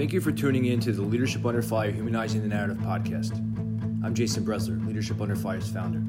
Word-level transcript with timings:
Thank 0.00 0.14
you 0.14 0.22
for 0.22 0.32
tuning 0.32 0.64
in 0.64 0.80
to 0.80 0.92
the 0.92 1.02
Leadership 1.02 1.44
Under 1.44 1.60
Fire 1.60 1.90
Humanizing 1.90 2.40
the 2.40 2.48
Narrative 2.48 2.78
podcast. 2.78 3.36
I'm 4.02 4.14
Jason 4.14 4.46
Brezler, 4.46 4.82
Leadership 4.86 5.20
Under 5.20 5.36
Fire's 5.36 5.68
founder. 5.68 6.02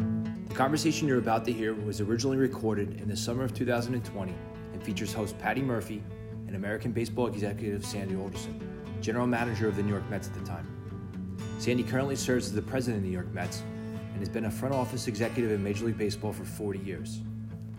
The 0.47 0.55
conversation 0.55 1.09
you're 1.09 1.17
about 1.17 1.43
to 1.43 1.51
hear 1.51 1.73
was 1.73 1.99
originally 1.99 2.37
recorded 2.37 3.01
in 3.01 3.09
the 3.09 3.17
summer 3.17 3.43
of 3.43 3.53
2020 3.53 4.33
and 4.71 4.81
features 4.81 5.11
host 5.11 5.37
Patti 5.39 5.61
Murphy 5.61 6.01
and 6.47 6.55
American 6.55 6.93
baseball 6.93 7.27
executive 7.27 7.85
Sandy 7.85 8.15
Alderson, 8.15 8.57
general 9.01 9.27
manager 9.27 9.67
of 9.67 9.75
the 9.75 9.83
New 9.83 9.91
York 9.91 10.09
Mets 10.09 10.29
at 10.29 10.35
the 10.35 10.45
time. 10.45 10.65
Sandy 11.59 11.83
currently 11.83 12.15
serves 12.15 12.45
as 12.45 12.53
the 12.53 12.61
president 12.61 12.99
of 12.99 13.03
the 13.03 13.09
New 13.09 13.13
York 13.13 13.33
Mets 13.33 13.61
and 14.13 14.19
has 14.19 14.29
been 14.29 14.45
a 14.45 14.51
front 14.51 14.73
office 14.73 15.09
executive 15.09 15.51
in 15.51 15.61
Major 15.61 15.83
League 15.83 15.97
Baseball 15.97 16.31
for 16.31 16.45
40 16.45 16.79
years. 16.79 17.19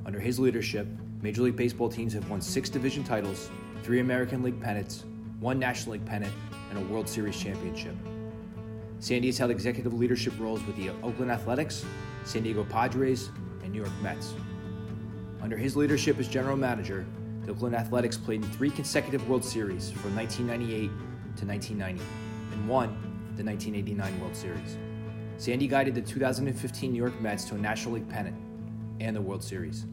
Under 0.05 0.21
his 0.21 0.39
leadership, 0.39 0.87
Major 1.23 1.41
League 1.41 1.57
Baseball 1.57 1.89
teams 1.89 2.13
have 2.13 2.29
won 2.29 2.43
six 2.43 2.69
division 2.69 3.03
titles, 3.03 3.49
three 3.83 4.01
American 4.01 4.43
League 4.43 4.61
pennants, 4.61 5.07
one 5.43 5.59
National 5.59 5.95
League 5.95 6.07
pennant, 6.07 6.33
and 6.71 6.79
a 6.79 6.93
World 6.93 7.09
Series 7.09 7.39
championship. 7.39 7.95
Sandy 9.01 9.27
has 9.29 9.37
held 9.37 9.51
executive 9.51 9.93
leadership 9.93 10.33
roles 10.39 10.65
with 10.65 10.77
the 10.77 10.91
Oakland 11.03 11.31
Athletics, 11.31 11.85
San 12.25 12.45
Diego 12.45 12.65
Padres, 12.65 13.31
and 13.63 13.73
New 13.73 13.81
York 13.81 13.93
Mets. 14.01 14.35
Under 15.43 15.57
his 15.57 15.77
leadership 15.77 16.19
as 16.21 16.29
general 16.29 16.57
manager, 16.57 17.05
the 17.45 17.51
Oakland 17.51 17.75
Athletics 17.75 18.17
played 18.17 18.45
in 18.45 18.51
three 18.53 18.71
consecutive 18.71 19.29
World 19.29 19.45
Series 19.45 19.91
from 19.91 20.15
1998 20.15 20.89
to 21.39 21.47
1990 21.47 22.01
and 22.53 22.69
won 22.69 22.89
the 23.37 23.43
1989 23.43 24.21
World 24.21 24.37
Series. 24.37 24.79
Sandy 25.39 25.67
guided 25.67 25.97
the 25.97 26.03
2015 26.03 26.93
New 26.93 26.97
York 26.97 27.21
Mets 27.21 27.45
to 27.47 27.57
a 27.57 27.59
National 27.59 27.95
League 27.95 28.09
pennant 28.09 28.37
and 29.01 29.17
the 29.17 29.21
World 29.21 29.43
Series. 29.43 29.87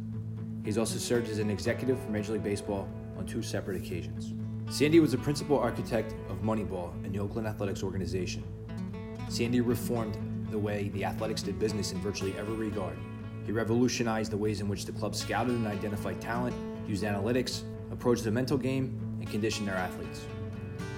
He's 0.63 0.77
also 0.77 0.99
served 0.99 1.27
as 1.29 1.39
an 1.39 1.49
executive 1.49 1.99
for 1.99 2.11
Major 2.11 2.33
League 2.33 2.43
Baseball 2.43 2.87
on 3.17 3.25
two 3.25 3.41
separate 3.41 3.81
occasions. 3.81 4.38
Sandy 4.69 4.99
was 4.99 5.13
the 5.13 5.17
principal 5.17 5.57
architect 5.57 6.13
of 6.29 6.43
Moneyball 6.43 6.93
and 7.03 7.11
the 7.11 7.17
Oakland 7.17 7.47
Athletics 7.47 7.81
organization. 7.81 8.43
Sandy 9.27 9.61
reformed 9.61 10.15
the 10.51 10.59
way 10.59 10.89
the 10.89 11.03
Athletics 11.03 11.41
did 11.41 11.57
business 11.57 11.91
in 11.91 11.99
virtually 12.01 12.35
every 12.37 12.53
regard. 12.53 12.95
He 13.47 13.51
revolutionized 13.51 14.31
the 14.31 14.37
ways 14.37 14.61
in 14.61 14.69
which 14.69 14.85
the 14.85 14.91
club 14.91 15.15
scouted 15.15 15.55
and 15.55 15.65
identified 15.65 16.21
talent, 16.21 16.55
used 16.87 17.03
analytics, 17.03 17.63
approached 17.91 18.23
the 18.23 18.29
mental 18.29 18.59
game, 18.59 18.95
and 19.19 19.27
conditioned 19.27 19.67
their 19.67 19.75
athletes. 19.75 20.25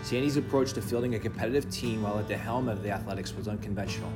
Sandy's 0.04 0.36
approach 0.36 0.74
to 0.74 0.82
fielding 0.82 1.16
a 1.16 1.20
competitive 1.20 1.70
team 1.72 2.04
while 2.04 2.20
at 2.20 2.28
the 2.28 2.36
helm 2.36 2.68
of 2.68 2.84
the 2.84 2.92
Athletics 2.92 3.34
was 3.34 3.48
unconventional. 3.48 4.12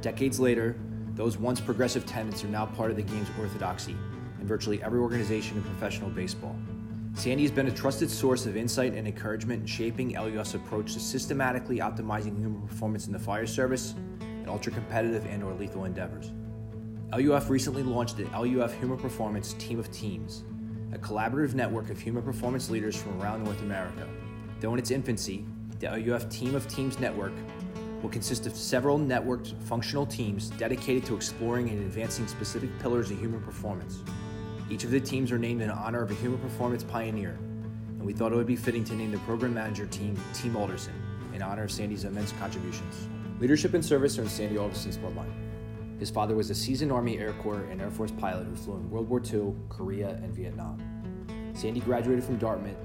Decades 0.00 0.38
later, 0.38 0.76
those 1.14 1.38
once 1.38 1.60
progressive 1.60 2.06
tenets 2.06 2.44
are 2.44 2.48
now 2.48 2.66
part 2.66 2.92
of 2.92 2.96
the 2.96 3.02
game's 3.02 3.30
orthodoxy 3.40 3.96
in 4.40 4.46
virtually 4.46 4.80
every 4.84 5.00
organization 5.00 5.56
in 5.56 5.64
professional 5.64 6.08
baseball. 6.10 6.54
Sandy 7.16 7.44
has 7.44 7.50
been 7.50 7.66
a 7.66 7.72
trusted 7.72 8.10
source 8.10 8.44
of 8.44 8.58
insight 8.58 8.92
and 8.92 9.08
encouragement 9.08 9.62
in 9.62 9.66
shaping 9.66 10.12
LUF's 10.12 10.52
approach 10.52 10.92
to 10.92 11.00
systematically 11.00 11.78
optimizing 11.78 12.38
human 12.38 12.60
performance 12.60 13.06
in 13.06 13.12
the 13.14 13.18
fire 13.18 13.46
service 13.46 13.94
and 14.20 14.46
ultra 14.50 14.70
competitive 14.70 15.24
and 15.24 15.42
or 15.42 15.54
lethal 15.54 15.86
endeavors. 15.86 16.32
LUF 17.14 17.48
recently 17.48 17.82
launched 17.82 18.18
the 18.18 18.26
LUF 18.38 18.74
Human 18.74 18.98
Performance 18.98 19.54
Team 19.54 19.78
of 19.78 19.90
Teams, 19.90 20.44
a 20.92 20.98
collaborative 20.98 21.54
network 21.54 21.88
of 21.88 21.98
human 21.98 22.22
performance 22.22 22.68
leaders 22.68 23.00
from 23.00 23.20
around 23.22 23.44
North 23.44 23.62
America. 23.62 24.06
Though 24.60 24.74
in 24.74 24.78
its 24.78 24.90
infancy, 24.90 25.46
the 25.80 25.88
LUF 25.88 26.28
Team 26.28 26.54
of 26.54 26.68
Teams 26.68 27.00
network 27.00 27.32
will 28.02 28.10
consist 28.10 28.46
of 28.46 28.54
several 28.54 28.98
networked 28.98 29.60
functional 29.62 30.04
teams 30.04 30.50
dedicated 30.50 31.06
to 31.06 31.16
exploring 31.16 31.70
and 31.70 31.80
advancing 31.80 32.28
specific 32.28 32.78
pillars 32.78 33.10
of 33.10 33.18
human 33.18 33.40
performance. 33.40 34.02
Each 34.68 34.82
of 34.82 34.90
the 34.90 34.98
teams 34.98 35.30
are 35.30 35.38
named 35.38 35.62
in 35.62 35.70
honor 35.70 36.02
of 36.02 36.10
a 36.10 36.14
human 36.14 36.40
performance 36.40 36.82
pioneer, 36.82 37.38
and 37.98 38.02
we 38.02 38.12
thought 38.12 38.32
it 38.32 38.34
would 38.34 38.48
be 38.48 38.56
fitting 38.56 38.82
to 38.84 38.94
name 38.94 39.12
the 39.12 39.18
program 39.18 39.54
manager 39.54 39.86
team 39.86 40.18
Team 40.34 40.56
Alderson 40.56 40.92
in 41.32 41.40
honor 41.40 41.62
of 41.64 41.70
Sandy's 41.70 42.02
immense 42.02 42.32
contributions. 42.40 43.06
Leadership 43.38 43.74
and 43.74 43.84
service 43.84 44.18
are 44.18 44.22
in 44.22 44.28
Sandy 44.28 44.58
Alderson's 44.58 44.98
bloodline. 44.98 45.30
His 46.00 46.10
father 46.10 46.34
was 46.34 46.50
a 46.50 46.54
seasoned 46.54 46.90
Army 46.90 47.16
Air 47.18 47.32
Corps 47.34 47.64
and 47.70 47.80
Air 47.80 47.92
Force 47.92 48.10
pilot 48.10 48.46
who 48.48 48.56
flew 48.56 48.74
in 48.74 48.90
World 48.90 49.08
War 49.08 49.22
II, 49.22 49.54
Korea, 49.68 50.10
and 50.22 50.34
Vietnam. 50.34 50.82
Sandy 51.54 51.78
graduated 51.78 52.24
from 52.24 52.36
Dartmouth 52.36 52.76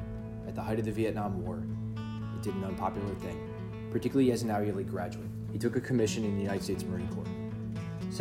at 0.48 0.54
the 0.54 0.62
height 0.62 0.78
of 0.78 0.86
the 0.86 0.92
Vietnam 0.92 1.44
War 1.44 1.56
and 1.56 2.42
did 2.44 2.54
an 2.54 2.64
unpopular 2.64 3.16
thing, 3.16 3.40
particularly 3.90 4.32
as 4.32 4.44
an 4.44 4.76
League 4.76 4.90
graduate. 4.90 5.28
He 5.52 5.58
took 5.58 5.76
a 5.76 5.82
commission 5.82 6.26
in 6.26 6.36
the 6.36 6.44
United 6.44 6.64
States 6.64 6.84
Marine 6.84 7.08
Corps. 7.08 7.31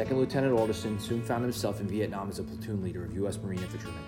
Second 0.00 0.16
Lieutenant 0.16 0.58
Alderson 0.58 0.98
soon 0.98 1.20
found 1.20 1.42
himself 1.42 1.78
in 1.78 1.86
Vietnam 1.86 2.30
as 2.30 2.38
a 2.38 2.42
platoon 2.42 2.82
leader 2.82 3.04
of 3.04 3.12
U.S. 3.16 3.36
Marine 3.36 3.58
infantrymen. 3.58 4.02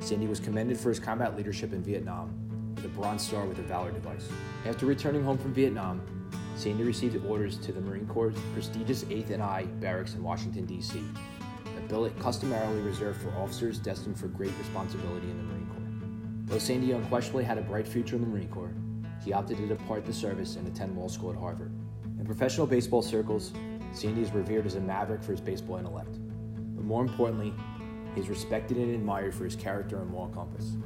Sandy 0.00 0.26
was 0.26 0.40
commended 0.40 0.76
for 0.76 0.88
his 0.88 0.98
combat 0.98 1.36
leadership 1.36 1.72
in 1.72 1.84
Vietnam 1.84 2.34
with 2.74 2.84
a 2.84 2.88
Bronze 2.88 3.22
Star 3.22 3.46
with 3.46 3.60
a 3.60 3.62
Valor 3.62 3.92
device. 3.92 4.28
After 4.66 4.86
returning 4.86 5.22
home 5.22 5.38
from 5.38 5.54
Vietnam, 5.54 6.02
Sandy 6.56 6.82
received 6.82 7.24
orders 7.26 7.58
to 7.58 7.70
the 7.70 7.80
Marine 7.80 8.08
Corps' 8.08 8.34
prestigious 8.54 9.04
8th 9.04 9.30
and 9.30 9.40
I 9.40 9.66
barracks 9.78 10.14
in 10.14 10.22
Washington, 10.24 10.66
D.C., 10.66 11.00
a 11.64 11.80
billet 11.82 12.18
customarily 12.18 12.80
reserved 12.80 13.22
for 13.22 13.30
officers 13.38 13.78
destined 13.78 14.18
for 14.18 14.26
great 14.26 14.50
responsibility 14.58 15.30
in 15.30 15.36
the 15.36 15.44
Marine 15.44 15.66
Corps. 15.68 16.46
Though 16.46 16.58
Sandy 16.58 16.90
unquestionably 16.90 17.44
had 17.44 17.58
a 17.58 17.62
bright 17.62 17.86
future 17.86 18.16
in 18.16 18.22
the 18.22 18.26
Marine 18.26 18.48
Corps, 18.48 18.74
he 19.24 19.32
opted 19.32 19.58
to 19.58 19.66
depart 19.68 20.06
the 20.06 20.12
service 20.12 20.56
and 20.56 20.66
attend 20.66 20.98
law 20.98 21.06
school 21.06 21.30
at 21.30 21.38
Harvard. 21.38 21.70
In 22.18 22.26
professional 22.26 22.66
baseball 22.66 23.00
circles, 23.00 23.52
Sandy 23.94 24.22
is 24.22 24.32
revered 24.32 24.66
as 24.66 24.74
a 24.74 24.80
maverick 24.80 25.22
for 25.22 25.32
his 25.32 25.40
baseball 25.40 25.78
intellect, 25.78 26.18
but 26.74 26.84
more 26.84 27.02
importantly, 27.02 27.54
he 28.14 28.20
is 28.20 28.28
respected 28.28 28.76
and 28.76 28.94
admired 28.94 29.34
for 29.34 29.44
his 29.44 29.54
character 29.56 29.98
and 29.98 30.10
moral 30.10 30.28
compass. 30.28 30.76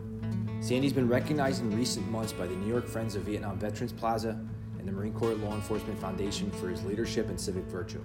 Sandy's 0.60 0.92
been 0.92 1.08
recognized 1.08 1.62
in 1.62 1.74
recent 1.76 2.08
months 2.10 2.32
by 2.32 2.46
the 2.46 2.54
New 2.54 2.68
York 2.68 2.86
Friends 2.86 3.14
of 3.14 3.22
Vietnam 3.22 3.58
Veterans 3.58 3.92
Plaza 3.92 4.38
and 4.78 4.86
the 4.86 4.92
Marine 4.92 5.14
Corps 5.14 5.34
Law 5.34 5.54
Enforcement 5.54 5.98
Foundation 5.98 6.50
for 6.50 6.68
his 6.68 6.84
leadership 6.84 7.28
and 7.28 7.40
civic 7.40 7.64
virtue. 7.64 8.02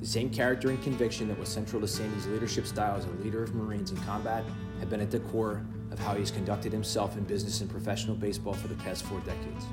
The 0.00 0.06
same 0.06 0.30
character 0.30 0.70
and 0.70 0.82
conviction 0.82 1.28
that 1.28 1.38
was 1.38 1.48
central 1.48 1.80
to 1.80 1.88
Sandy's 1.88 2.26
leadership 2.26 2.66
style 2.66 2.96
as 2.96 3.04
a 3.04 3.10
leader 3.22 3.42
of 3.42 3.54
Marines 3.54 3.90
in 3.90 3.96
combat 3.98 4.44
have 4.80 4.90
been 4.90 5.00
at 5.00 5.10
the 5.10 5.20
core 5.20 5.62
of 5.92 5.98
how 5.98 6.14
he's 6.14 6.30
conducted 6.30 6.72
himself 6.72 7.16
in 7.16 7.24
business 7.24 7.60
and 7.60 7.70
professional 7.70 8.16
baseball 8.16 8.54
for 8.54 8.68
the 8.68 8.74
past 8.76 9.04
four 9.04 9.20
decades. 9.20 9.66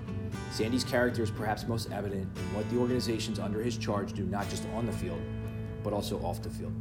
Sandy's 0.51 0.83
character 0.83 1.23
is 1.23 1.31
perhaps 1.31 1.67
most 1.67 1.91
evident 1.91 2.27
in 2.37 2.55
what 2.55 2.69
the 2.69 2.77
organizations 2.77 3.39
under 3.39 3.61
his 3.61 3.77
charge 3.77 4.13
do 4.13 4.23
not 4.23 4.49
just 4.49 4.67
on 4.75 4.85
the 4.85 4.91
field, 4.91 5.21
but 5.83 5.93
also 5.93 6.19
off 6.19 6.41
the 6.41 6.49
field. 6.49 6.73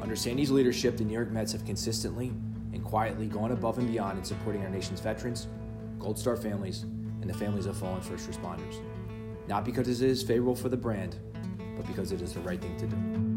Under 0.00 0.16
Sandy's 0.16 0.50
leadership, 0.50 0.96
the 0.96 1.04
New 1.04 1.14
York 1.14 1.30
Mets 1.30 1.52
have 1.52 1.64
consistently 1.64 2.32
and 2.72 2.84
quietly 2.84 3.26
gone 3.26 3.52
above 3.52 3.78
and 3.78 3.88
beyond 3.88 4.18
in 4.18 4.24
supporting 4.24 4.62
our 4.62 4.70
nation's 4.70 5.00
veterans, 5.00 5.48
Gold 5.98 6.18
Star 6.18 6.36
families, 6.36 6.82
and 6.82 7.28
the 7.28 7.34
families 7.34 7.66
of 7.66 7.76
fallen 7.76 8.00
first 8.00 8.30
responders. 8.30 8.80
Not 9.48 9.64
because 9.64 10.02
it 10.02 10.08
is 10.08 10.22
favorable 10.22 10.56
for 10.56 10.68
the 10.68 10.76
brand, 10.76 11.16
but 11.76 11.86
because 11.86 12.12
it 12.12 12.20
is 12.20 12.32
the 12.32 12.40
right 12.40 12.60
thing 12.60 12.76
to 12.78 12.86
do. 12.86 13.31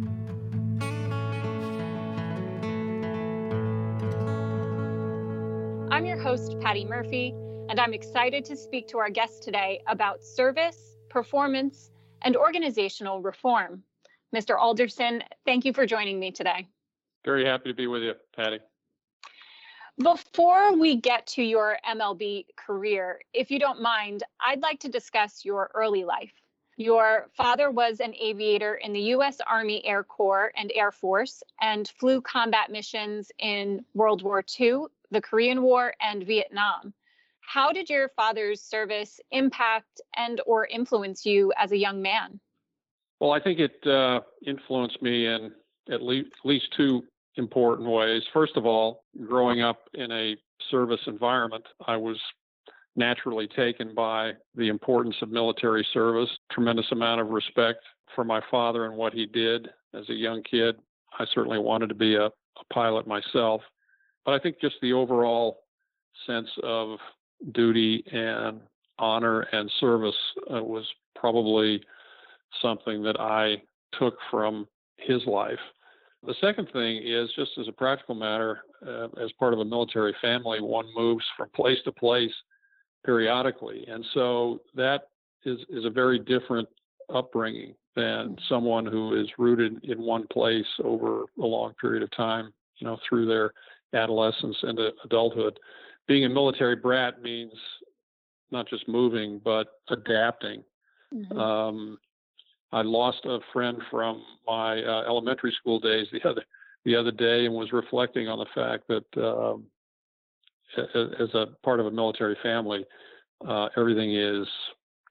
Host, 6.26 6.60
Patti 6.60 6.84
Murphy 6.86 7.36
and 7.70 7.80
I'm 7.80 7.94
excited 7.94 8.44
to 8.46 8.58
speak 8.58 8.88
to 8.88 8.98
our 8.98 9.12
guest 9.12 9.44
today 9.44 9.84
about 9.86 10.24
service, 10.24 10.98
performance, 11.08 11.92
and 12.24 12.36
organizational 12.36 13.22
reform. 13.22 13.84
Mr. 14.36 14.60
Alderson, 14.60 15.22
thank 15.46 15.66
you 15.66 15.72
for 15.72 15.86
joining 15.86 16.20
me 16.20 16.32
today. 16.32 16.68
Very 17.24 17.46
happy 17.46 17.70
to 17.70 17.76
be 17.76 17.86
with 17.86 18.02
you, 18.02 18.14
Patti. 18.36 18.58
Before 20.02 20.76
we 20.76 20.96
get 20.96 21.28
to 21.28 21.44
your 21.44 21.78
MLB 21.88 22.48
career, 22.56 23.22
if 23.32 23.52
you 23.52 23.60
don't 23.60 23.80
mind, 23.80 24.24
I'd 24.44 24.64
like 24.64 24.80
to 24.80 24.90
discuss 24.90 25.46
your 25.46 25.70
early 25.76 26.06
life. 26.06 26.34
Your 26.76 27.28
father 27.38 27.70
was 27.70 28.00
an 28.00 28.16
aviator 28.20 28.74
in 28.76 28.94
the 28.94 29.02
U.S. 29.02 29.42
Army 29.46 29.86
Air 29.86 30.04
Corps 30.04 30.52
and 30.58 30.72
Air 30.74 30.92
Force 30.92 31.44
and 31.62 31.88
flew 31.88 32.20
combat 32.20 32.72
missions 32.72 33.32
in 33.38 33.86
World 33.94 34.24
War 34.24 34.44
II, 34.60 34.86
the 35.12 35.22
Korean 35.22 35.62
War, 35.62 35.94
and 36.02 36.26
Vietnam. 36.26 36.94
How 37.42 37.72
did 37.72 37.90
your 37.90 38.10
father's 38.16 38.62
service 38.62 39.20
impact 39.32 40.02
and 40.16 40.42
or 40.46 40.66
influence 40.66 41.26
you 41.26 41.54
as 41.58 41.72
a 41.72 41.78
young 41.78 42.02
man? 42.02 42.40
Well, 43.20 43.32
I 43.32 43.40
think 43.40 43.60
it 43.60 43.88
uh, 43.88 44.22
influenced 44.46 45.02
me 45.02 45.28
in 45.28 45.52
at 45.90 46.02
least, 46.02 46.30
at 46.44 46.48
least 46.48 46.66
two 46.76 47.04
important 47.38 47.90
ways. 47.90 48.24
First 48.34 48.58
of 48.58 48.66
all, 48.66 49.04
growing 49.26 49.62
up 49.62 49.88
in 49.94 50.12
a 50.12 50.36
service 50.72 51.02
environment, 51.08 51.66
I 51.86 51.98
was 51.98 52.18
naturally 52.96 53.48
taken 53.48 53.94
by 53.94 54.32
the 54.56 54.70
importance 54.70 55.16
of 55.22 55.30
military 55.30 55.86
service, 55.94 56.30
tremendous 56.52 56.86
amount 56.92 57.22
of 57.22 57.28
respect 57.28 57.80
for 58.16 58.24
my 58.24 58.42
father 58.50 58.86
and 58.86 58.96
what 58.96 59.14
he 59.14 59.26
did 59.26 59.68
as 59.94 60.10
a 60.10 60.14
young 60.14 60.42
kid. 60.44 60.76
I 61.20 61.26
certainly 61.34 61.60
wanted 61.60 61.90
to 61.90 61.96
be 61.96 62.16
a, 62.16 62.26
a 62.26 62.74
pilot 62.74 63.06
myself, 63.06 63.62
but 64.26 64.34
I 64.34 64.40
think 64.40 64.60
just 64.60 64.76
the 64.82 64.94
overall 64.94 65.62
sense 66.26 66.50
of 66.64 66.98
duty 67.54 68.04
and 68.12 68.62
honor 68.98 69.42
and 69.52 69.72
service 69.80 70.16
uh, 70.54 70.64
was 70.64 70.86
probably 71.16 71.82
something 72.62 73.04
that 73.04 73.20
I 73.20 73.62
took 74.00 74.18
from 74.32 74.68
his 74.98 75.26
life. 75.26 75.60
The 76.26 76.36
second 76.42 76.70
thing 76.74 77.02
is 77.06 77.30
just 77.36 77.52
as 77.60 77.68
a 77.68 77.72
practical 77.72 78.16
matter, 78.16 78.62
uh, 78.86 79.08
as 79.24 79.32
part 79.34 79.54
of 79.54 79.60
a 79.60 79.66
military 79.66 80.16
family, 80.22 80.60
one 80.60 80.88
moves 80.96 81.26
from 81.38 81.50
place 81.56 81.78
to 81.86 81.92
place 81.92 82.34
periodically. 83.06 83.86
And 83.88 84.04
so 84.14 84.62
that 84.74 85.10
is, 85.46 85.60
is 85.70 85.86
a 85.86 85.90
very 85.90 86.18
different 86.18 86.68
upbringing 87.14 87.76
than 87.96 88.38
someone 88.50 88.86
who 88.86 89.20
is 89.20 89.28
rooted 89.38 89.84
in 89.84 90.02
one 90.02 90.26
place 90.28 90.66
over 90.84 91.26
a 91.40 91.46
long 91.46 91.74
period 91.80 92.02
of 92.02 92.10
time, 92.12 92.52
you 92.78 92.88
know, 92.88 92.98
through 93.08 93.28
their 93.28 93.52
adolescence 93.96 94.58
into 94.64 94.92
adulthood. 95.04 95.60
Being 96.08 96.26
a 96.26 96.30
military 96.30 96.76
brat 96.76 97.22
means 97.22 97.54
not 98.52 98.68
just 98.70 98.88
moving, 98.88 99.42
but 99.44 99.68
adapting. 99.90 100.64
Mm-hmm. 101.14 101.38
Um, 101.38 101.98
I 102.72 102.82
lost 102.82 103.20
a 103.26 103.40
friend 103.54 103.78
from 103.90 104.24
my 104.46 104.82
uh, 104.84 105.04
elementary 105.08 105.54
school 105.60 105.80
days 105.80 106.08
the 106.12 106.28
other 106.30 106.44
the 106.84 106.96
other 106.96 107.12
day, 107.12 107.46
and 107.46 107.56
was 107.56 107.72
reflecting 107.72 108.28
on 108.28 108.38
the 108.38 108.46
fact 108.54 108.88
that 108.88 109.24
um, 109.24 109.64
as 110.78 111.34
a 111.34 111.48
part 111.64 111.80
of 111.80 111.88
a 111.88 111.92
military 111.92 112.38
family, 112.44 112.86
uh, 113.48 113.70
everything 113.78 114.16
is 114.16 114.48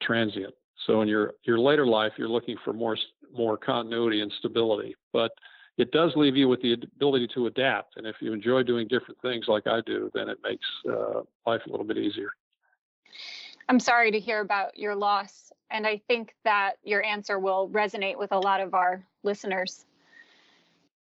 transient. 0.03 0.55
So 0.87 1.03
in 1.03 1.09
your 1.09 1.35
your 1.45 1.59
later 1.59 1.87
life, 1.87 2.13
you're 2.17 2.29
looking 2.29 2.57
for 2.65 2.73
more 2.73 2.97
more 3.33 3.57
continuity 3.57 4.21
and 4.21 4.33
stability, 4.39 4.95
but 5.13 5.33
it 5.77 5.91
does 5.91 6.13
leave 6.17 6.37
you 6.37 6.49
with 6.49 6.63
the 6.63 6.75
ability 6.75 7.29
to 7.35 7.47
adapt. 7.47 7.97
And 7.97 8.07
if 8.07 8.17
you 8.21 8.33
enjoy 8.33 8.63
doing 8.63 8.87
different 8.89 9.21
things 9.23 9.47
like 9.49 9.67
I 9.67 9.81
do, 9.81 10.11
then 10.15 10.29
it 10.29 10.39
makes 10.43 10.67
uh, 10.89 11.23
life 11.47 11.63
a 11.67 11.71
little 11.71 11.87
bit 11.87 11.99
easier. 11.99 12.31
I'm 13.69 13.81
sorry 13.81 14.11
to 14.11 14.21
hear 14.21 14.41
about 14.41 14.79
your 14.79 14.95
loss, 14.95 15.51
and 15.71 15.87
I 15.87 16.01
think 16.07 16.35
that 16.45 16.75
your 16.83 17.03
answer 17.03 17.39
will 17.39 17.71
resonate 17.71 18.19
with 18.19 18.33
a 18.33 18.39
lot 18.39 18.61
of 18.61 18.75
our 18.75 19.07
listeners. 19.23 19.87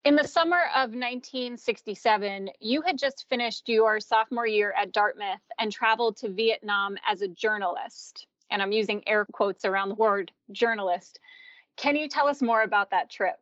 In 0.05 0.17
the 0.17 0.27
summer 0.27 0.63
of 0.75 0.91
1967, 0.91 2.51
you 2.59 2.83
had 2.83 2.99
just 2.99 3.27
finished 3.29 3.69
your 3.69 4.01
sophomore 4.01 4.47
year 4.47 4.75
at 4.77 4.93
Dartmouth 4.93 5.43
and 5.59 5.71
traveled 5.71 6.17
to 6.19 6.31
Vietnam 6.31 6.97
as 7.07 7.23
a 7.23 7.29
journalist. 7.29 8.27
And 8.51 8.63
I'm 8.63 8.73
using 8.73 9.07
air 9.07 9.27
quotes 9.31 9.65
around 9.65 9.91
the 9.91 9.95
word 9.95 10.33
journalist. 10.51 11.21
Can 11.77 11.97
you 11.97 12.09
tell 12.09 12.27
us 12.27 12.43
more 12.43 12.63
about 12.63 12.91
that 12.91 13.11
trip? 13.11 13.37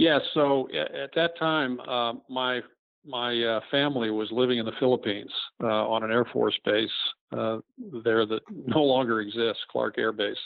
Yeah, 0.00 0.18
so 0.32 0.66
at 0.72 1.10
that 1.14 1.38
time, 1.38 1.78
uh, 1.80 2.14
my 2.30 2.62
my 3.04 3.38
uh, 3.42 3.60
family 3.70 4.10
was 4.10 4.28
living 4.32 4.58
in 4.58 4.64
the 4.64 4.72
Philippines 4.80 5.30
uh, 5.62 5.66
on 5.66 6.02
an 6.02 6.10
Air 6.10 6.24
Force 6.32 6.58
base 6.64 6.88
uh, 7.36 7.58
there 8.02 8.24
that 8.24 8.40
no 8.66 8.82
longer 8.82 9.20
exists, 9.20 9.62
Clark 9.70 9.98
Air 9.98 10.12
Base. 10.12 10.38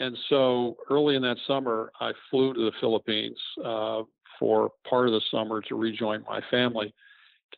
And 0.00 0.18
so 0.28 0.76
early 0.90 1.14
in 1.14 1.22
that 1.22 1.36
summer, 1.46 1.92
I 2.00 2.10
flew 2.28 2.54
to 2.54 2.60
the 2.60 2.72
Philippines 2.80 3.38
uh, 3.64 4.02
for 4.40 4.72
part 4.88 5.06
of 5.06 5.12
the 5.12 5.20
summer 5.30 5.60
to 5.60 5.76
rejoin 5.76 6.24
my 6.28 6.40
family 6.50 6.92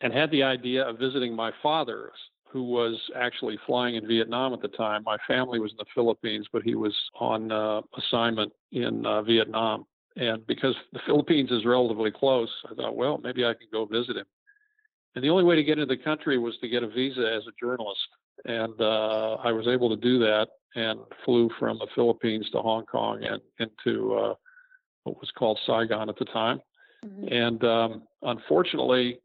and 0.01 0.13
had 0.13 0.29
the 0.29 0.43
idea 0.43 0.87
of 0.87 0.99
visiting 0.99 1.35
my 1.35 1.51
father, 1.63 2.11
who 2.49 2.65
was 2.65 2.99
actually 3.15 3.57
flying 3.65 3.95
in 3.95 4.07
Vietnam 4.07 4.53
at 4.53 4.61
the 4.61 4.67
time. 4.67 5.01
My 5.03 5.17
family 5.27 5.59
was 5.59 5.71
in 5.71 5.77
the 5.77 5.85
Philippines, 5.95 6.45
but 6.53 6.61
he 6.61 6.75
was 6.75 6.93
on 7.19 7.51
uh, 7.51 7.81
assignment 7.97 8.53
in 8.71 9.03
Vietnam. 9.25 9.87
And 10.17 10.45
because 10.47 10.75
the 10.93 10.99
Philippines 11.05 11.51
is 11.51 11.65
relatively 11.65 12.11
close, 12.11 12.49
I 12.69 12.75
thought, 12.75 12.95
well, 12.95 13.19
maybe 13.21 13.43
I 13.43 13.53
can 13.53 13.67
go 13.71 13.85
visit 13.85 14.15
him. 14.15 14.25
And 15.15 15.23
the 15.23 15.29
only 15.29 15.43
way 15.43 15.55
to 15.55 15.63
get 15.63 15.77
into 15.79 15.93
the 15.93 16.01
country 16.01 16.37
was 16.37 16.57
to 16.61 16.69
get 16.69 16.83
a 16.83 16.87
visa 16.87 17.33
as 17.33 17.43
a 17.47 17.51
journalist. 17.59 18.07
And 18.45 18.79
uh, 18.79 19.35
I 19.43 19.51
was 19.51 19.67
able 19.67 19.89
to 19.89 19.95
do 19.95 20.19
that 20.19 20.47
and 20.75 20.99
flew 21.23 21.49
from 21.57 21.79
the 21.79 21.87
Philippines 21.95 22.49
to 22.51 22.61
Hong 22.61 22.85
Kong 22.85 23.23
and 23.23 23.41
into 23.59 24.13
uh, 24.13 24.33
what 25.03 25.19
was 25.19 25.31
called 25.37 25.59
Saigon 25.65 26.09
at 26.09 26.17
the 26.17 26.25
time. 26.25 26.59
Mm-hmm. 27.05 27.33
And 27.33 27.63
um, 27.63 28.03
unfortunately, 28.23 29.19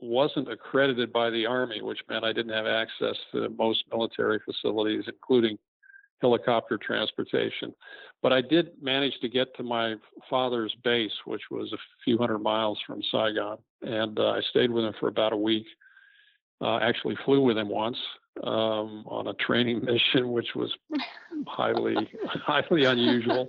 wasn't 0.00 0.50
accredited 0.50 1.12
by 1.12 1.30
the 1.30 1.46
Army, 1.46 1.82
which 1.82 2.00
meant 2.08 2.24
I 2.24 2.32
didn't 2.32 2.52
have 2.52 2.66
access 2.66 3.16
to 3.32 3.48
most 3.58 3.84
military 3.90 4.40
facilities, 4.44 5.04
including 5.06 5.58
helicopter 6.20 6.78
transportation. 6.78 7.74
But 8.22 8.32
I 8.32 8.40
did 8.40 8.70
manage 8.82 9.14
to 9.20 9.28
get 9.28 9.54
to 9.56 9.62
my 9.62 9.94
father's 10.28 10.74
base, 10.82 11.12
which 11.24 11.42
was 11.50 11.72
a 11.72 11.78
few 12.04 12.18
hundred 12.18 12.38
miles 12.38 12.78
from 12.86 13.00
Saigon, 13.12 13.58
and 13.82 14.18
uh, 14.18 14.30
I 14.30 14.40
stayed 14.50 14.70
with 14.70 14.84
him 14.84 14.94
for 14.98 15.08
about 15.08 15.32
a 15.32 15.36
week. 15.36 15.66
Uh, 16.60 16.78
actually, 16.78 17.16
flew 17.24 17.40
with 17.42 17.56
him 17.56 17.68
once 17.68 17.96
um, 18.42 19.04
on 19.06 19.28
a 19.28 19.34
training 19.34 19.84
mission, 19.84 20.32
which 20.32 20.48
was 20.56 20.72
highly 21.46 21.94
highly 22.26 22.84
unusual 22.84 23.46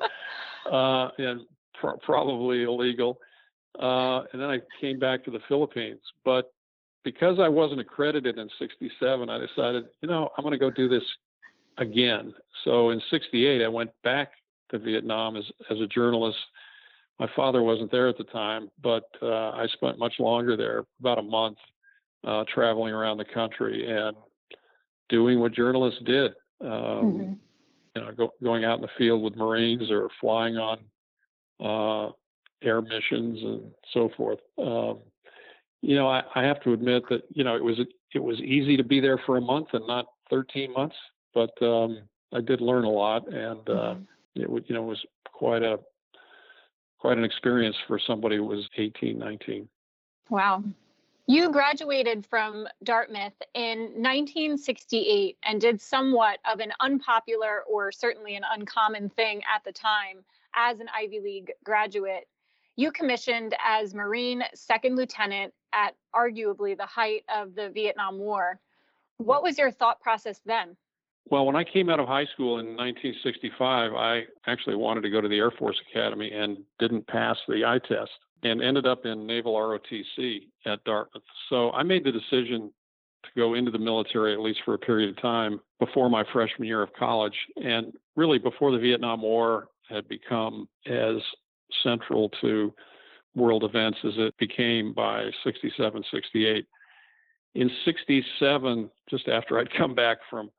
uh, 0.71 1.10
and 1.18 1.42
pr- 1.80 1.98
probably 2.04 2.63
illegal. 2.63 3.19
Uh, 3.80 4.21
and 4.31 4.42
then 4.42 4.50
I 4.50 4.60
came 4.81 5.00
back 5.00 5.24
to 5.25 5.31
the 5.31 5.39
Philippines, 5.48 6.01
but 6.25 6.51
because 7.04 7.39
I 7.39 7.48
wasn't 7.48 7.80
accredited 7.80 8.38
in 8.38 8.50
'67, 8.60 9.30
I 9.30 9.39
decided, 9.39 9.86
you 10.01 10.10
know, 10.10 10.30
I'm 10.38 10.44
going 10.44 10.51
to 10.51 10.60
go 10.60 10.69
do 10.69 10.89
this 10.89 11.04
again. 11.77 12.33
So 12.63 12.89
in 12.89 13.01
68, 13.10 13.63
I 13.63 13.68
went 13.68 13.92
back 14.04 14.31
to 14.71 14.80
Vietnam 14.80 15.36
as, 15.36 15.45
as 15.69 15.80
a 15.80 15.88
journalist. 15.88 16.38
My 17.19 17.27
father 17.36 17.62
wasn't 17.62 17.92
there 17.92 18.07
at 18.07 18.18
the 18.18 18.24
time, 18.25 18.69
but 18.81 19.04
uh, 19.21 19.51
I 19.51 19.68
spent 19.74 20.00
much 20.00 20.13
longer 20.19 20.56
there, 20.56 20.86
about 21.00 21.19
a 21.19 21.24
month, 21.24 21.57
uh, 22.25 22.44
traveling 22.54 22.94
around 22.94 23.18
the 23.18 23.25
country 23.25 23.89
and 23.89 24.16
doing 25.10 25.39
what 25.39 25.54
journalists 25.54 26.01
did. 26.06 26.31
Um, 26.62 26.69
mm-hmm. 26.69 27.33
You 27.95 28.01
know, 28.01 28.12
go, 28.16 28.33
going 28.44 28.66
out 28.66 28.75
in 28.75 28.81
the 28.81 28.89
field 28.98 29.24
with 29.24 29.36
Marines 29.36 29.89
or 29.89 30.10
flying 30.21 30.56
on 30.57 30.80
uh, 31.60 32.12
air 32.62 32.81
missions 32.81 33.39
and 33.42 33.71
so 33.94 34.10
forth. 34.16 34.39
Um, 34.57 35.00
you 35.81 35.95
know, 35.95 36.07
I, 36.07 36.24
I, 36.36 36.44
have 36.44 36.62
to 36.63 36.74
admit 36.74 37.04
that 37.10 37.24
you 37.33 37.44
know 37.44 37.56
it 37.56 37.63
was 37.63 37.80
it 38.13 38.19
was 38.19 38.39
easy 38.39 38.75
to 38.77 38.83
be 38.83 39.00
there 39.00 39.19
for 39.25 39.38
a 39.38 39.42
month 39.42 39.69
and 39.74 39.88
not 39.88 40.06
13 40.30 40.74
months 40.74 40.95
but 41.40 41.66
um, 41.66 42.00
I 42.34 42.42
did 42.42 42.60
learn 42.60 42.84
a 42.84 42.90
lot, 42.90 43.28
and 43.28 43.69
uh, 43.69 43.96
mm-hmm. 43.96 44.56
it 44.58 44.64
you 44.68 44.76
know 44.76 44.84
was 44.84 45.04
quite 45.31 45.64
a 45.64 45.80
quite 47.00 47.18
an 47.18 47.24
experience 47.24 47.78
for 47.88 47.98
somebody 47.98 48.36
who 48.36 48.44
was 48.44 48.68
18, 48.76 49.18
19. 49.18 49.69
Wow. 50.30 50.64
You 51.28 51.50
graduated 51.50 52.26
from 52.26 52.68
Dartmouth 52.84 53.42
in 53.54 53.80
1968 53.96 55.38
and 55.46 55.62
did 55.62 55.80
somewhat 55.80 56.40
of 56.52 56.60
an 56.60 56.74
unpopular 56.81 57.62
or 57.69 57.94
certainly 57.94 58.36
an 58.36 58.44
uncommon 58.52 59.10
thing 59.12 59.42
at 59.56 59.64
the 59.64 59.72
time 59.72 60.26
as 60.56 60.81
an 60.81 60.88
Ivy 60.94 61.22
League 61.22 61.54
graduate. 61.64 62.28
You 62.76 62.92
commissioned 62.92 63.56
as 63.64 63.94
Marine 63.94 64.44
Second 64.56 64.98
Lieutenant 64.98 65.54
at 65.72 65.96
arguably 66.14 66.76
the 66.76 66.86
height 66.86 67.24
of 67.34 67.56
the 67.56 67.69
Vietnam 67.69 68.18
War. 68.18 68.60
What 69.18 69.42
was 69.42 69.58
your 69.58 69.72
thought 69.72 70.02
process 70.02 70.42
then? 70.46 70.76
Well, 71.30 71.45
when 71.45 71.56
I 71.56 71.64
came 71.64 71.90
out 71.90 72.00
of 72.00 72.07
high 72.07 72.26
school 72.26 72.59
in 72.59 72.76
1965, 72.76 73.94
I 73.94 74.24
actually 74.48 74.76
wanted 74.76 75.02
to 75.02 75.12
go 75.12 75.21
to 75.21 75.28
the 75.28 75.38
Air 75.38 75.52
Force 75.52 75.80
Academy 75.92 76.31
and 76.31 76.57
didn't 76.80 77.06
pass 77.07 77.38
the 77.48 77.64
eye 77.66 77.80
test 77.88 78.12
and 78.42 78.64
ended 78.64 78.88
up 78.88 79.06
in 79.06 79.28
Naval 79.28 79.54
ROTC 79.54 80.48
at 80.66 80.83
Dartmouth. 80.86 81.24
So 81.50 81.71
I 81.71 81.83
made 81.83 82.04
the 82.04 82.12
decision 82.12 82.71
to 83.24 83.30
go 83.36 83.54
into 83.54 83.69
the 83.69 83.78
military 83.78 84.33
at 84.33 84.40
least 84.40 84.62
for 84.66 84.74
a 84.74 84.80
period 84.80 85.09
of 85.09 85.21
time 85.21 85.59
before 85.80 86.09
my 86.09 86.24
freshman 86.33 86.68
year 86.68 86.81
of 86.81 86.94
college 86.94 87.36
and 87.64 87.94
really 88.16 88.40
before 88.40 88.71
the 88.71 88.80
Vietnam 88.80 89.21
War 89.21 89.68
had 89.88 90.07
become 90.07 90.68
as 90.88 91.18
central 91.83 92.30
to 92.42 92.74
world 93.36 93.64
events 93.64 94.00
as 94.04 94.14
it 94.18 94.36
became 94.38 94.94
by 94.94 95.30
67, 95.44 96.04
68. 96.12 96.66
In 97.56 97.69
67, 97.86 98.90
just 99.09 99.28
after 99.28 99.59
I'd 99.59 99.74
come 99.74 99.94
back 99.94 100.19
from 100.30 100.50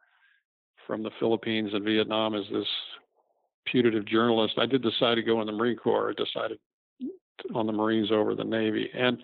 from 0.87 1.03
the 1.03 1.11
Philippines 1.19 1.71
and 1.73 1.85
Vietnam 1.85 2.35
as 2.35 2.45
this 2.53 2.67
putative 3.67 4.07
journalist, 4.07 4.55
I 4.59 4.67
did 4.67 4.83
decide 4.83 5.17
to 5.17 5.23
go 5.23 5.41
in 5.41 5.47
the 5.47 5.53
Marine 5.53 5.77
Corps. 5.77 6.11
I 6.11 6.23
decided 6.23 6.59
on 7.55 7.67
the 7.67 7.73
Marines 7.73 8.11
over 8.11 8.35
the 8.35 8.45
Navy. 8.45 8.91
And, 8.95 9.19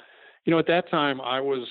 you 0.45 0.53
know, 0.53 0.59
at 0.59 0.67
that 0.69 0.91
time, 0.91 1.21
I 1.21 1.41
was, 1.41 1.67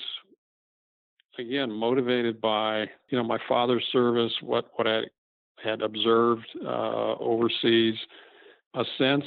again, 1.38 1.70
motivated 1.72 2.40
by, 2.40 2.82
you 3.08 3.18
know, 3.18 3.24
my 3.24 3.38
father's 3.48 3.84
service, 3.92 4.32
what, 4.42 4.70
what 4.76 4.86
I 4.86 5.02
had 5.62 5.82
observed 5.82 6.46
uh, 6.64 7.14
overseas, 7.14 7.94
a 8.74 8.84
sense 8.98 9.24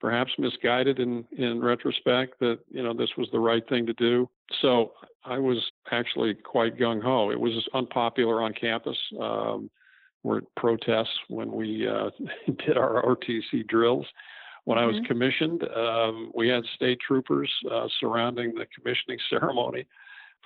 perhaps 0.00 0.30
misguided 0.38 0.98
in 0.98 1.24
in 1.36 1.60
retrospect 1.60 2.38
that 2.40 2.58
you 2.68 2.82
know 2.82 2.92
this 2.92 3.10
was 3.16 3.28
the 3.32 3.38
right 3.38 3.66
thing 3.68 3.86
to 3.86 3.92
do. 3.94 4.28
So 4.60 4.92
I 5.24 5.38
was 5.38 5.58
actually 5.90 6.34
quite 6.34 6.78
gung 6.78 7.02
ho. 7.02 7.30
It 7.30 7.40
was 7.40 7.52
unpopular 7.74 8.42
on 8.42 8.52
campus. 8.52 8.96
Um, 9.20 9.70
were 10.26 10.38
at 10.38 10.54
protests 10.56 11.18
when 11.28 11.52
we 11.52 11.86
uh, 11.86 12.10
did 12.66 12.76
our 12.76 13.02
RTC 13.02 13.66
drills. 13.68 14.06
When 14.64 14.76
mm-hmm. 14.76 14.84
I 14.84 14.86
was 14.86 14.96
mm-hmm. 14.96 15.04
commissioned, 15.04 15.62
um, 15.74 16.32
we 16.34 16.48
had 16.48 16.64
state 16.74 16.98
troopers 17.06 17.50
uh, 17.70 17.86
surrounding 18.00 18.54
the 18.54 18.66
commissioning 18.74 19.18
ceremony 19.30 19.86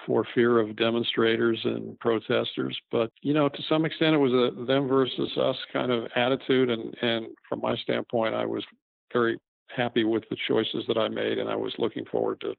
for 0.06 0.26
fear 0.34 0.58
of 0.58 0.76
demonstrators 0.76 1.58
and 1.64 1.98
protesters. 1.98 2.78
But 2.92 3.10
you 3.22 3.34
know, 3.34 3.48
to 3.48 3.62
some 3.68 3.84
extent, 3.84 4.14
it 4.14 4.18
was 4.18 4.32
a 4.32 4.64
them 4.64 4.86
versus 4.86 5.36
us 5.36 5.56
kind 5.72 5.90
of 5.90 6.06
attitude. 6.14 6.70
And 6.70 6.94
and 7.02 7.26
from 7.48 7.60
my 7.60 7.76
standpoint, 7.76 8.34
I 8.34 8.44
was 8.44 8.64
very 9.12 9.38
happy 9.74 10.04
with 10.04 10.24
the 10.28 10.36
choices 10.48 10.84
that 10.88 10.98
I 10.98 11.08
made, 11.08 11.38
and 11.38 11.48
I 11.48 11.56
was 11.56 11.72
looking 11.78 12.04
forward 12.04 12.40
to 12.42 12.54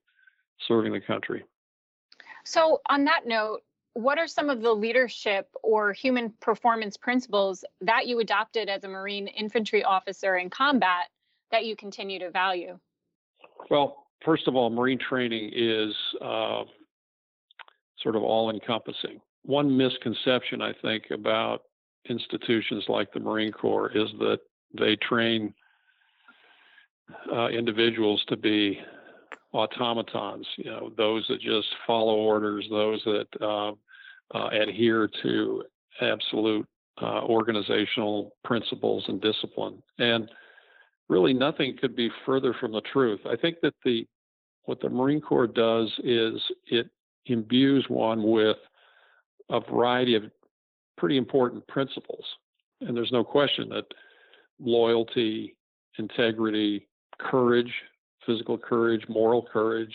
serving 0.67 0.93
the 0.93 1.01
country. 1.01 1.43
So, 2.43 2.81
on 2.89 3.05
that 3.05 3.27
note, 3.27 3.61
what 3.93 4.17
are 4.17 4.27
some 4.27 4.49
of 4.49 4.61
the 4.61 4.71
leadership 4.71 5.49
or 5.63 5.93
human 5.93 6.33
performance 6.39 6.95
principles 6.95 7.65
that 7.81 8.07
you 8.07 8.19
adopted 8.19 8.69
as 8.69 8.83
a 8.83 8.87
Marine 8.87 9.27
infantry 9.27 9.83
officer 9.83 10.37
in 10.37 10.49
combat 10.49 11.09
that 11.51 11.65
you 11.65 11.75
continue 11.75 12.19
to 12.19 12.31
value? 12.31 12.79
Well, 13.69 14.07
first 14.23 14.47
of 14.47 14.55
all, 14.55 14.69
Marine 14.69 14.99
training 14.99 15.51
is 15.53 15.93
uh, 16.21 16.63
sort 17.99 18.15
of 18.15 18.23
all 18.23 18.49
encompassing. 18.49 19.19
One 19.43 19.75
misconception, 19.75 20.61
I 20.61 20.73
think, 20.81 21.05
about 21.11 21.63
institutions 22.09 22.85
like 22.87 23.11
the 23.11 23.19
Marine 23.19 23.51
Corps 23.51 23.91
is 23.95 24.09
that 24.19 24.39
they 24.77 24.95
train 24.97 25.53
uh, 27.31 27.47
individuals 27.47 28.23
to 28.29 28.37
be 28.37 28.79
automatons, 29.53 30.47
you 30.57 30.65
know, 30.65 30.91
those 30.97 31.25
that 31.27 31.41
just 31.41 31.67
follow 31.85 32.15
orders, 32.15 32.65
those 32.69 33.01
that 33.05 33.27
uh, 33.41 33.71
uh, 34.37 34.49
adhere 34.49 35.09
to 35.21 35.63
absolute 36.01 36.65
uh, 37.01 37.21
organizational 37.23 38.33
principles 38.43 39.03
and 39.07 39.21
discipline. 39.21 39.81
And 39.99 40.29
really, 41.09 41.33
nothing 41.33 41.77
could 41.79 41.95
be 41.95 42.09
further 42.25 42.53
from 42.59 42.71
the 42.71 42.81
truth. 42.93 43.19
I 43.25 43.35
think 43.35 43.57
that 43.61 43.73
the 43.83 44.07
what 44.65 44.79
the 44.79 44.89
Marine 44.89 45.21
Corps 45.21 45.47
does 45.47 45.91
is 46.03 46.39
it 46.67 46.89
imbues 47.25 47.85
one 47.89 48.23
with 48.23 48.57
a 49.49 49.59
variety 49.59 50.15
of 50.15 50.23
pretty 50.97 51.17
important 51.17 51.67
principles. 51.67 52.23
And 52.81 52.95
there's 52.95 53.11
no 53.11 53.23
question 53.23 53.69
that 53.69 53.85
loyalty, 54.59 55.55
integrity, 55.97 56.87
courage, 57.19 57.73
physical 58.25 58.57
courage, 58.57 59.03
moral 59.07 59.45
courage, 59.51 59.93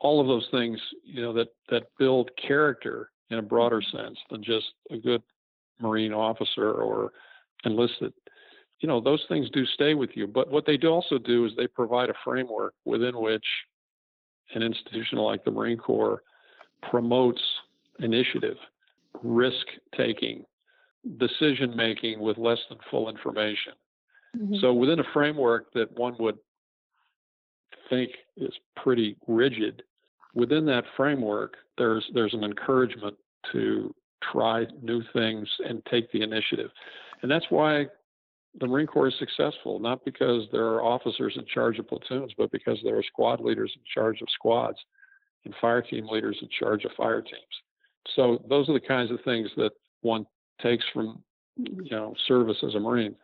all 0.00 0.20
of 0.20 0.26
those 0.26 0.46
things, 0.50 0.78
you 1.04 1.22
know, 1.22 1.32
that 1.32 1.48
that 1.70 1.84
build 1.98 2.30
character 2.36 3.10
in 3.30 3.38
a 3.38 3.42
broader 3.42 3.80
sense 3.80 4.18
than 4.30 4.42
just 4.42 4.66
a 4.90 4.96
good 4.96 5.22
Marine 5.80 6.12
officer 6.12 6.72
or 6.72 7.12
enlisted. 7.64 8.12
You 8.80 8.88
know, 8.88 9.00
those 9.00 9.24
things 9.28 9.48
do 9.50 9.64
stay 9.66 9.94
with 9.94 10.10
you. 10.14 10.26
But 10.26 10.50
what 10.50 10.66
they 10.66 10.76
do 10.76 10.88
also 10.88 11.18
do 11.18 11.46
is 11.46 11.52
they 11.56 11.66
provide 11.66 12.10
a 12.10 12.14
framework 12.24 12.74
within 12.84 13.20
which 13.20 13.44
an 14.54 14.62
institution 14.62 15.18
like 15.18 15.44
the 15.44 15.50
Marine 15.50 15.78
Corps 15.78 16.22
promotes 16.90 17.40
initiative, 18.00 18.56
risk 19.22 19.66
taking, 19.96 20.44
decision 21.18 21.76
making 21.76 22.20
with 22.20 22.38
less 22.38 22.58
than 22.68 22.78
full 22.90 23.08
information. 23.08 23.72
Mm-hmm. 24.36 24.56
So 24.60 24.72
within 24.72 25.00
a 25.00 25.04
framework 25.12 25.72
that 25.74 25.96
one 25.96 26.16
would 26.18 26.38
think 27.88 28.10
is 28.36 28.52
pretty 28.76 29.16
rigid, 29.26 29.82
within 30.34 30.64
that 30.66 30.84
framework, 30.96 31.56
there's 31.78 32.04
there's 32.14 32.34
an 32.34 32.44
encouragement 32.44 33.16
to 33.52 33.94
try 34.32 34.66
new 34.82 35.02
things 35.12 35.48
and 35.66 35.84
take 35.90 36.10
the 36.12 36.22
initiative. 36.22 36.70
And 37.22 37.30
that's 37.30 37.46
why 37.50 37.86
the 38.60 38.66
Marine 38.66 38.86
Corps 38.86 39.08
is 39.08 39.14
successful, 39.18 39.78
not 39.78 40.04
because 40.04 40.46
there 40.52 40.66
are 40.66 40.82
officers 40.82 41.34
in 41.36 41.44
charge 41.46 41.78
of 41.78 41.88
platoons, 41.88 42.32
but 42.36 42.50
because 42.52 42.78
there 42.84 42.98
are 42.98 43.02
squad 43.02 43.40
leaders 43.40 43.72
in 43.74 43.82
charge 43.92 44.20
of 44.20 44.28
squads 44.34 44.78
and 45.44 45.54
fire 45.60 45.82
team 45.82 46.06
leaders 46.08 46.38
in 46.42 46.48
charge 46.58 46.84
of 46.84 46.92
fire 46.96 47.22
teams. 47.22 47.42
So 48.14 48.44
those 48.48 48.68
are 48.68 48.74
the 48.74 48.80
kinds 48.80 49.10
of 49.10 49.18
things 49.24 49.48
that 49.56 49.72
one 50.02 50.26
takes 50.60 50.84
from 50.92 51.22
you 51.56 51.90
know 51.90 52.14
service 52.26 52.56
as 52.66 52.74
a 52.74 52.80
Marine. 52.80 53.14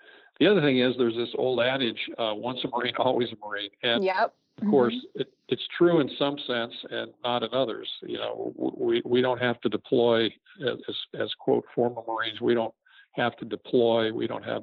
The 0.40 0.46
other 0.46 0.60
thing 0.60 0.78
is 0.78 0.94
there's 0.96 1.16
this 1.16 1.34
old 1.36 1.60
adage, 1.60 1.98
uh, 2.16 2.32
once 2.34 2.60
a 2.64 2.68
Marine, 2.68 2.94
always 2.98 3.28
a 3.32 3.46
Marine. 3.46 3.70
And 3.82 4.04
yep. 4.04 4.34
Of 4.60 4.68
course, 4.68 4.94
mm-hmm. 4.94 5.20
it, 5.20 5.28
it's 5.48 5.62
true 5.76 6.00
in 6.00 6.10
some 6.18 6.36
sense 6.46 6.72
and 6.90 7.12
not 7.22 7.42
in 7.42 7.50
others. 7.52 7.88
You 8.02 8.18
know, 8.18 8.52
we, 8.76 9.02
we 9.04 9.20
don't 9.20 9.40
have 9.40 9.60
to 9.60 9.68
deploy 9.68 10.26
as, 10.60 10.96
as 11.18 11.30
quote 11.38 11.64
former 11.74 12.02
Marines. 12.06 12.40
We 12.40 12.54
don't 12.54 12.74
have 13.12 13.36
to 13.36 13.44
deploy. 13.44 14.12
We 14.12 14.26
don't 14.26 14.44
have 14.44 14.62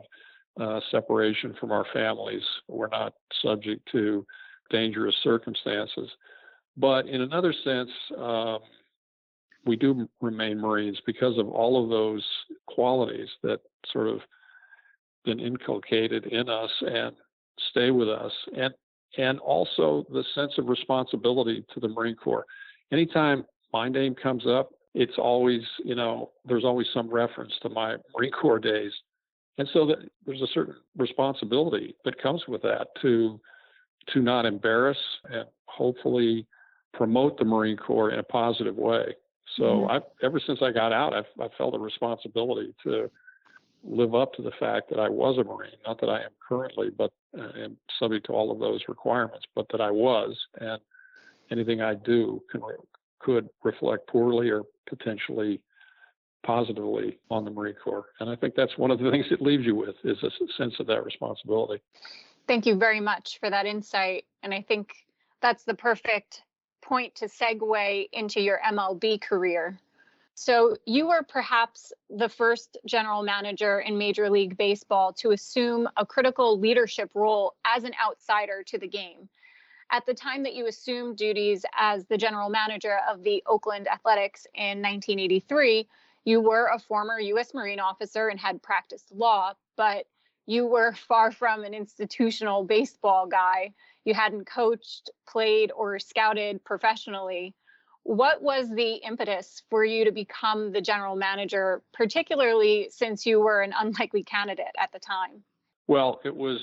uh, 0.60 0.80
separation 0.92 1.56
from 1.60 1.72
our 1.72 1.86
families. 1.94 2.44
We're 2.68 2.90
not 2.90 3.14
subject 3.42 3.88
to 3.94 4.25
dangerous 4.70 5.16
circumstances. 5.24 6.10
But 6.78 7.08
in 7.08 7.22
another 7.22 7.54
sense, 7.64 7.90
um, 8.18 8.60
we 9.66 9.75
do 9.75 10.08
remain 10.22 10.60
Marines 10.60 11.00
because 11.06 11.38
of 11.38 11.48
all 11.50 11.82
of 11.82 11.90
those 11.90 12.25
qualities 12.68 13.30
that 13.44 13.62
sort 13.92 14.08
of 14.08 14.20
been 15.24 15.40
inculcated 15.40 16.25
in 16.28 16.50
us 16.50 16.70
and 16.82 17.16
stay 17.70 17.92
with 17.92 18.10
us. 18.10 18.32
And 18.56 18.74
and 19.17 19.39
also 19.39 20.05
the 20.10 20.24
sense 20.34 20.53
of 20.57 20.67
responsibility 20.67 21.65
to 21.74 21.79
the 21.79 21.88
Marine 21.88 22.15
Corps. 22.15 22.45
Anytime 22.91 23.45
my 23.74 23.89
name 23.89 24.15
comes 24.15 24.45
up, 24.48 24.72
it's 24.93 25.17
always, 25.17 25.62
you 25.84 25.95
know, 25.95 26.31
there's 26.45 26.63
always 26.63 26.88
some 26.93 27.10
reference 27.10 27.53
to 27.62 27.69
my 27.69 27.98
Marine 28.15 28.31
Corps 28.31 28.60
days. 28.60 28.91
And 29.57 29.69
so 29.74 29.86
that 29.88 29.98
there's 30.25 30.41
a 30.41 30.48
certain 30.53 30.75
responsibility 30.98 31.95
that 32.05 32.22
comes 32.22 32.43
with 32.48 32.62
that 32.63 32.88
to 33.01 33.39
to 34.13 34.22
not 34.22 34.45
embarrass 34.45 34.98
and 35.31 35.45
hopefully 35.65 36.45
promote 36.93 37.39
the 37.39 37.45
Marine 37.45 37.77
Corps 37.77 38.12
in 38.12 38.19
a 38.19 38.24
positive 38.24 38.75
way. 38.75 39.15
So 39.57 39.63
mm-hmm. 39.63 39.91
I 39.91 40.25
ever 40.25 40.39
since 40.45 40.60
I 40.62 40.72
got 40.72 40.91
out, 40.91 41.13
I've, 41.13 41.25
I 41.39 41.48
felt 41.57 41.75
a 41.75 41.79
responsibility 41.79 42.74
to 42.84 43.10
live 43.86 44.15
up 44.15 44.34
to 44.34 44.42
the 44.42 44.51
fact 44.60 44.89
that 44.89 45.00
I 45.00 45.10
was 45.10 45.38
a 45.38 45.44
Marine. 45.44 45.72
Not 45.86 46.00
that 46.01 46.10
I 46.10 46.22
am 46.22 46.32
currently, 46.48 46.89
but 46.89 47.12
uh, 47.38 47.50
am 47.58 47.77
subject 48.00 48.25
to 48.27 48.34
all 48.34 48.51
of 48.51 48.60
those 48.60 48.82
requirements, 48.88 49.46
but 49.56 49.68
that 49.72 49.82
I 49.82 49.92
was, 49.92 50.36
and 50.60 50.80
anything 51.51 51.82
I 51.82 51.94
do 51.94 52.42
can, 52.51 52.62
could 53.20 53.50
reflect 53.63 54.08
poorly 54.08 54.50
or 54.50 54.63
potentially 54.88 55.62
positively 56.46 57.18
on 57.30 57.44
the 57.44 57.51
Marine 57.51 57.75
Corps. 57.84 58.06
And 58.20 58.30
I 58.30 58.36
think 58.36 58.56
that's 58.56 58.77
one 58.77 58.92
of 58.92 59.00
the 59.00 59.12
things 59.12 59.25
it 59.32 59.42
leaves 59.42 59.65
you 59.65 59.75
with 59.75 59.96
is 60.04 60.18
a 60.24 60.30
sense 60.58 60.75
of 60.80 60.88
that 60.88 61.04
responsibility. 61.04 61.82
Thank 62.48 62.65
you 62.65 62.75
very 62.75 63.00
much 63.00 63.39
for 63.39 63.50
that 63.50 63.65
insight. 63.65 64.25
And 64.44 64.54
I 64.54 64.62
think 64.62 64.89
that's 65.42 65.63
the 65.63 65.74
perfect 65.74 66.44
point 66.82 67.15
to 67.15 67.25
segue 67.25 68.10
into 68.13 68.39
your 68.39 68.60
MLB 68.65 69.20
career. 69.22 69.80
So, 70.38 70.75
you 70.86 71.08
were 71.08 71.24
perhaps 71.24 71.94
the 72.10 72.27
first 72.27 72.77
general 72.86 73.24
manager 73.24 73.80
in 73.80 73.98
Major 73.98 74.30
League 74.30 74.58
Baseball 74.58 75.13
to 75.13 75.32
assume 75.32 75.88
a 75.96 76.06
critical 76.06 76.60
leadership 76.60 77.10
role 77.13 77.56
as 77.65 77.86
an 77.86 77.94
outsider 78.06 78.62
to 78.63 78.77
the 78.77 78.88
game. 78.88 79.30
At 79.92 80.06
the 80.06 80.13
time 80.13 80.44
that 80.44 80.54
you 80.54 80.68
assumed 80.68 81.18
duties 81.18 81.63
as 81.77 82.06
the 82.08 82.18
general 82.18 82.50
manager 82.50 83.00
of 83.10 83.24
the 83.24 83.44
Oakland 83.46 83.88
Athletics 83.88 84.46
in 84.54 84.82
1983, 84.82 85.88
you 86.25 86.42
were 86.42 86.70
a 86.74 86.80
former 86.80 87.18
U.S. 87.20 87.54
Marine 87.54 87.80
officer 87.80 88.27
and 88.27 88.39
had 88.39 88.62
practiced 88.62 89.13
law, 89.13 89.54
but 89.77 90.06
you 90.48 90.65
were 90.65 90.92
far 91.08 91.32
from 91.32 91.63
an 91.63 91.74
institutional 91.74 92.65
baseball 92.65 93.25
guy. 93.25 93.74
You 94.04 94.13
hadn't 94.13 94.48
coached, 94.48 95.12
played, 95.25 95.72
or 95.72 95.98
scouted 95.98 96.63
professionally. 96.65 97.56
What 98.06 98.40
was 98.44 98.70
the 98.70 98.98
impetus 98.98 99.64
for 99.68 99.84
you 99.84 100.06
to 100.06 100.12
become 100.12 100.72
the 100.72 100.80
general 100.80 101.16
manager, 101.16 101.82
particularly 101.92 102.88
since 102.92 103.26
you 103.26 103.40
were 103.40 103.64
an 103.64 103.74
unlikely 103.76 104.24
candidate 104.24 104.76
at 104.78 104.92
the 104.92 105.00
time? 105.00 105.44
Well, 105.88 106.22
it 106.24 106.36
was 106.36 106.60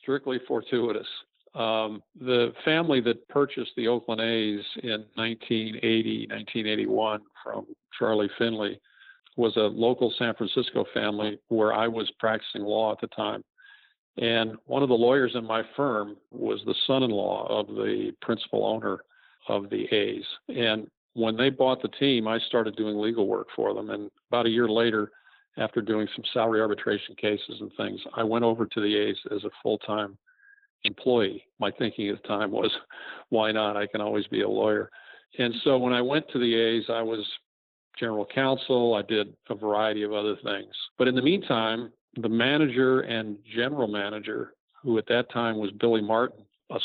strictly 0.00 0.40
fortuitous. 0.48 1.06
Um, 1.54 2.02
the 2.18 2.54
family 2.64 3.02
that 3.02 3.28
purchased 3.28 3.72
the 3.76 3.86
Oakland 3.86 4.22
A's 4.22 4.64
in 4.82 5.04
1980, 5.16 6.28
1981 6.30 7.20
from 7.44 7.66
Charlie 7.98 8.30
Finley 8.38 8.80
was 9.36 9.54
a 9.58 9.60
local 9.60 10.10
San 10.18 10.34
Francisco 10.34 10.86
family 10.94 11.38
where 11.48 11.74
I 11.74 11.86
was 11.86 12.10
practicing 12.18 12.62
law 12.62 12.92
at 12.92 13.00
the 13.02 13.08
time. 13.08 13.44
And 14.16 14.56
one 14.64 14.82
of 14.82 14.88
the 14.88 14.94
lawyers 14.94 15.32
in 15.34 15.46
my 15.46 15.64
firm 15.76 16.16
was 16.30 16.62
the 16.64 16.74
son 16.86 17.02
in 17.02 17.10
law 17.10 17.46
of 17.46 17.66
the 17.66 18.12
principal 18.22 18.64
owner 18.64 19.00
of 19.48 19.70
the 19.70 19.84
A's. 19.94 20.24
And 20.48 20.88
when 21.14 21.36
they 21.36 21.50
bought 21.50 21.82
the 21.82 21.88
team, 21.88 22.26
I 22.26 22.38
started 22.40 22.76
doing 22.76 22.98
legal 22.98 23.26
work 23.26 23.48
for 23.54 23.74
them. 23.74 23.90
And 23.90 24.10
about 24.30 24.46
a 24.46 24.50
year 24.50 24.68
later, 24.68 25.10
after 25.58 25.82
doing 25.82 26.08
some 26.14 26.24
salary 26.32 26.60
arbitration 26.60 27.14
cases 27.16 27.58
and 27.60 27.70
things, 27.76 28.00
I 28.14 28.22
went 28.22 28.44
over 28.44 28.64
to 28.64 28.80
the 28.80 28.96
A's 28.96 29.16
as 29.34 29.44
a 29.44 29.50
full 29.62 29.78
time 29.78 30.16
employee. 30.84 31.44
My 31.58 31.70
thinking 31.70 32.08
at 32.08 32.22
the 32.22 32.28
time 32.28 32.50
was, 32.50 32.70
why 33.28 33.52
not? 33.52 33.76
I 33.76 33.86
can 33.86 34.00
always 34.00 34.26
be 34.28 34.42
a 34.42 34.48
lawyer. 34.48 34.90
And 35.38 35.54
so 35.64 35.78
when 35.78 35.92
I 35.92 36.00
went 36.02 36.28
to 36.30 36.38
the 36.38 36.54
A's, 36.54 36.84
I 36.88 37.02
was 37.02 37.24
general 37.98 38.26
counsel. 38.26 38.94
I 38.94 39.02
did 39.02 39.34
a 39.48 39.54
variety 39.54 40.02
of 40.02 40.12
other 40.12 40.36
things. 40.42 40.72
But 40.98 41.08
in 41.08 41.14
the 41.14 41.22
meantime, 41.22 41.92
the 42.20 42.28
manager 42.28 43.00
and 43.00 43.38
general 43.54 43.88
manager, 43.88 44.54
who 44.82 44.98
at 44.98 45.06
that 45.06 45.30
time 45.30 45.56
was 45.58 45.70
Billy 45.72 46.02
Martin, 46.02 46.44
a 46.72 46.78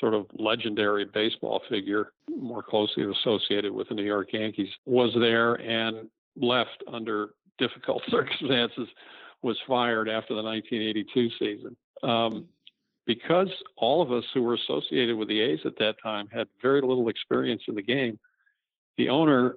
sort 0.00 0.14
of 0.14 0.26
legendary 0.38 1.04
baseball 1.04 1.62
figure, 1.68 2.12
more 2.28 2.62
closely 2.62 3.04
associated 3.04 3.72
with 3.72 3.88
the 3.88 3.94
New 3.94 4.04
York 4.04 4.32
Yankees, 4.32 4.68
was 4.86 5.14
there 5.18 5.54
and 5.54 6.08
left 6.36 6.82
under 6.92 7.30
difficult 7.58 8.02
circumstances, 8.08 8.88
was 9.42 9.56
fired 9.66 10.08
after 10.08 10.34
the 10.34 10.42
1982 10.42 11.30
season. 11.38 11.76
Um, 12.02 12.46
because 13.06 13.48
all 13.76 14.00
of 14.00 14.12
us 14.12 14.24
who 14.32 14.42
were 14.42 14.54
associated 14.54 15.16
with 15.16 15.28
the 15.28 15.40
A's 15.40 15.60
at 15.66 15.76
that 15.78 15.96
time 16.02 16.26
had 16.32 16.48
very 16.62 16.80
little 16.80 17.08
experience 17.08 17.62
in 17.68 17.74
the 17.74 17.82
game, 17.82 18.18
the 18.96 19.10
owner 19.10 19.56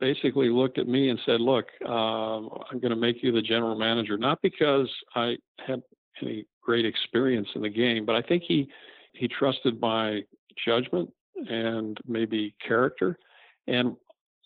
basically 0.00 0.48
looked 0.48 0.78
at 0.78 0.88
me 0.88 1.10
and 1.10 1.20
said, 1.26 1.40
"Look, 1.40 1.66
um, 1.84 2.48
I'm 2.70 2.78
going 2.80 2.90
to 2.90 2.96
make 2.96 3.22
you 3.22 3.30
the 3.30 3.42
general 3.42 3.76
manager, 3.76 4.16
not 4.16 4.40
because 4.40 4.88
I 5.14 5.36
had 5.58 5.82
any 6.22 6.46
great 6.62 6.86
experience 6.86 7.48
in 7.54 7.62
the 7.62 7.68
game, 7.68 8.06
but 8.06 8.14
I 8.14 8.22
think 8.22 8.44
he 8.44 8.68
he 9.12 9.28
trusted 9.28 9.80
my 9.80 10.22
judgment 10.66 11.10
and 11.48 11.98
maybe 12.06 12.54
character. 12.66 13.18
And 13.66 13.96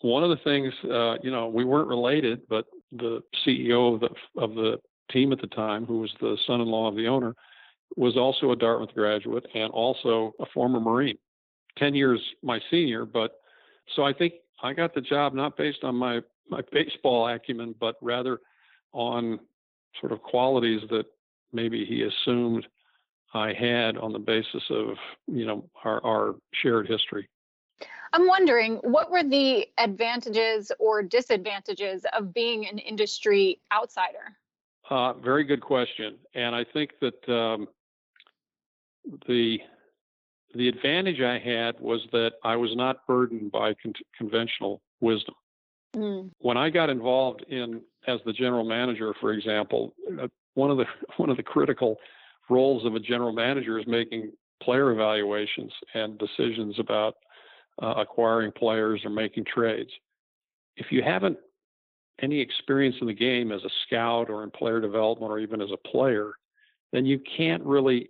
one 0.01 0.23
of 0.23 0.29
the 0.29 0.43
things, 0.43 0.73
uh, 0.85 1.15
you 1.23 1.31
know, 1.31 1.47
we 1.47 1.65
weren't 1.65 1.87
related, 1.87 2.41
but 2.49 2.65
the 2.91 3.21
CEO 3.45 3.95
of 3.95 3.99
the 3.99 4.41
of 4.41 4.55
the 4.55 4.77
team 5.11 5.31
at 5.31 5.41
the 5.41 5.47
time, 5.47 5.85
who 5.85 5.99
was 5.99 6.11
the 6.19 6.37
son-in-law 6.45 6.89
of 6.89 6.95
the 6.95 7.07
owner, 7.07 7.33
was 7.95 8.17
also 8.17 8.51
a 8.51 8.55
Dartmouth 8.55 8.93
graduate 8.93 9.45
and 9.55 9.71
also 9.71 10.33
a 10.39 10.45
former 10.53 10.79
Marine, 10.79 11.17
ten 11.77 11.95
years 11.95 12.21
my 12.43 12.59
senior. 12.69 13.05
But 13.05 13.31
so 13.95 14.03
I 14.03 14.13
think 14.13 14.33
I 14.61 14.73
got 14.73 14.93
the 14.93 15.01
job 15.01 15.33
not 15.33 15.57
based 15.57 15.83
on 15.83 15.95
my 15.95 16.21
my 16.49 16.61
baseball 16.71 17.27
acumen, 17.27 17.75
but 17.79 17.95
rather 18.01 18.39
on 18.93 19.39
sort 19.99 20.11
of 20.11 20.21
qualities 20.21 20.81
that 20.89 21.05
maybe 21.51 21.85
he 21.85 22.03
assumed 22.03 22.65
I 23.37 23.53
had 23.53 23.97
on 23.97 24.11
the 24.11 24.19
basis 24.19 24.63
of 24.69 24.97
you 25.27 25.45
know 25.45 25.69
our, 25.83 26.03
our 26.05 26.35
shared 26.53 26.87
history. 26.87 27.29
I'm 28.13 28.27
wondering 28.27 28.77
what 28.77 29.11
were 29.11 29.23
the 29.23 29.67
advantages 29.77 30.71
or 30.79 31.03
disadvantages 31.03 32.05
of 32.17 32.33
being 32.33 32.67
an 32.67 32.79
industry 32.79 33.59
outsider? 33.71 34.37
Uh, 34.89 35.13
very 35.13 35.43
good 35.43 35.61
question, 35.61 36.15
and 36.33 36.55
I 36.55 36.65
think 36.73 36.91
that 37.01 37.29
um, 37.29 37.67
the 39.27 39.59
the 40.55 40.69
advantage 40.69 41.21
I 41.21 41.37
had 41.37 41.79
was 41.79 42.01
that 42.13 42.33
I 42.43 42.55
was 42.55 42.75
not 42.75 43.05
burdened 43.05 43.51
by 43.51 43.75
con- 43.75 43.93
conventional 44.17 44.81
wisdom. 45.01 45.35
Mm. 45.95 46.31
When 46.39 46.57
I 46.57 46.69
got 46.69 46.89
involved 46.89 47.43
in 47.49 47.81
as 48.07 48.19
the 48.25 48.33
general 48.33 48.63
manager, 48.63 49.13
for 49.19 49.33
example, 49.33 49.93
uh, 50.21 50.27
one 50.53 50.71
of 50.71 50.77
the 50.77 50.85
one 51.17 51.29
of 51.29 51.37
the 51.37 51.43
critical 51.43 51.97
roles 52.49 52.85
of 52.85 52.95
a 52.95 52.99
general 52.99 53.33
manager 53.33 53.79
is 53.79 53.85
making 53.87 54.31
player 54.61 54.91
evaluations 54.91 55.71
and 55.93 56.17
decisions 56.17 56.79
about 56.79 57.15
uh, 57.81 57.93
acquiring 57.97 58.51
players 58.51 59.01
or 59.03 59.09
making 59.09 59.45
trades. 59.45 59.91
If 60.77 60.87
you 60.91 61.01
haven't 61.03 61.37
any 62.21 62.39
experience 62.39 62.95
in 63.01 63.07
the 63.07 63.13
game 63.13 63.51
as 63.51 63.63
a 63.63 63.69
scout 63.85 64.29
or 64.29 64.43
in 64.43 64.51
player 64.51 64.81
development 64.81 65.31
or 65.31 65.39
even 65.39 65.61
as 65.61 65.69
a 65.71 65.87
player, 65.87 66.33
then 66.91 67.05
you 67.05 67.19
can't 67.37 67.63
really 67.63 68.09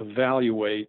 evaluate 0.00 0.88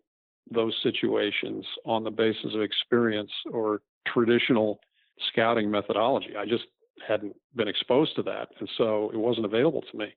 those 0.50 0.75
situations 0.84 1.66
on 1.86 2.04
the 2.04 2.12
basis 2.12 2.54
of 2.54 2.62
experience 2.62 3.32
or 3.52 3.82
traditional 4.08 4.80
scouting 5.32 5.70
methodology. 5.70 6.36
I 6.38 6.46
just 6.46 6.66
hadn't 7.08 7.36
been 7.56 7.68
exposed 7.68 8.16
to 8.16 8.24
that, 8.24 8.50
and 8.60 8.70
so 8.78 9.12
it 9.14 9.18
wasn't 9.18 9.46
available 9.46 9.84
to 9.92 9.98
me. 9.98 10.08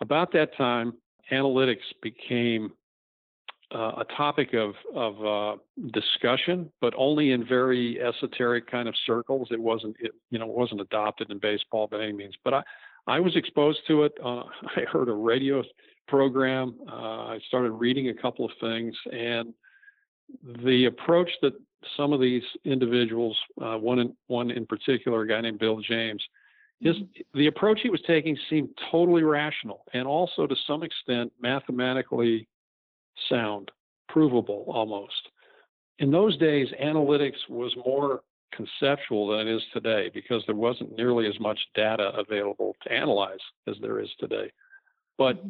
About 0.00 0.32
that 0.32 0.56
time, 0.56 0.94
analytics 1.32 1.78
became 2.02 2.72
uh, 3.72 3.92
a 3.98 4.04
topic 4.16 4.52
of, 4.54 4.74
of 4.94 5.24
uh, 5.24 5.56
discussion, 5.92 6.70
but 6.80 6.92
only 6.96 7.30
in 7.30 7.46
very 7.46 8.00
esoteric 8.00 8.68
kind 8.70 8.88
of 8.88 8.94
circles. 9.06 9.48
It 9.50 9.60
wasn't, 9.60 9.96
it, 10.00 10.12
you 10.30 10.38
know, 10.38 10.46
it 10.46 10.56
wasn't 10.56 10.80
adopted 10.80 11.30
in 11.30 11.38
baseball 11.38 11.86
by 11.86 12.02
any 12.02 12.12
means. 12.12 12.34
But 12.44 12.54
I, 12.54 12.62
I 13.06 13.20
was 13.20 13.36
exposed 13.36 13.80
to 13.86 14.04
it. 14.04 14.12
Uh, 14.24 14.42
I 14.76 14.82
heard 14.90 15.08
a 15.08 15.12
radio 15.12 15.62
program. 16.08 16.74
Uh, 16.90 17.26
I 17.26 17.38
started 17.46 17.70
reading 17.72 18.08
a 18.08 18.14
couple 18.14 18.44
of 18.44 18.50
things, 18.60 18.94
and 19.12 19.54
the 20.64 20.86
approach 20.86 21.30
that 21.42 21.52
some 21.96 22.12
of 22.12 22.20
these 22.20 22.42
individuals, 22.64 23.36
uh, 23.60 23.76
one 23.76 24.00
in 24.00 24.14
one 24.26 24.50
in 24.50 24.66
particular, 24.66 25.22
a 25.22 25.28
guy 25.28 25.40
named 25.40 25.58
Bill 25.58 25.80
James, 25.80 26.22
his 26.80 26.96
the 27.34 27.46
approach 27.46 27.80
he 27.82 27.90
was 27.90 28.02
taking 28.06 28.36
seemed 28.48 28.70
totally 28.90 29.22
rational 29.22 29.84
and 29.92 30.06
also 30.06 30.46
to 30.46 30.56
some 30.66 30.82
extent 30.82 31.32
mathematically 31.40 32.48
sound, 33.28 33.70
provable 34.08 34.64
almost. 34.68 35.28
In 35.98 36.10
those 36.10 36.36
days, 36.38 36.68
analytics 36.82 37.48
was 37.48 37.74
more 37.84 38.22
conceptual 38.52 39.28
than 39.28 39.46
it 39.46 39.54
is 39.54 39.62
today 39.72 40.10
because 40.12 40.42
there 40.46 40.56
wasn't 40.56 40.96
nearly 40.96 41.26
as 41.26 41.38
much 41.38 41.58
data 41.74 42.12
available 42.16 42.74
to 42.82 42.92
analyze 42.92 43.38
as 43.68 43.76
there 43.80 44.00
is 44.00 44.08
today. 44.18 44.50
But 45.18 45.36
mm-hmm 45.36 45.48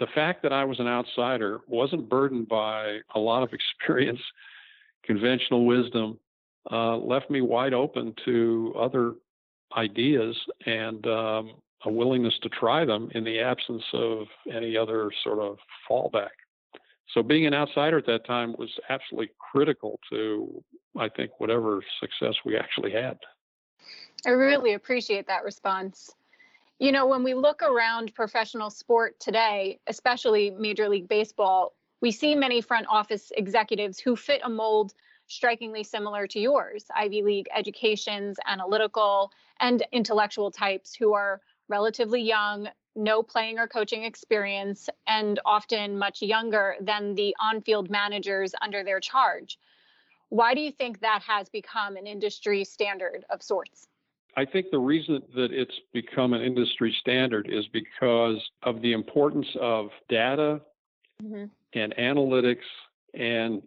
the 0.00 0.06
fact 0.14 0.42
that 0.42 0.52
I 0.52 0.64
was 0.64 0.80
an 0.80 0.88
outsider 0.88 1.60
wasn't 1.68 2.08
burdened 2.08 2.48
by 2.48 3.00
a 3.14 3.20
lot 3.20 3.44
of 3.44 3.52
experience, 3.82 4.20
conventional 5.04 5.66
wisdom, 5.66 6.18
uh, 6.70 6.96
left 6.96 7.30
me 7.30 7.40
wide 7.42 7.74
open 7.74 8.14
to 8.24 8.74
other 8.78 9.12
ideas 9.76 10.36
and 10.66 11.06
um, 11.06 11.52
a 11.84 11.90
willingness 11.90 12.38
to 12.42 12.48
try 12.48 12.84
them 12.84 13.10
in 13.14 13.24
the 13.24 13.40
absence 13.40 13.84
of 13.92 14.26
any 14.52 14.76
other 14.76 15.10
sort 15.24 15.38
of 15.38 15.56
fallback. 15.88 16.28
So 17.14 17.22
being 17.22 17.46
an 17.46 17.54
outsider 17.54 17.98
at 17.98 18.06
that 18.06 18.24
time 18.26 18.54
was 18.58 18.70
absolutely 18.88 19.30
critical 19.52 19.98
to, 20.10 20.62
I 20.96 21.08
think, 21.08 21.32
whatever 21.38 21.82
success 22.00 22.34
we 22.44 22.56
actually 22.56 22.92
had. 22.92 23.18
I 24.26 24.30
really 24.30 24.74
appreciate 24.74 25.26
that 25.26 25.44
response. 25.44 26.10
You 26.78 26.92
know, 26.92 27.06
when 27.06 27.22
we 27.22 27.34
look 27.34 27.62
around 27.62 28.14
professional 28.14 28.70
sport 28.70 29.18
today, 29.18 29.80
especially 29.86 30.50
Major 30.50 30.88
League 30.88 31.08
Baseball, 31.08 31.74
we 32.00 32.10
see 32.10 32.34
many 32.34 32.60
front 32.60 32.86
office 32.88 33.32
executives 33.36 33.98
who 33.98 34.16
fit 34.16 34.40
a 34.44 34.48
mold 34.48 34.94
strikingly 35.30 35.84
similar 35.84 36.26
to 36.26 36.40
yours 36.40 36.84
Ivy 36.94 37.22
League 37.22 37.48
educations, 37.54 38.36
analytical, 38.46 39.32
and 39.60 39.82
intellectual 39.92 40.50
types 40.50 40.94
who 40.94 41.14
are 41.14 41.40
relatively 41.68 42.20
young, 42.20 42.68
no 42.96 43.22
playing 43.22 43.58
or 43.58 43.68
coaching 43.68 44.02
experience, 44.02 44.88
and 45.06 45.38
often 45.44 45.96
much 45.96 46.20
younger 46.20 46.74
than 46.80 47.14
the 47.14 47.34
on 47.40 47.62
field 47.62 47.88
managers 47.88 48.52
under 48.60 48.82
their 48.82 49.00
charge. 49.00 49.58
Why 50.30 50.54
do 50.54 50.60
you 50.60 50.72
think 50.72 51.00
that 51.00 51.22
has 51.22 51.48
become 51.48 51.96
an 51.96 52.06
industry 52.06 52.64
standard 52.64 53.24
of 53.30 53.42
sorts? 53.42 53.86
I 54.36 54.44
think 54.44 54.70
the 54.70 54.78
reason 54.78 55.22
that 55.34 55.52
it's 55.52 55.74
become 55.92 56.32
an 56.34 56.42
industry 56.42 56.94
standard 57.00 57.48
is 57.50 57.66
because 57.68 58.38
of 58.62 58.80
the 58.80 58.92
importance 58.92 59.48
of 59.60 59.90
data 60.08 60.60
mm-hmm. 61.22 61.46
and 61.74 61.94
analytics 61.96 62.66
and 63.14 63.62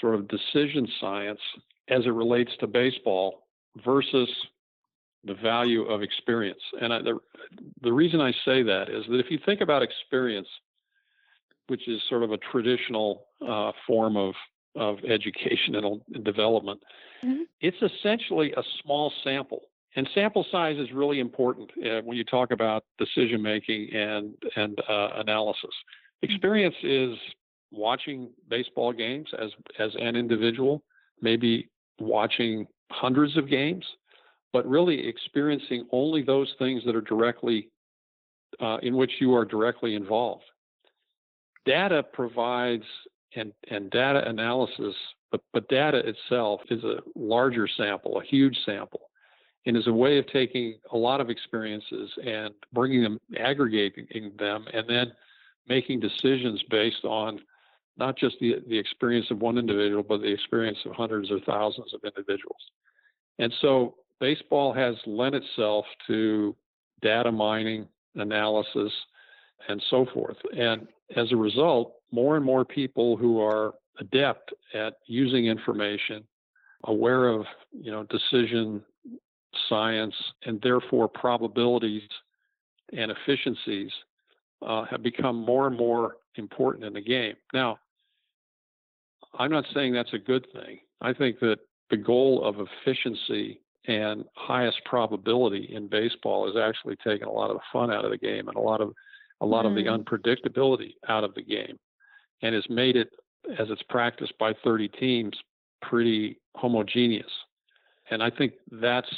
sort 0.00 0.14
of 0.14 0.28
decision 0.28 0.86
science 1.00 1.40
as 1.88 2.04
it 2.04 2.10
relates 2.10 2.50
to 2.60 2.66
baseball 2.66 3.46
versus 3.84 4.28
the 5.24 5.34
value 5.34 5.82
of 5.82 6.02
experience. 6.02 6.60
And 6.80 6.92
I, 6.92 7.02
the, 7.02 7.18
the 7.82 7.92
reason 7.92 8.20
I 8.20 8.32
say 8.44 8.62
that 8.62 8.88
is 8.88 9.04
that 9.08 9.18
if 9.18 9.30
you 9.30 9.38
think 9.44 9.60
about 9.60 9.82
experience, 9.82 10.48
which 11.68 11.88
is 11.88 12.00
sort 12.08 12.22
of 12.22 12.32
a 12.32 12.38
traditional 12.38 13.26
uh, 13.46 13.72
form 13.86 14.16
of, 14.16 14.34
of 14.76 14.98
educational 15.04 16.00
development, 16.22 16.80
mm-hmm. 17.24 17.42
it's 17.60 17.76
essentially 17.82 18.52
a 18.56 18.62
small 18.82 19.12
sample 19.24 19.62
and 19.96 20.06
sample 20.14 20.46
size 20.52 20.76
is 20.78 20.92
really 20.92 21.20
important 21.20 21.70
uh, 21.84 22.02
when 22.04 22.16
you 22.16 22.24
talk 22.24 22.50
about 22.50 22.84
decision 22.98 23.42
making 23.42 23.88
and 23.92 24.34
and 24.54 24.78
uh, 24.88 25.08
analysis. 25.16 25.64
Mm-hmm. 25.64 26.32
Experience 26.32 26.74
is 26.82 27.18
watching 27.70 28.30
baseball 28.48 28.92
games 28.92 29.28
as 29.40 29.50
as 29.78 29.90
an 29.98 30.16
individual, 30.16 30.82
maybe 31.20 31.68
watching 31.98 32.66
hundreds 32.90 33.36
of 33.36 33.48
games, 33.48 33.84
but 34.52 34.68
really 34.68 35.06
experiencing 35.06 35.86
only 35.92 36.22
those 36.22 36.52
things 36.58 36.82
that 36.84 36.94
are 36.94 37.00
directly 37.00 37.68
uh, 38.60 38.78
in 38.82 38.96
which 38.96 39.12
you 39.20 39.34
are 39.34 39.44
directly 39.44 39.94
involved. 39.94 40.44
Data 41.64 42.02
provides 42.02 42.84
and 43.34 43.52
and 43.70 43.90
data 43.90 44.28
analysis, 44.28 44.94
but 45.30 45.40
but 45.52 45.68
data 45.68 46.02
itself 46.06 46.60
is 46.70 46.82
a 46.84 46.98
larger 47.14 47.68
sample, 47.68 48.20
a 48.20 48.24
huge 48.24 48.56
sample 48.64 49.00
and 49.66 49.76
is 49.76 49.88
a 49.88 49.92
way 49.92 50.18
of 50.18 50.26
taking 50.28 50.78
a 50.92 50.96
lot 50.96 51.20
of 51.20 51.28
experiences 51.28 52.10
and 52.24 52.54
bringing 52.72 53.02
them, 53.02 53.18
aggregating 53.38 54.32
them, 54.38 54.64
and 54.72 54.88
then 54.88 55.12
making 55.68 56.00
decisions 56.00 56.62
based 56.70 57.04
on 57.04 57.40
not 57.98 58.16
just 58.16 58.36
the, 58.40 58.56
the 58.68 58.78
experience 58.78 59.26
of 59.30 59.40
one 59.40 59.58
individual, 59.58 60.02
but 60.02 60.20
the 60.20 60.32
experience 60.32 60.78
of 60.84 60.92
hundreds 60.92 61.30
or 61.30 61.40
thousands 61.40 61.94
of 61.94 62.00
individuals. 62.04 62.60
And 63.38 63.52
so 63.60 63.94
baseball 64.20 64.72
has 64.72 64.94
lent 65.06 65.34
itself 65.34 65.84
to 66.06 66.54
data 67.02 67.32
mining, 67.32 67.86
analysis, 68.14 68.92
and 69.68 69.82
so 69.90 70.06
forth. 70.12 70.36
And 70.56 70.86
as 71.16 71.30
a 71.32 71.36
result, 71.36 71.94
more 72.10 72.36
and 72.36 72.44
more 72.44 72.64
people 72.64 73.16
who 73.16 73.40
are 73.40 73.74
adept 73.98 74.52
at 74.74 74.94
using 75.06 75.46
information, 75.46 76.24
aware 76.84 77.28
of 77.28 77.46
you 77.72 77.90
know 77.90 78.04
decision 78.04 78.82
science, 79.68 80.14
and 80.44 80.60
therefore 80.62 81.08
probabilities 81.08 82.02
and 82.92 83.10
efficiencies 83.10 83.90
uh, 84.66 84.84
have 84.84 85.02
become 85.02 85.36
more 85.36 85.66
and 85.66 85.76
more 85.76 86.16
important 86.36 86.84
in 86.84 86.92
the 86.92 87.00
game. 87.00 87.34
Now, 87.52 87.78
I'm 89.38 89.50
not 89.50 89.64
saying 89.74 89.92
that's 89.92 90.14
a 90.14 90.18
good 90.18 90.46
thing. 90.52 90.78
I 91.00 91.12
think 91.12 91.40
that 91.40 91.58
the 91.90 91.96
goal 91.96 92.44
of 92.44 92.56
efficiency 92.58 93.60
and 93.86 94.24
highest 94.34 94.78
probability 94.84 95.68
in 95.72 95.88
baseball 95.88 96.48
is 96.48 96.56
actually 96.56 96.96
taking 97.04 97.26
a 97.26 97.32
lot 97.32 97.50
of 97.50 97.56
the 97.56 97.62
fun 97.72 97.92
out 97.92 98.04
of 98.04 98.10
the 98.10 98.18
game 98.18 98.48
and 98.48 98.56
a 98.56 98.60
lot 98.60 98.80
of 98.80 98.92
a 99.40 99.46
lot 99.46 99.64
mm. 99.64 99.68
of 99.68 99.74
the 99.74 99.84
mm. 99.84 100.02
unpredictability 100.02 100.94
out 101.08 101.24
of 101.24 101.34
the 101.34 101.42
game 101.42 101.78
and 102.42 102.54
has 102.54 102.64
made 102.68 102.96
it 102.96 103.10
as 103.58 103.68
it's 103.70 103.82
practiced 103.88 104.36
by 104.38 104.52
30 104.64 104.88
teams 104.88 105.36
pretty 105.82 106.40
homogeneous 106.56 107.30
and 108.10 108.22
i 108.22 108.30
think 108.30 108.54
that's 108.72 109.10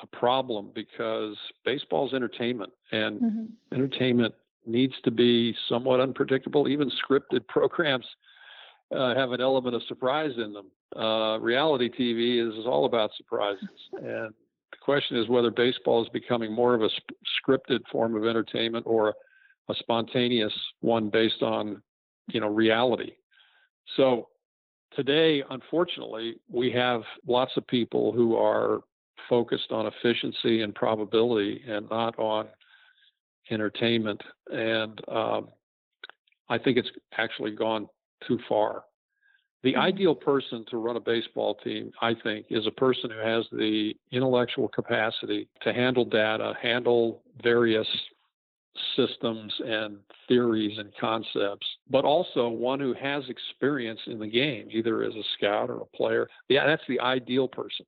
a 0.00 0.06
problem 0.16 0.70
because 0.74 1.36
baseball's 1.64 2.14
entertainment 2.14 2.72
and 2.92 3.20
mm-hmm. 3.20 3.74
entertainment 3.74 4.32
needs 4.64 4.94
to 5.02 5.10
be 5.10 5.54
somewhat 5.68 5.98
unpredictable 5.98 6.68
even 6.68 6.90
scripted 6.90 7.44
programs 7.48 8.06
uh, 8.94 9.14
have 9.14 9.32
an 9.32 9.40
element 9.40 9.74
of 9.74 9.82
surprise 9.88 10.32
in 10.36 10.52
them. 10.52 10.70
Uh, 10.96 11.38
reality 11.38 11.88
TV 11.90 12.46
is, 12.46 12.54
is 12.58 12.66
all 12.66 12.86
about 12.86 13.10
surprises, 13.16 13.68
and 13.92 14.32
the 14.70 14.78
question 14.80 15.16
is 15.16 15.28
whether 15.28 15.50
baseball 15.50 16.02
is 16.02 16.08
becoming 16.10 16.52
more 16.52 16.74
of 16.74 16.82
a 16.82 16.90
sp- 16.90 17.16
scripted 17.40 17.80
form 17.90 18.14
of 18.14 18.24
entertainment 18.24 18.84
or 18.86 19.14
a 19.68 19.74
spontaneous 19.74 20.52
one 20.80 21.10
based 21.10 21.42
on, 21.42 21.82
you 22.28 22.40
know, 22.40 22.48
reality. 22.48 23.12
So 23.96 24.28
today, 24.94 25.42
unfortunately, 25.50 26.36
we 26.50 26.70
have 26.72 27.02
lots 27.26 27.52
of 27.56 27.66
people 27.66 28.12
who 28.12 28.36
are 28.36 28.80
focused 29.28 29.70
on 29.70 29.86
efficiency 29.86 30.62
and 30.62 30.74
probability 30.74 31.62
and 31.68 31.88
not 31.90 32.18
on 32.18 32.46
entertainment. 33.50 34.22
And 34.50 35.00
um, 35.08 35.48
I 36.48 36.58
think 36.58 36.78
it's 36.78 36.90
actually 37.16 37.52
gone 37.52 37.88
too 38.26 38.38
far. 38.48 38.84
The 39.62 39.72
mm-hmm. 39.72 39.80
ideal 39.80 40.14
person 40.14 40.64
to 40.70 40.76
run 40.76 40.96
a 40.96 41.00
baseball 41.00 41.56
team, 41.56 41.92
I 42.00 42.14
think, 42.22 42.46
is 42.50 42.66
a 42.66 42.70
person 42.70 43.10
who 43.10 43.18
has 43.18 43.44
the 43.52 43.94
intellectual 44.12 44.68
capacity 44.68 45.48
to 45.62 45.72
handle 45.72 46.04
data, 46.04 46.54
handle 46.62 47.22
various 47.42 47.88
systems 48.96 49.52
and 49.64 49.98
theories 50.28 50.78
and 50.78 50.92
concepts, 51.00 51.66
but 51.90 52.04
also 52.04 52.48
one 52.48 52.78
who 52.78 52.94
has 52.94 53.24
experience 53.28 54.00
in 54.06 54.18
the 54.18 54.26
game, 54.26 54.68
either 54.70 55.02
as 55.02 55.14
a 55.14 55.22
scout 55.36 55.70
or 55.70 55.80
a 55.82 55.96
player. 55.96 56.28
Yeah, 56.48 56.66
that's 56.66 56.82
the 56.88 57.00
ideal 57.00 57.48
person. 57.48 57.86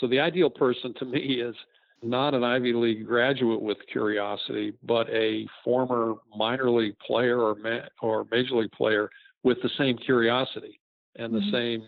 So 0.00 0.06
the 0.06 0.20
ideal 0.20 0.50
person 0.50 0.94
to 0.98 1.04
me 1.04 1.40
is 1.40 1.56
not 2.02 2.34
an 2.34 2.44
Ivy 2.44 2.72
League 2.72 3.06
graduate 3.06 3.60
with 3.60 3.78
curiosity, 3.90 4.72
but 4.84 5.08
a 5.10 5.46
former 5.64 6.14
minor 6.36 6.70
league 6.70 6.96
player 7.04 7.40
or 7.40 7.56
ma- 7.56 7.88
or 8.00 8.24
major 8.30 8.54
league 8.54 8.70
player 8.72 9.10
with 9.42 9.58
the 9.62 9.70
same 9.78 9.96
curiosity 9.96 10.80
and 11.16 11.32
the 11.32 11.38
mm-hmm. 11.38 11.54
same, 11.54 11.82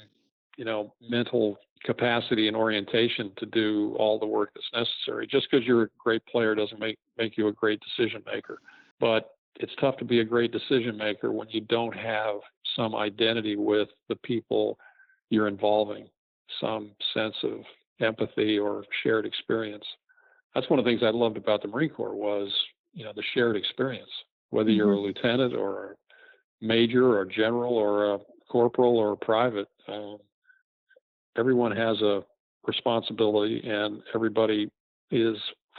you 0.57 0.65
know, 0.65 0.93
mental 1.09 1.59
capacity 1.85 2.49
and 2.49 2.57
orientation 2.57 3.33
to 3.39 3.47
do 3.47 3.97
all 3.99 4.19
the 4.19 4.27
work 4.27 4.51
that's 4.55 4.67
necessary. 4.75 5.27
Just 5.27 5.49
because 5.51 5.67
you're 5.67 5.85
a 5.85 5.89
great 5.99 6.25
player 6.27 6.55
doesn't 6.55 6.79
make 6.79 6.99
make 7.17 7.37
you 7.39 7.49
a 7.49 7.53
great 7.53 7.81
decision 7.81 8.23
maker. 8.27 8.59
But 8.99 9.35
it's 9.57 9.73
tough 9.81 9.97
to 9.99 10.05
be 10.05 10.21
a 10.21 10.25
great 10.25 10.53
decision 10.53 10.97
maker 10.97 11.33
when 11.33 11.49
you 11.51 11.63
don't 11.63 11.97
have 11.97 12.37
some 12.77 12.95
identity 12.95 13.57
with 13.57 13.89
the 14.09 14.17
people 14.17 14.79
you're 15.31 15.49
involving, 15.49 16.09
some 16.61 16.91
sense 17.15 17.35
of 17.43 17.61
empathy 18.01 18.59
or 18.59 18.85
shared 19.03 19.27
experience. 19.27 19.85
That's 20.55 20.69
one 20.69 20.79
of 20.79 20.85
the 20.85 20.91
things 20.91 21.03
I 21.03 21.11
loved 21.11 21.37
about 21.37 21.63
the 21.63 21.69
Marine 21.69 21.91
Corps 21.91 22.15
was, 22.15 22.53
you 22.93 23.05
know, 23.05 23.13
the 23.15 23.23
shared 23.35 23.57
experience. 23.57 24.11
Whether 24.51 24.71
you're 24.71 24.93
a 24.93 24.97
mm-hmm. 24.97 25.07
lieutenant 25.07 25.55
or 25.55 25.97
major 26.61 27.17
or 27.19 27.25
general 27.25 27.75
or 27.75 28.15
a 28.15 28.19
corporal 28.51 28.97
or 28.99 29.13
a 29.13 29.17
private, 29.17 29.69
um, 29.89 30.19
everyone 31.37 31.75
has 31.75 32.01
a 32.03 32.23
responsibility 32.67 33.63
and 33.65 34.03
everybody 34.15 34.71
is 35.11 35.37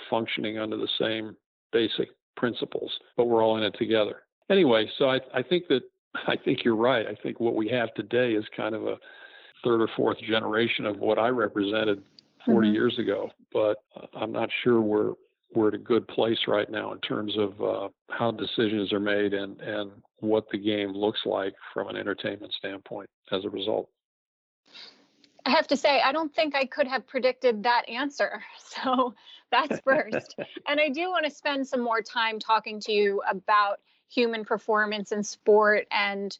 functioning 0.09 0.57
under 0.57 0.77
the 0.77 0.87
same 0.99 1.35
basic 1.71 2.09
principles, 2.35 2.91
but 3.17 3.25
we're 3.25 3.43
all 3.43 3.57
in 3.57 3.63
it 3.63 3.75
together. 3.77 4.23
Anyway, 4.49 4.89
so 4.97 5.09
I, 5.09 5.19
I 5.33 5.43
think 5.43 5.67
that 5.69 5.81
I 6.27 6.35
think 6.35 6.65
you're 6.65 6.75
right. 6.75 7.05
I 7.07 7.15
think 7.21 7.39
what 7.39 7.55
we 7.55 7.69
have 7.69 7.93
today 7.93 8.33
is 8.33 8.43
kind 8.55 8.75
of 8.75 8.85
a 8.85 8.97
third 9.63 9.81
or 9.81 9.89
fourth 9.95 10.17
generation 10.19 10.85
of 10.85 10.97
what 10.97 11.17
I 11.17 11.29
represented 11.29 12.03
40 12.45 12.67
mm-hmm. 12.67 12.73
years 12.73 12.97
ago, 12.99 13.29
but 13.53 13.77
I'm 14.13 14.31
not 14.31 14.49
sure 14.63 14.81
we're 14.81 15.13
we're 15.53 15.69
at 15.69 15.73
a 15.73 15.79
good 15.79 16.07
place 16.07 16.39
right 16.47 16.69
now 16.69 16.93
in 16.93 16.99
terms 16.99 17.37
of 17.37 17.61
uh, 17.61 17.89
how 18.09 18.31
decisions 18.31 18.93
are 18.93 18.99
made 18.99 19.33
and, 19.33 19.59
and 19.61 19.91
what 20.19 20.45
the 20.51 20.57
game 20.57 20.93
looks 20.93 21.21
like 21.25 21.53
from 21.73 21.89
an 21.89 21.95
entertainment 21.95 22.53
standpoint 22.53 23.09
as 23.31 23.43
a 23.45 23.49
result. 23.49 23.89
I 25.45 25.49
have 25.49 25.67
to 25.67 25.77
say, 25.77 26.01
I 26.01 26.11
don't 26.11 26.33
think 26.33 26.55
I 26.55 26.65
could 26.65 26.87
have 26.87 27.07
predicted 27.07 27.63
that 27.63 27.87
answer. 27.89 28.43
So 28.83 29.13
that's 29.51 29.81
first. 29.81 30.35
and 30.67 30.79
I 30.79 30.87
do 30.87 31.09
want 31.09 31.25
to 31.25 31.31
spend 31.31 31.67
some 31.67 31.81
more 31.81 32.01
time 32.01 32.39
talking 32.39 32.79
to 32.81 32.93
you 32.93 33.21
about 33.29 33.81
human 34.09 34.45
performance 34.45 35.11
in 35.11 35.23
sport 35.23 35.87
and 35.91 36.37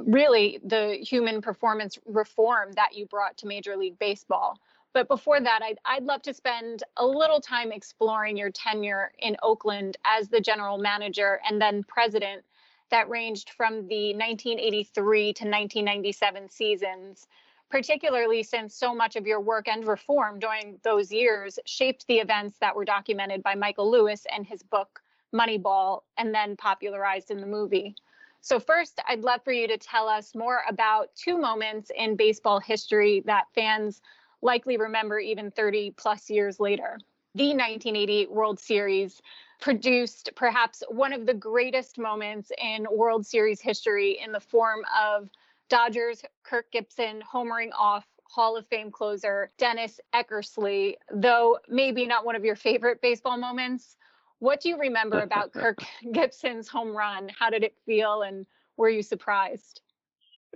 really 0.00 0.58
the 0.64 0.98
human 1.00 1.40
performance 1.40 1.98
reform 2.04 2.72
that 2.72 2.94
you 2.94 3.06
brought 3.06 3.36
to 3.38 3.46
Major 3.46 3.76
League 3.76 3.98
Baseball. 3.98 4.58
But 4.92 5.08
before 5.08 5.40
that, 5.40 5.60
I'd, 5.62 5.78
I'd 5.84 6.04
love 6.04 6.22
to 6.22 6.34
spend 6.34 6.82
a 6.98 7.06
little 7.06 7.40
time 7.40 7.72
exploring 7.72 8.36
your 8.36 8.50
tenure 8.50 9.12
in 9.18 9.36
Oakland 9.42 9.96
as 10.04 10.28
the 10.28 10.40
general 10.40 10.76
manager 10.76 11.40
and 11.48 11.60
then 11.60 11.82
president 11.84 12.44
that 12.90 13.08
ranged 13.08 13.50
from 13.50 13.88
the 13.88 14.12
1983 14.12 15.32
to 15.32 15.44
1997 15.44 16.50
seasons, 16.50 17.26
particularly 17.70 18.42
since 18.42 18.74
so 18.74 18.94
much 18.94 19.16
of 19.16 19.26
your 19.26 19.40
work 19.40 19.66
and 19.66 19.86
reform 19.86 20.38
during 20.38 20.78
those 20.82 21.10
years 21.10 21.58
shaped 21.64 22.06
the 22.06 22.18
events 22.18 22.58
that 22.60 22.76
were 22.76 22.84
documented 22.84 23.42
by 23.42 23.54
Michael 23.54 23.90
Lewis 23.90 24.26
and 24.30 24.46
his 24.46 24.62
book 24.62 25.00
Moneyball 25.34 26.02
and 26.18 26.34
then 26.34 26.54
popularized 26.54 27.30
in 27.30 27.40
the 27.40 27.46
movie. 27.46 27.94
So, 28.42 28.60
first, 28.60 29.00
I'd 29.08 29.22
love 29.22 29.42
for 29.42 29.52
you 29.52 29.66
to 29.68 29.78
tell 29.78 30.08
us 30.08 30.34
more 30.34 30.62
about 30.68 31.14
two 31.14 31.38
moments 31.38 31.90
in 31.96 32.16
baseball 32.16 32.60
history 32.60 33.22
that 33.24 33.46
fans 33.54 34.02
likely 34.42 34.76
remember 34.76 35.18
even 35.18 35.50
30 35.50 35.92
plus 35.96 36.28
years 36.28 36.60
later. 36.60 36.98
The 37.34 37.48
1988 37.48 38.30
World 38.30 38.60
Series 38.60 39.22
produced 39.60 40.30
perhaps 40.34 40.82
one 40.88 41.12
of 41.12 41.24
the 41.24 41.34
greatest 41.34 41.98
moments 41.98 42.50
in 42.58 42.86
World 42.90 43.24
Series 43.24 43.60
history 43.60 44.18
in 44.22 44.32
the 44.32 44.40
form 44.40 44.80
of 45.00 45.30
Dodgers 45.70 46.22
Kirk 46.42 46.70
Gibson 46.72 47.22
homering 47.32 47.70
off 47.78 48.04
Hall 48.24 48.56
of 48.56 48.66
Fame 48.66 48.90
closer 48.90 49.52
Dennis 49.58 50.00
Eckersley, 50.14 50.94
though 51.12 51.58
maybe 51.68 52.06
not 52.06 52.24
one 52.24 52.34
of 52.34 52.44
your 52.44 52.56
favorite 52.56 53.00
baseball 53.02 53.36
moments. 53.36 53.96
What 54.38 54.60
do 54.60 54.70
you 54.70 54.78
remember 54.78 55.20
about 55.20 55.52
Kirk 55.54 55.78
Gibson's 56.12 56.66
home 56.66 56.96
run? 56.96 57.30
How 57.38 57.50
did 57.50 57.62
it 57.62 57.76
feel 57.86 58.22
and 58.22 58.46
were 58.76 58.88
you 58.88 59.02
surprised? 59.02 59.81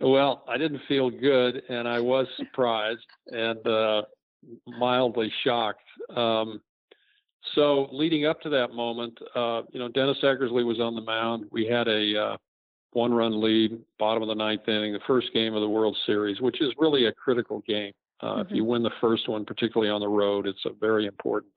Well, 0.01 0.45
I 0.49 0.59
didn't 0.59 0.83
feel 0.89 1.11
good, 1.11 1.63
and 1.69 1.89
I 1.89 2.01
was 2.01 2.27
surprised 2.37 3.07
and 3.29 3.67
uh, 3.67 4.03
mildly 4.67 5.33
shocked. 5.43 5.85
Um, 6.15 6.61
so, 7.55 7.89
leading 7.93 8.27
up 8.27 8.41
to 8.43 8.49
that 8.51 8.73
moment, 8.73 9.19
uh, 9.35 9.63
you 9.71 9.79
know, 9.79 9.89
Dennis 9.89 10.19
Eckersley 10.23 10.65
was 10.67 10.81
on 10.81 10.95
the 10.95 11.01
mound. 11.01 11.47
We 11.51 11.67
had 11.67 11.89
a 11.89 12.19
uh, 12.19 12.37
one-run 12.93 13.41
lead, 13.41 13.79
bottom 13.99 14.23
of 14.23 14.29
the 14.29 14.35
ninth 14.35 14.69
inning, 14.69 14.93
the 14.93 15.01
first 15.07 15.33
game 15.33 15.55
of 15.55 15.61
the 15.61 15.69
World 15.69 15.97
Series, 16.07 16.41
which 16.41 16.61
is 16.61 16.73
really 16.79 17.07
a 17.07 17.13
critical 17.13 17.63
game. 17.67 17.93
Uh, 18.21 18.27
mm-hmm. 18.27 18.41
If 18.41 18.47
you 18.51 18.65
win 18.65 18.83
the 18.83 18.91
first 19.01 19.29
one, 19.29 19.45
particularly 19.45 19.91
on 19.91 20.01
the 20.01 20.09
road, 20.09 20.47
it's 20.47 20.65
a 20.67 20.71
very 20.79 21.07
important 21.07 21.53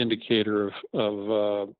indicator 0.00 0.68
of, 0.68 0.74
of 0.94 1.14
uh, 1.30 1.72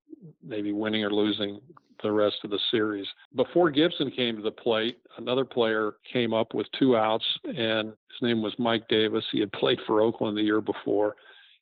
maybe 0.42 0.72
winning 0.72 1.05
or 1.05 1.11
losing 1.11 1.61
the 2.02 2.12
rest 2.12 2.37
of 2.44 2.50
the 2.50 2.59
series. 2.70 3.07
Before 3.35 3.70
Gibson 3.70 4.11
came 4.11 4.37
to 4.37 4.42
the 4.42 4.50
plate, 4.50 4.98
another 5.18 5.44
player 5.44 5.94
came 6.12 6.33
up 6.35 6.55
with 6.55 6.66
two 6.79 6.96
outs, 6.96 7.24
and 7.44 7.88
his 7.88 8.22
name 8.22 8.42
was 8.42 8.52
Mike 8.59 8.87
Davis. 8.88 9.24
He 9.33 9.40
had 9.40 9.52
played 9.52 9.79
for 9.87 10.02
Oakland 10.02 10.37
the 10.37 10.42
year 10.42 10.61
before, 10.61 11.16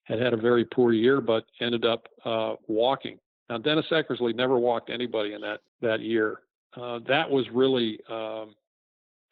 had 0.05 0.21
had 0.21 0.35
a 0.35 0.37
very 0.37 0.65
poor 0.65 0.93
year, 0.93 1.21
but 1.21 1.45
ended 1.61 1.85
up 1.85 2.09
uh, 2.25 2.55
walking. 2.67 3.19
Now, 3.49 3.59
Dennis 3.59 3.87
Eckersley 3.91 4.35
never 4.35 4.59
walked 4.59 4.91
anybody 4.91 5.35
in 5.35 5.41
that, 5.43 5.61
that 5.81 6.01
year. 6.01 6.41
uh, 6.77 7.01
that 7.07 7.31
was 7.31 7.47
really 7.53 7.99
um, 8.11 8.55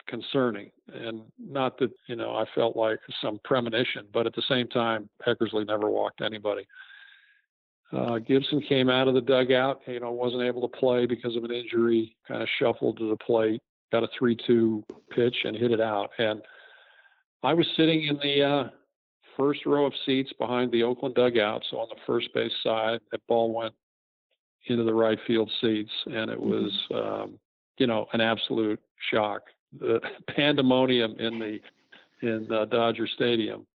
concerning. 0.06 0.70
And 0.92 1.22
not 1.38 1.78
that, 1.78 1.90
you 2.06 2.16
know, 2.16 2.34
I 2.34 2.44
felt 2.54 2.76
like 2.76 2.98
some 3.22 3.40
premonition, 3.44 4.06
but 4.12 4.26
at 4.26 4.34
the 4.34 4.42
same 4.48 4.68
time, 4.68 5.08
Eckersley 5.26 5.66
never 5.66 5.90
walked 5.90 6.20
anybody. 6.20 6.66
Uh, 7.92 8.18
Gibson 8.18 8.62
came 8.62 8.88
out 8.88 9.06
of 9.06 9.14
the 9.14 9.20
dugout, 9.20 9.82
you 9.86 10.00
know, 10.00 10.12
wasn't 10.12 10.42
able 10.42 10.66
to 10.66 10.76
play 10.78 11.04
because 11.04 11.36
of 11.36 11.44
an 11.44 11.50
injury, 11.50 12.16
kind 12.26 12.42
of 12.42 12.48
shuffled 12.58 12.96
to 12.98 13.10
the 13.10 13.16
plate, 13.16 13.60
got 13.90 14.02
a 14.02 14.08
3 14.18 14.36
2 14.46 14.82
pitch 15.10 15.36
and 15.44 15.56
hit 15.56 15.72
it 15.72 15.80
out. 15.80 16.10
And 16.18 16.40
I 17.42 17.52
was 17.52 17.66
sitting 17.76 18.04
in 18.04 18.16
the 18.16 18.42
uh, 18.42 18.64
first 19.36 19.66
row 19.66 19.84
of 19.84 19.92
seats 20.06 20.32
behind 20.38 20.72
the 20.72 20.82
Oakland 20.82 21.14
dugout. 21.14 21.62
So 21.70 21.78
on 21.78 21.88
the 21.90 22.00
first 22.06 22.32
base 22.32 22.52
side, 22.62 23.00
that 23.10 23.26
ball 23.26 23.52
went 23.52 23.74
into 24.66 24.84
the 24.84 24.94
right 24.94 25.18
field 25.26 25.50
seats, 25.60 25.90
and 26.06 26.30
it 26.30 26.40
was, 26.40 26.72
mm-hmm. 26.90 27.22
um, 27.22 27.38
you 27.78 27.86
know, 27.86 28.06
an 28.14 28.20
absolute 28.20 28.80
shock. 29.10 29.42
The 29.78 30.00
pandemonium 30.34 31.16
in 31.18 31.38
the 31.38 31.58
in 32.22 32.46
the 32.48 32.66
Dodger 32.66 33.08
Stadium 33.08 33.66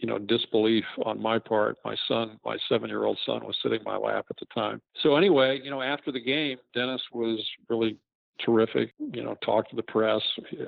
you 0.00 0.08
know 0.08 0.18
disbelief 0.18 0.84
on 1.04 1.20
my 1.20 1.38
part. 1.38 1.76
My 1.84 1.96
son 2.08 2.38
my 2.44 2.56
seven 2.68 2.88
year 2.88 3.04
old 3.04 3.18
son 3.24 3.44
was 3.44 3.56
sitting 3.62 3.78
in 3.78 3.84
my 3.84 3.96
lap 3.96 4.26
at 4.30 4.36
the 4.38 4.46
time. 4.54 4.80
So 5.02 5.16
anyway 5.16 5.60
you 5.62 5.70
know 5.70 5.82
after 5.82 6.12
the 6.12 6.20
game 6.20 6.58
dennis 6.74 7.02
was 7.12 7.44
really 7.68 7.98
terrific 8.44 8.94
you 8.98 9.22
know 9.22 9.36
talked 9.44 9.70
to 9.70 9.76
the 9.76 9.82
press. 9.82 10.22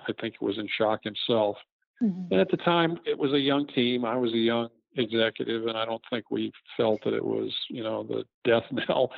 I 0.09 0.13
think 0.21 0.35
he 0.39 0.45
was 0.45 0.59
in 0.59 0.69
shock 0.77 1.01
himself. 1.05 1.57
Mm-hmm. 2.03 2.33
and 2.33 2.41
at 2.41 2.51
the 2.51 2.57
time 2.57 2.99
it 3.07 3.17
was 3.17 3.33
a 3.33 3.39
young 3.39 3.67
team. 3.69 4.05
I 4.05 4.17
was 4.17 4.33
a 4.33 4.39
young 4.39 4.69
executive 4.97 5.67
and 5.67 5.77
i 5.77 5.85
don't 5.85 6.03
think 6.09 6.31
we 6.31 6.53
felt 6.77 7.03
that 7.03 7.15
it 7.15 7.25
was 7.25 7.53
you 7.69 7.83
know 7.83 8.05
the 8.05 8.23
death 8.45 8.63
knell 8.71 9.11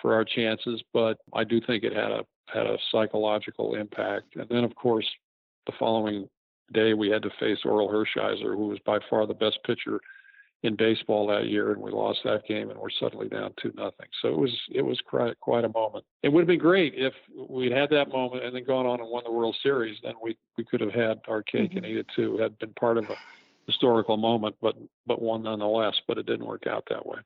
for 0.00 0.14
our 0.14 0.24
chances 0.24 0.82
but 0.94 1.18
i 1.34 1.44
do 1.44 1.60
think 1.60 1.84
it 1.84 1.92
had 1.92 2.10
a 2.10 2.24
had 2.52 2.66
a 2.66 2.76
psychological 2.90 3.74
impact. 3.74 4.36
And 4.36 4.48
then 4.48 4.64
of 4.64 4.74
course 4.74 5.06
the 5.66 5.72
following 5.78 6.28
day 6.72 6.94
we 6.94 7.10
had 7.10 7.22
to 7.22 7.30
face 7.38 7.58
Orel 7.64 7.90
Hershiser, 7.90 8.54
who 8.54 8.68
was 8.68 8.78
by 8.84 8.98
far 9.08 9.26
the 9.26 9.34
best 9.34 9.58
pitcher 9.64 10.00
in 10.62 10.76
baseball 10.76 11.26
that 11.26 11.46
year, 11.46 11.72
and 11.72 11.80
we 11.80 11.90
lost 11.90 12.20
that 12.24 12.46
game, 12.46 12.70
and 12.70 12.78
we're 12.78 12.90
suddenly 12.90 13.28
down 13.28 13.54
two 13.60 13.72
nothing. 13.76 14.06
So 14.20 14.28
it 14.28 14.38
was 14.38 14.54
it 14.70 14.82
was 14.82 15.00
quite 15.06 15.38
quite 15.40 15.64
a 15.64 15.70
moment. 15.70 16.04
It 16.22 16.28
would 16.28 16.40
have 16.40 16.48
been 16.48 16.58
great 16.58 16.94
if 16.96 17.14
we'd 17.48 17.72
had 17.72 17.88
that 17.90 18.10
moment 18.10 18.44
and 18.44 18.54
then 18.54 18.64
gone 18.64 18.86
on 18.86 19.00
and 19.00 19.08
won 19.08 19.22
the 19.24 19.32
World 19.32 19.56
Series. 19.62 19.96
Then 20.02 20.14
we 20.22 20.36
we 20.58 20.64
could 20.64 20.80
have 20.80 20.92
had 20.92 21.20
our 21.28 21.42
cake 21.42 21.70
mm-hmm. 21.70 21.78
and 21.78 21.86
eat 21.86 21.96
it 21.96 22.06
too. 22.14 22.36
Had 22.36 22.58
been 22.58 22.74
part 22.74 22.98
of 22.98 23.04
a 23.04 23.16
historical 23.66 24.16
moment, 24.16 24.54
but 24.60 24.76
but 25.06 25.22
one 25.22 25.42
nonetheless. 25.42 25.94
But 26.06 26.18
it 26.18 26.26
didn't 26.26 26.46
work 26.46 26.66
out 26.66 26.84
that 26.90 27.06
way. 27.06 27.18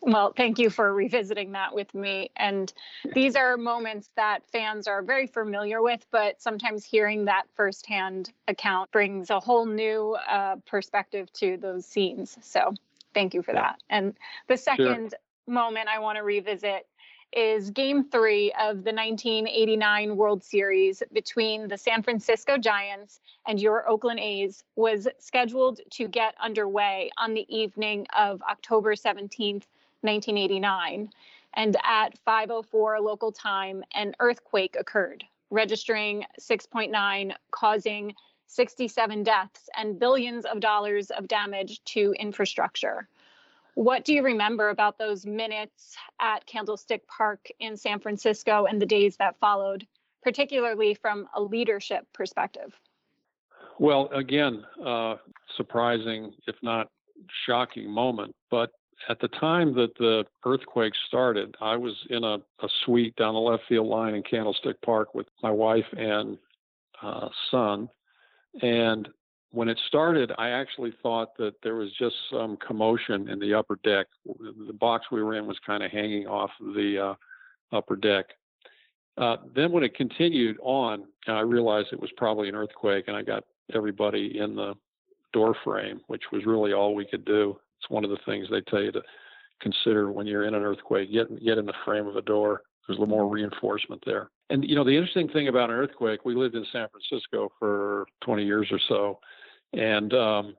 Well, 0.00 0.34
thank 0.36 0.58
you 0.58 0.68
for 0.68 0.92
revisiting 0.92 1.52
that 1.52 1.74
with 1.74 1.94
me. 1.94 2.30
And 2.36 2.72
these 3.14 3.36
are 3.36 3.56
moments 3.56 4.10
that 4.16 4.42
fans 4.50 4.86
are 4.86 5.02
very 5.02 5.26
familiar 5.26 5.80
with, 5.80 6.04
but 6.10 6.42
sometimes 6.42 6.84
hearing 6.84 7.24
that 7.24 7.44
firsthand 7.54 8.30
account 8.46 8.90
brings 8.90 9.30
a 9.30 9.40
whole 9.40 9.64
new 9.64 10.16
uh, 10.28 10.56
perspective 10.66 11.32
to 11.34 11.56
those 11.56 11.86
scenes. 11.86 12.36
So 12.42 12.74
thank 13.14 13.32
you 13.32 13.42
for 13.42 13.52
that. 13.52 13.76
And 13.88 14.14
the 14.46 14.58
second 14.58 15.10
sure. 15.10 15.54
moment 15.54 15.88
I 15.88 15.98
want 16.00 16.16
to 16.16 16.22
revisit 16.22 16.86
is 17.34 17.70
game 17.70 18.04
three 18.04 18.52
of 18.52 18.84
the 18.84 18.92
1989 18.92 20.16
World 20.16 20.42
Series 20.44 21.02
between 21.12 21.66
the 21.66 21.76
San 21.76 22.02
Francisco 22.02 22.56
Giants 22.56 23.20
and 23.46 23.60
your 23.60 23.88
Oakland 23.88 24.20
A's 24.20 24.64
was 24.76 25.08
scheduled 25.18 25.80
to 25.90 26.06
get 26.06 26.34
underway 26.40 27.10
on 27.18 27.34
the 27.34 27.46
evening 27.54 28.06
of 28.16 28.40
October 28.42 28.94
17th, 28.94 29.66
1989. 30.02 31.10
And 31.54 31.76
at 31.84 32.18
5:04 32.24 33.00
local 33.00 33.32
time, 33.32 33.84
an 33.94 34.14
earthquake 34.20 34.76
occurred, 34.78 35.24
registering 35.50 36.24
6.9, 36.38 37.34
causing 37.50 38.14
67 38.46 39.22
deaths 39.24 39.68
and 39.76 39.98
billions 39.98 40.44
of 40.46 40.60
dollars 40.60 41.10
of 41.10 41.26
damage 41.26 41.82
to 41.84 42.14
infrastructure. 42.18 43.08
What 43.74 44.04
do 44.04 44.14
you 44.14 44.22
remember 44.22 44.68
about 44.68 44.98
those 44.98 45.26
minutes 45.26 45.96
at 46.20 46.46
Candlestick 46.46 47.06
Park 47.08 47.48
in 47.58 47.76
San 47.76 47.98
Francisco 47.98 48.66
and 48.66 48.80
the 48.80 48.86
days 48.86 49.16
that 49.16 49.36
followed, 49.40 49.86
particularly 50.22 50.94
from 50.94 51.26
a 51.34 51.42
leadership 51.42 52.06
perspective? 52.12 52.72
Well, 53.80 54.08
again, 54.14 54.64
uh, 54.84 55.16
surprising, 55.56 56.32
if 56.46 56.54
not 56.62 56.88
shocking 57.46 57.90
moment. 57.90 58.34
But 58.50 58.70
at 59.08 59.18
the 59.20 59.28
time 59.28 59.74
that 59.74 59.96
the 59.98 60.24
earthquake 60.46 60.92
started, 61.08 61.56
I 61.60 61.76
was 61.76 61.94
in 62.10 62.22
a, 62.22 62.36
a 62.60 62.68
suite 62.84 63.16
down 63.16 63.34
the 63.34 63.40
left 63.40 63.64
field 63.68 63.88
line 63.88 64.14
in 64.14 64.22
Candlestick 64.22 64.80
Park 64.82 65.14
with 65.14 65.26
my 65.42 65.50
wife 65.50 65.86
and 65.96 66.38
uh, 67.02 67.28
son. 67.50 67.88
And 68.62 69.08
when 69.54 69.68
it 69.68 69.78
started, 69.86 70.32
I 70.36 70.50
actually 70.50 70.92
thought 71.02 71.36
that 71.38 71.54
there 71.62 71.76
was 71.76 71.90
just 71.98 72.16
some 72.30 72.56
commotion 72.56 73.28
in 73.28 73.38
the 73.38 73.54
upper 73.54 73.78
deck. 73.84 74.06
The 74.26 74.72
box 74.72 75.06
we 75.12 75.22
were 75.22 75.34
in 75.34 75.46
was 75.46 75.58
kind 75.64 75.82
of 75.82 75.90
hanging 75.90 76.26
off 76.26 76.50
the 76.60 77.14
uh, 77.72 77.76
upper 77.76 77.96
deck. 77.96 78.26
Uh, 79.16 79.36
then 79.54 79.70
when 79.70 79.84
it 79.84 79.94
continued 79.94 80.56
on, 80.60 81.04
I 81.28 81.40
realized 81.40 81.88
it 81.92 82.00
was 82.00 82.10
probably 82.16 82.48
an 82.48 82.56
earthquake, 82.56 83.04
and 83.06 83.16
I 83.16 83.22
got 83.22 83.44
everybody 83.72 84.38
in 84.38 84.56
the 84.56 84.74
door 85.32 85.54
frame, 85.62 86.00
which 86.08 86.24
was 86.32 86.44
really 86.46 86.72
all 86.72 86.94
we 86.94 87.06
could 87.06 87.24
do. 87.24 87.56
It's 87.78 87.88
one 87.90 88.04
of 88.04 88.10
the 88.10 88.18
things 88.26 88.48
they 88.50 88.60
tell 88.62 88.82
you 88.82 88.92
to 88.92 89.02
consider 89.60 90.10
when 90.10 90.26
you're 90.26 90.46
in 90.46 90.54
an 90.54 90.62
earthquake. 90.62 91.12
Get 91.12 91.28
get 91.44 91.58
in 91.58 91.66
the 91.66 91.74
frame 91.84 92.06
of 92.06 92.16
a 92.16 92.22
door. 92.22 92.62
There's 92.86 92.98
a 92.98 93.00
little 93.00 93.16
more 93.16 93.28
reinforcement 93.28 94.02
there. 94.04 94.30
And 94.50 94.64
you 94.64 94.74
know 94.74 94.84
the 94.84 94.96
interesting 94.96 95.28
thing 95.28 95.48
about 95.48 95.70
an 95.70 95.76
earthquake, 95.76 96.24
we 96.24 96.34
lived 96.34 96.56
in 96.56 96.66
San 96.72 96.88
Francisco 96.88 97.50
for 97.58 98.06
20 98.24 98.44
years 98.44 98.68
or 98.70 98.80
so, 98.88 99.20
and 99.76 100.12
um, 100.14 100.54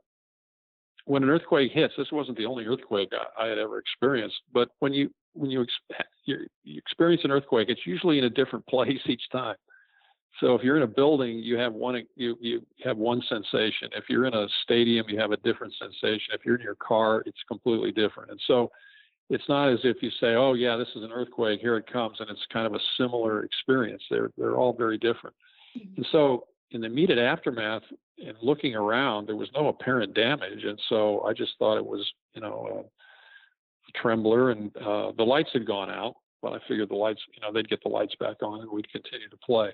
when 1.06 1.24
an 1.24 1.30
earthquake 1.30 1.72
hits, 1.72 1.94
this 1.98 2.12
wasn't 2.12 2.38
the 2.38 2.46
only 2.46 2.66
earthquake 2.66 3.10
I, 3.14 3.46
I 3.46 3.48
had 3.48 3.58
ever 3.58 3.78
experienced. 3.78 4.38
But 4.54 4.70
when 4.80 4.94
you 4.94 5.10
when 5.34 5.52
you, 5.52 5.64
ex- 5.64 6.06
you 6.26 6.48
experience 6.78 7.22
an 7.24 7.32
earthquake, 7.32 7.70
it's 7.70 7.86
usually 7.86 8.18
in 8.18 8.26
a 8.26 8.30
different 8.30 8.66
place 8.70 9.00
each 9.06 9.24
time. 9.32 9.56
So 10.42 10.54
if 10.54 10.64
you're 10.64 10.76
in 10.76 10.84
a 10.84 10.88
building, 10.88 11.40
you 11.40 11.58
have 11.58 11.74
one 11.74 12.04
you 12.16 12.36
you 12.42 12.62
have 12.84 12.98
one 12.98 13.22
sensation. 13.30 13.90
If 13.96 14.06
you're 14.10 14.26
in 14.26 14.34
a 14.34 14.48
stadium, 14.64 15.06
you 15.08 15.18
have 15.20 15.32
a 15.32 15.38
different 15.38 15.74
sensation. 15.80 16.34
If 16.34 16.42
you're 16.46 16.56
in 16.56 16.62
your 16.62 16.76
car, 16.76 17.24
it's 17.26 17.38
completely 17.48 17.94
different. 17.94 18.32
And 18.32 18.42
so 18.46 18.70
it's 19.30 19.48
not 19.48 19.72
as 19.72 19.80
if 19.84 19.98
you 20.02 20.10
say, 20.20 20.36
"Oh 20.36 20.54
yeah, 20.54 20.76
this 20.76 20.90
is 20.94 21.04
an 21.04 21.12
earthquake, 21.14 21.62
here 21.62 21.78
it 21.78 21.92
comes," 21.92 22.20
and 22.20 22.30
it's 22.30 22.46
kind 22.52 22.68
of 22.68 22.74
a 22.74 22.80
similar 22.98 23.44
experience. 23.44 24.04
They're 24.10 24.32
they're 24.38 24.58
all 24.58 24.74
very 24.74 24.98
different. 24.98 25.36
Mm-hmm. 25.78 25.94
And 25.98 26.08
so 26.12 26.48
in 26.76 26.82
the 26.82 26.88
immediate 26.88 27.18
aftermath 27.18 27.84
and 28.20 28.36
looking 28.42 28.76
around, 28.76 29.28
there 29.28 29.36
was 29.36 29.50
no 29.56 29.70
apparent 29.70 30.14
damage, 30.14 30.64
and 30.66 30.80
so 30.90 31.22
I 31.22 31.34
just 31.34 31.54
thought 31.58 31.78
it 31.78 31.86
was, 31.86 32.06
you 32.34 32.42
know, 32.42 32.84
a, 32.84 32.90
trembler, 34.02 34.52
and 34.52 34.76
uh, 34.78 35.14
the 35.16 35.24
lights 35.24 35.52
had 35.54 35.66
gone 35.66 35.90
out. 35.90 36.16
But 36.42 36.52
I 36.52 36.60
figured 36.68 36.90
the 36.90 36.96
lights, 36.96 37.22
you 37.34 37.42
know, 37.42 37.54
they'd 37.54 37.70
get 37.70 37.82
the 37.82 37.90
lights 37.90 38.14
back 38.20 38.44
on, 38.44 38.60
and 38.60 38.70
we'd 38.70 38.92
continue 38.92 39.30
to 39.30 39.38
play. 39.38 39.72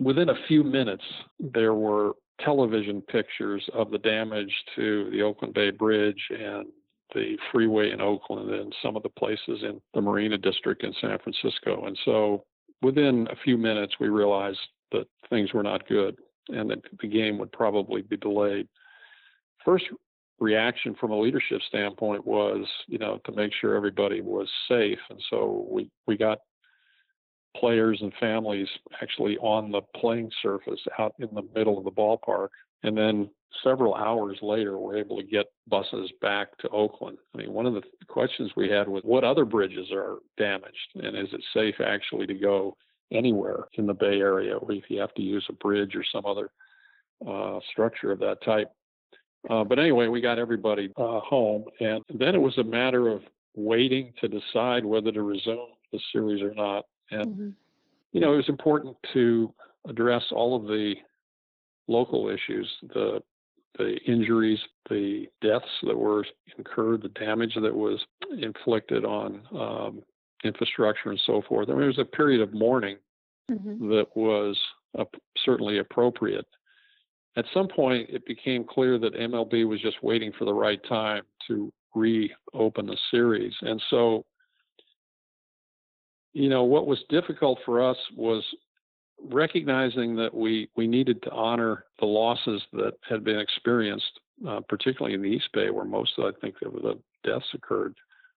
Within 0.00 0.30
a 0.30 0.46
few 0.48 0.64
minutes, 0.64 1.04
there 1.38 1.74
were 1.74 2.12
television 2.40 3.02
pictures 3.02 3.62
of 3.74 3.90
the 3.90 3.98
damage 3.98 4.52
to 4.76 5.10
the 5.10 5.20
Oakland 5.20 5.52
Bay 5.52 5.70
Bridge 5.70 6.20
and 6.30 6.66
the 7.14 7.36
freeway 7.52 7.90
in 7.90 8.00
Oakland 8.00 8.50
and 8.50 8.74
some 8.82 8.96
of 8.96 9.02
the 9.02 9.10
places 9.10 9.62
in 9.62 9.80
the 9.92 10.00
Marina 10.00 10.38
District 10.38 10.82
in 10.84 10.94
San 11.00 11.18
Francisco. 11.18 11.84
And 11.84 11.98
so 12.04 12.44
within 12.80 13.28
a 13.30 13.36
few 13.44 13.58
minutes, 13.58 13.94
we 14.00 14.08
realized 14.08 14.58
that 14.92 15.06
things 15.30 15.52
were 15.52 15.62
not 15.62 15.86
good 15.88 16.16
and 16.48 16.70
that 16.70 16.82
the 17.00 17.08
game 17.08 17.38
would 17.38 17.52
probably 17.52 18.02
be 18.02 18.16
delayed. 18.16 18.68
First 19.64 19.84
reaction 20.38 20.94
from 20.98 21.12
a 21.12 21.20
leadership 21.20 21.60
standpoint 21.68 22.26
was, 22.26 22.66
you 22.88 22.98
know, 22.98 23.20
to 23.24 23.32
make 23.32 23.52
sure 23.60 23.76
everybody 23.76 24.20
was 24.20 24.48
safe. 24.68 24.98
And 25.08 25.20
so 25.30 25.66
we, 25.70 25.88
we 26.06 26.16
got 26.16 26.38
players 27.56 27.98
and 28.00 28.12
families 28.18 28.66
actually 29.00 29.38
on 29.38 29.70
the 29.70 29.82
playing 29.96 30.30
surface 30.42 30.80
out 30.98 31.14
in 31.18 31.28
the 31.32 31.46
middle 31.54 31.78
of 31.78 31.84
the 31.84 31.90
ballpark. 31.90 32.48
And 32.82 32.96
then 32.96 33.30
several 33.62 33.94
hours 33.94 34.38
later, 34.42 34.78
we're 34.78 34.96
able 34.96 35.16
to 35.18 35.22
get 35.22 35.46
buses 35.68 36.10
back 36.20 36.56
to 36.58 36.68
Oakland. 36.70 37.18
I 37.34 37.38
mean, 37.38 37.52
one 37.52 37.66
of 37.66 37.74
the 37.74 37.82
questions 38.08 38.50
we 38.56 38.68
had 38.68 38.88
was 38.88 39.02
what 39.04 39.24
other 39.24 39.44
bridges 39.44 39.88
are 39.92 40.16
damaged 40.36 40.76
and 40.94 41.16
is 41.16 41.32
it 41.32 41.42
safe 41.54 41.76
actually 41.84 42.26
to 42.26 42.34
go 42.34 42.76
anywhere 43.12 43.64
in 43.74 43.86
the 43.86 43.94
Bay 43.94 44.20
Area 44.20 44.56
if 44.68 44.84
you 44.88 45.00
have 45.00 45.14
to 45.14 45.22
use 45.22 45.44
a 45.48 45.52
bridge 45.54 45.94
or 45.94 46.04
some 46.12 46.26
other 46.26 46.50
uh, 47.26 47.60
structure 47.70 48.12
of 48.12 48.18
that 48.20 48.42
type. 48.44 48.70
Uh, 49.50 49.64
but 49.64 49.78
anyway, 49.78 50.06
we 50.06 50.20
got 50.20 50.38
everybody 50.38 50.92
uh, 50.96 51.20
home, 51.20 51.64
and 51.80 52.02
then 52.18 52.34
it 52.34 52.40
was 52.40 52.56
a 52.58 52.64
matter 52.64 53.08
of 53.08 53.22
waiting 53.54 54.12
to 54.20 54.28
decide 54.28 54.84
whether 54.84 55.10
to 55.10 55.22
resume 55.22 55.68
the 55.92 56.00
series 56.12 56.42
or 56.42 56.54
not. 56.54 56.84
And 57.10 57.26
mm-hmm. 57.26 57.48
you 58.12 58.20
know, 58.20 58.34
it 58.34 58.36
was 58.36 58.48
important 58.48 58.96
to 59.12 59.52
address 59.88 60.22
all 60.30 60.54
of 60.54 60.64
the 60.64 60.94
local 61.88 62.28
issues, 62.28 62.70
the 62.94 63.22
the 63.78 63.96
injuries, 64.06 64.58
the 64.90 65.26
deaths 65.40 65.64
that 65.84 65.96
were 65.96 66.26
incurred, 66.58 67.02
the 67.02 67.08
damage 67.08 67.54
that 67.54 67.74
was 67.74 67.98
inflicted 68.38 69.04
on 69.04 69.40
um, 69.58 70.02
infrastructure 70.44 71.10
and 71.10 71.20
so 71.26 71.42
forth. 71.48 71.68
I 71.68 71.72
mean, 71.72 71.84
it 71.84 71.86
was 71.86 71.98
a 71.98 72.04
period 72.04 72.40
of 72.40 72.52
mourning 72.52 72.96
mm-hmm. 73.50 73.88
that 73.90 74.06
was 74.14 74.58
uh, 74.98 75.04
certainly 75.44 75.78
appropriate. 75.78 76.46
At 77.36 77.46
some 77.54 77.68
point, 77.68 78.10
it 78.10 78.26
became 78.26 78.64
clear 78.64 78.98
that 78.98 79.14
MLB 79.14 79.66
was 79.66 79.80
just 79.80 80.02
waiting 80.02 80.32
for 80.38 80.44
the 80.44 80.52
right 80.52 80.80
time 80.88 81.22
to 81.48 81.72
reopen 81.94 82.86
the 82.86 82.96
series. 83.10 83.54
And 83.62 83.82
so, 83.88 84.24
you 86.34 86.48
know, 86.48 86.64
what 86.64 86.86
was 86.86 87.02
difficult 87.08 87.58
for 87.64 87.82
us 87.82 87.96
was 88.16 88.44
recognizing 89.30 90.16
that 90.16 90.34
we, 90.34 90.68
we 90.76 90.86
needed 90.86 91.22
to 91.22 91.30
honor 91.30 91.84
the 92.00 92.06
losses 92.06 92.62
that 92.72 92.94
had 93.08 93.24
been 93.24 93.38
experienced, 93.38 94.20
uh, 94.46 94.60
particularly 94.68 95.14
in 95.14 95.22
the 95.22 95.28
East 95.28 95.48
Bay, 95.54 95.70
where 95.70 95.84
most, 95.84 96.12
of, 96.18 96.34
I 96.34 96.40
think, 96.40 96.56
of 96.62 96.72
the 96.72 96.98
deaths 97.24 97.46
occurred 97.54 97.94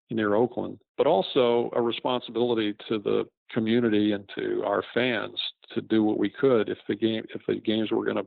near 0.10 0.36
Oakland, 0.36 0.80
but 0.98 1.08
also 1.08 1.70
a 1.76 1.82
responsibility 1.82 2.76
to 2.88 3.00
the 3.00 3.26
community 3.52 4.12
and 4.14 4.30
to 4.36 4.64
our 4.66 4.84
fans 4.94 5.40
to 5.74 5.82
do 5.82 6.04
what 6.04 6.18
we 6.18 6.30
could 6.30 6.70
if 6.70 6.78
the 6.88 6.96
game 6.96 7.24
if 7.34 7.42
the 7.48 7.56
games 7.56 7.92
were 7.92 8.04
going 8.04 8.18
to 8.18 8.26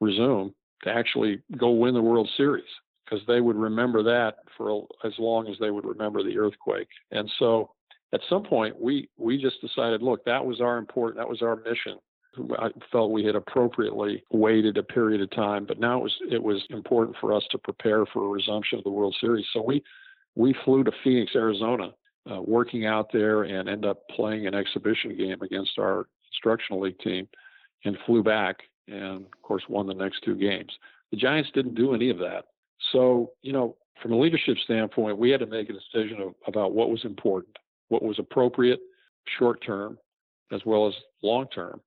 resume 0.00 0.54
to 0.82 0.90
actually 0.90 1.40
go 1.56 1.70
win 1.70 1.94
the 1.94 2.02
World 2.02 2.28
Series 2.36 2.64
because 3.04 3.24
they 3.26 3.40
would 3.40 3.56
remember 3.56 4.02
that 4.02 4.36
for 4.56 4.86
as 5.04 5.12
long 5.18 5.48
as 5.48 5.56
they 5.60 5.70
would 5.70 5.84
remember 5.84 6.22
the 6.22 6.38
earthquake. 6.38 6.88
And 7.10 7.30
so 7.38 7.70
at 8.12 8.20
some 8.28 8.42
point 8.42 8.80
we 8.80 9.08
we 9.18 9.40
just 9.40 9.60
decided, 9.60 10.02
look, 10.02 10.24
that 10.24 10.44
was 10.44 10.60
our 10.60 10.78
important 10.78 11.18
that 11.18 11.28
was 11.28 11.42
our 11.42 11.56
mission. 11.56 11.98
I 12.58 12.70
felt 12.90 13.12
we 13.12 13.24
had 13.24 13.36
appropriately 13.36 14.24
waited 14.32 14.76
a 14.76 14.82
period 14.82 15.20
of 15.20 15.30
time, 15.30 15.66
but 15.66 15.78
now 15.78 15.98
it 15.98 16.02
was 16.02 16.14
it 16.30 16.42
was 16.42 16.64
important 16.70 17.16
for 17.20 17.32
us 17.32 17.44
to 17.50 17.58
prepare 17.58 18.04
for 18.06 18.24
a 18.24 18.28
resumption 18.28 18.78
of 18.78 18.84
the 18.84 18.90
World 18.90 19.16
Series. 19.20 19.46
So 19.52 19.62
we 19.62 19.82
we 20.36 20.54
flew 20.64 20.84
to 20.84 20.92
Phoenix, 21.02 21.32
Arizona, 21.34 21.92
uh, 22.30 22.40
working 22.40 22.86
out 22.86 23.10
there 23.12 23.42
and 23.42 23.68
end 23.68 23.84
up 23.84 24.08
playing 24.08 24.46
an 24.46 24.54
exhibition 24.54 25.16
game 25.16 25.40
against 25.42 25.78
our 25.78 26.06
instructional 26.32 26.80
league 26.80 26.98
team, 27.00 27.28
and 27.84 27.96
flew 28.06 28.22
back 28.22 28.56
and 28.88 29.24
of 29.24 29.42
course 29.42 29.62
won 29.68 29.86
the 29.86 29.94
next 29.94 30.22
two 30.24 30.34
games. 30.34 30.72
The 31.10 31.16
Giants 31.16 31.50
didn't 31.54 31.74
do 31.74 31.94
any 31.94 32.10
of 32.10 32.18
that. 32.18 32.46
So 32.92 33.32
you 33.42 33.52
know, 33.52 33.76
from 34.02 34.12
a 34.12 34.18
leadership 34.18 34.56
standpoint, 34.64 35.18
we 35.18 35.30
had 35.30 35.40
to 35.40 35.46
make 35.46 35.70
a 35.70 35.72
decision 35.72 36.20
of, 36.20 36.34
about 36.46 36.72
what 36.72 36.90
was 36.90 37.04
important, 37.04 37.56
what 37.88 38.02
was 38.02 38.18
appropriate, 38.18 38.80
short 39.38 39.64
term, 39.64 39.98
as 40.52 40.60
well 40.64 40.88
as 40.88 40.94
long 41.22 41.46
term, 41.48 41.80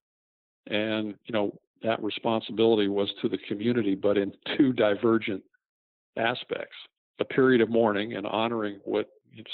and 0.67 1.15
you 1.25 1.33
know 1.33 1.57
that 1.83 2.01
responsibility 2.01 2.87
was 2.87 3.09
to 3.21 3.29
the 3.29 3.37
community, 3.47 3.95
but 3.95 4.17
in 4.17 4.31
two 4.57 4.73
divergent 4.73 5.43
aspects 6.17 6.75
a 7.19 7.25
period 7.25 7.61
of 7.61 7.69
mourning 7.69 8.13
and 8.13 8.25
honoring 8.27 8.79
what 8.85 9.09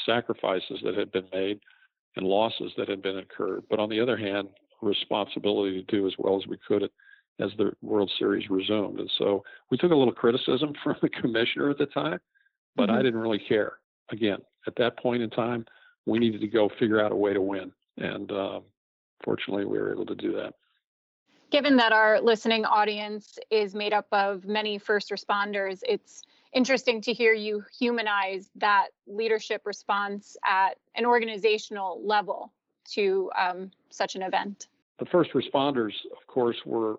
sacrifices 0.06 0.80
that 0.84 0.95
had 0.95 1.12
been 1.12 1.28
made 1.34 1.60
and 2.15 2.26
losses 2.26 2.71
that 2.78 2.89
had 2.89 3.02
been 3.02 3.17
incurred. 3.17 3.63
But 3.69 3.80
on 3.80 3.89
the 3.89 3.99
other 3.99 4.17
hand, 4.17 4.49
responsibility 4.82 5.84
to 5.84 5.95
do 5.95 6.08
as 6.08 6.13
well 6.17 6.38
as 6.38 6.47
we 6.47 6.58
could 6.67 6.89
as 7.39 7.49
the 7.58 7.71
World 7.82 8.12
Series 8.19 8.49
resumed. 8.49 8.99
And 8.99 9.12
so 9.17 9.43
we 9.71 9.78
took 9.78 9.91
a 9.91 9.95
little 9.95 10.13
criticism 10.13 10.73
from 10.84 10.95
the 11.02 11.10
commissioner 11.10 11.69
at 11.69 11.78
the 11.78 11.88
time, 11.88 12.19
but 12.76 12.89
mm-hmm. 12.89 12.99
I 12.99 13.02
didn't 13.02 13.19
really 13.19 13.39
care. 13.39 13.73
Again, 14.12 14.39
at 14.67 14.76
that 14.78 14.97
point 14.99 15.23
in 15.23 15.30
time, 15.30 15.65
we 16.06 16.19
needed 16.19 16.41
to 16.41 16.47
go 16.47 16.69
figure 16.80 17.04
out 17.04 17.12
a 17.12 17.15
way 17.15 17.34
to 17.34 17.41
win. 17.41 17.71
And 17.97 18.32
um, 18.32 18.63
fortunately, 19.23 19.65
we 19.65 19.78
were 19.78 19.91
able 19.91 20.06
to 20.06 20.15
do 20.15 20.34
that. 20.34 20.54
Given 21.52 21.78
that 21.78 21.93
our 21.93 22.19
listening 22.19 22.65
audience 22.65 23.38
is 23.52 23.76
made 23.76 23.93
up 23.93 24.08
of 24.12 24.45
many 24.45 24.78
first 24.78 25.12
responders, 25.12 25.82
it's 25.88 26.23
interesting 26.53 27.01
to 27.01 27.13
hear 27.13 27.33
you 27.33 27.63
humanize 27.77 28.49
that 28.55 28.87
leadership 29.07 29.61
response 29.65 30.37
at 30.45 30.77
an 30.95 31.05
organizational 31.05 32.01
level 32.05 32.51
to 32.91 33.31
um, 33.39 33.71
such 33.89 34.15
an 34.15 34.21
event. 34.21 34.67
The 34.99 35.05
first 35.05 35.31
responders, 35.33 35.93
of 36.11 36.25
course, 36.27 36.57
were 36.65 36.97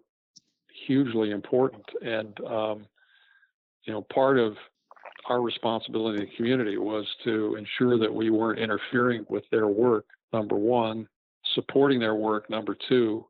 hugely 0.87 1.31
important, 1.31 1.85
and 2.03 2.39
um, 2.41 2.87
you 3.85 3.93
know, 3.93 4.03
part 4.13 4.39
of 4.39 4.57
our 5.29 5.41
responsibility 5.41 6.23
in 6.23 6.29
the 6.29 6.37
community 6.37 6.77
was 6.77 7.07
to 7.25 7.57
ensure 7.57 7.99
that 7.99 8.13
we 8.13 8.31
weren't 8.31 8.59
interfering 8.59 9.25
with 9.29 9.45
their 9.51 9.69
work. 9.69 10.07
Number 10.33 10.57
one, 10.57 11.09
supporting 11.55 11.99
their 11.99 12.15
work. 12.15 12.51
Number 12.51 12.77
two, 12.89 13.25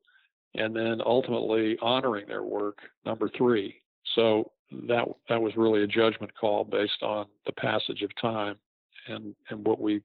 and 0.54 0.74
then 0.74 1.00
ultimately 1.04 1.76
honoring 1.82 2.26
their 2.26 2.42
work. 2.42 2.78
Number 3.04 3.28
three. 3.36 3.80
So 4.14 4.52
that 4.88 5.06
that 5.28 5.40
was 5.40 5.56
really 5.56 5.82
a 5.82 5.86
judgment 5.86 6.32
call 6.34 6.64
based 6.64 7.02
on 7.02 7.26
the 7.46 7.52
passage 7.52 8.02
of 8.02 8.14
time 8.20 8.56
and 9.08 9.34
and 9.50 9.66
what 9.66 9.80
we 9.80 10.02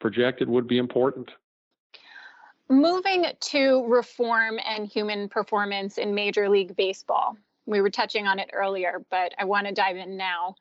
projected 0.00 0.48
would 0.48 0.66
be 0.66 0.78
important. 0.78 1.30
Moving 2.68 3.26
to 3.38 3.84
reform 3.86 4.58
and 4.66 4.86
human 4.86 5.28
performance 5.28 5.98
in 5.98 6.14
Major 6.14 6.48
League 6.48 6.74
Baseball. 6.76 7.36
We 7.66 7.80
were 7.80 7.90
touching 7.90 8.26
on 8.26 8.38
it 8.38 8.50
earlier, 8.52 9.04
but 9.10 9.34
I 9.38 9.44
want 9.44 9.66
to 9.66 9.72
dive 9.72 9.96
in 9.96 10.16
now. 10.16 10.56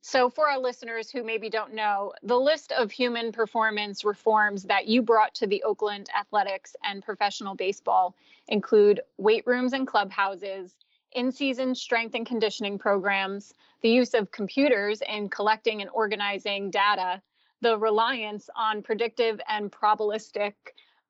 So, 0.00 0.30
for 0.30 0.48
our 0.48 0.58
listeners 0.58 1.10
who 1.10 1.24
maybe 1.24 1.50
don't 1.50 1.74
know, 1.74 2.12
the 2.22 2.38
list 2.38 2.72
of 2.72 2.90
human 2.90 3.32
performance 3.32 4.04
reforms 4.04 4.62
that 4.64 4.86
you 4.86 5.02
brought 5.02 5.34
to 5.34 5.46
the 5.46 5.62
Oakland 5.64 6.08
Athletics 6.16 6.76
and 6.84 7.02
professional 7.02 7.54
baseball 7.54 8.14
include 8.48 9.00
weight 9.18 9.44
rooms 9.46 9.72
and 9.72 9.86
clubhouses, 9.86 10.76
in 11.16 11.32
season 11.32 11.74
strength 11.74 12.14
and 12.14 12.26
conditioning 12.26 12.78
programs, 12.78 13.54
the 13.80 13.88
use 13.88 14.12
of 14.12 14.30
computers 14.30 15.00
in 15.08 15.30
collecting 15.30 15.80
and 15.80 15.90
organizing 15.94 16.70
data, 16.70 17.22
the 17.62 17.78
reliance 17.78 18.50
on 18.54 18.82
predictive 18.82 19.40
and 19.48 19.72
probabilistic 19.72 20.52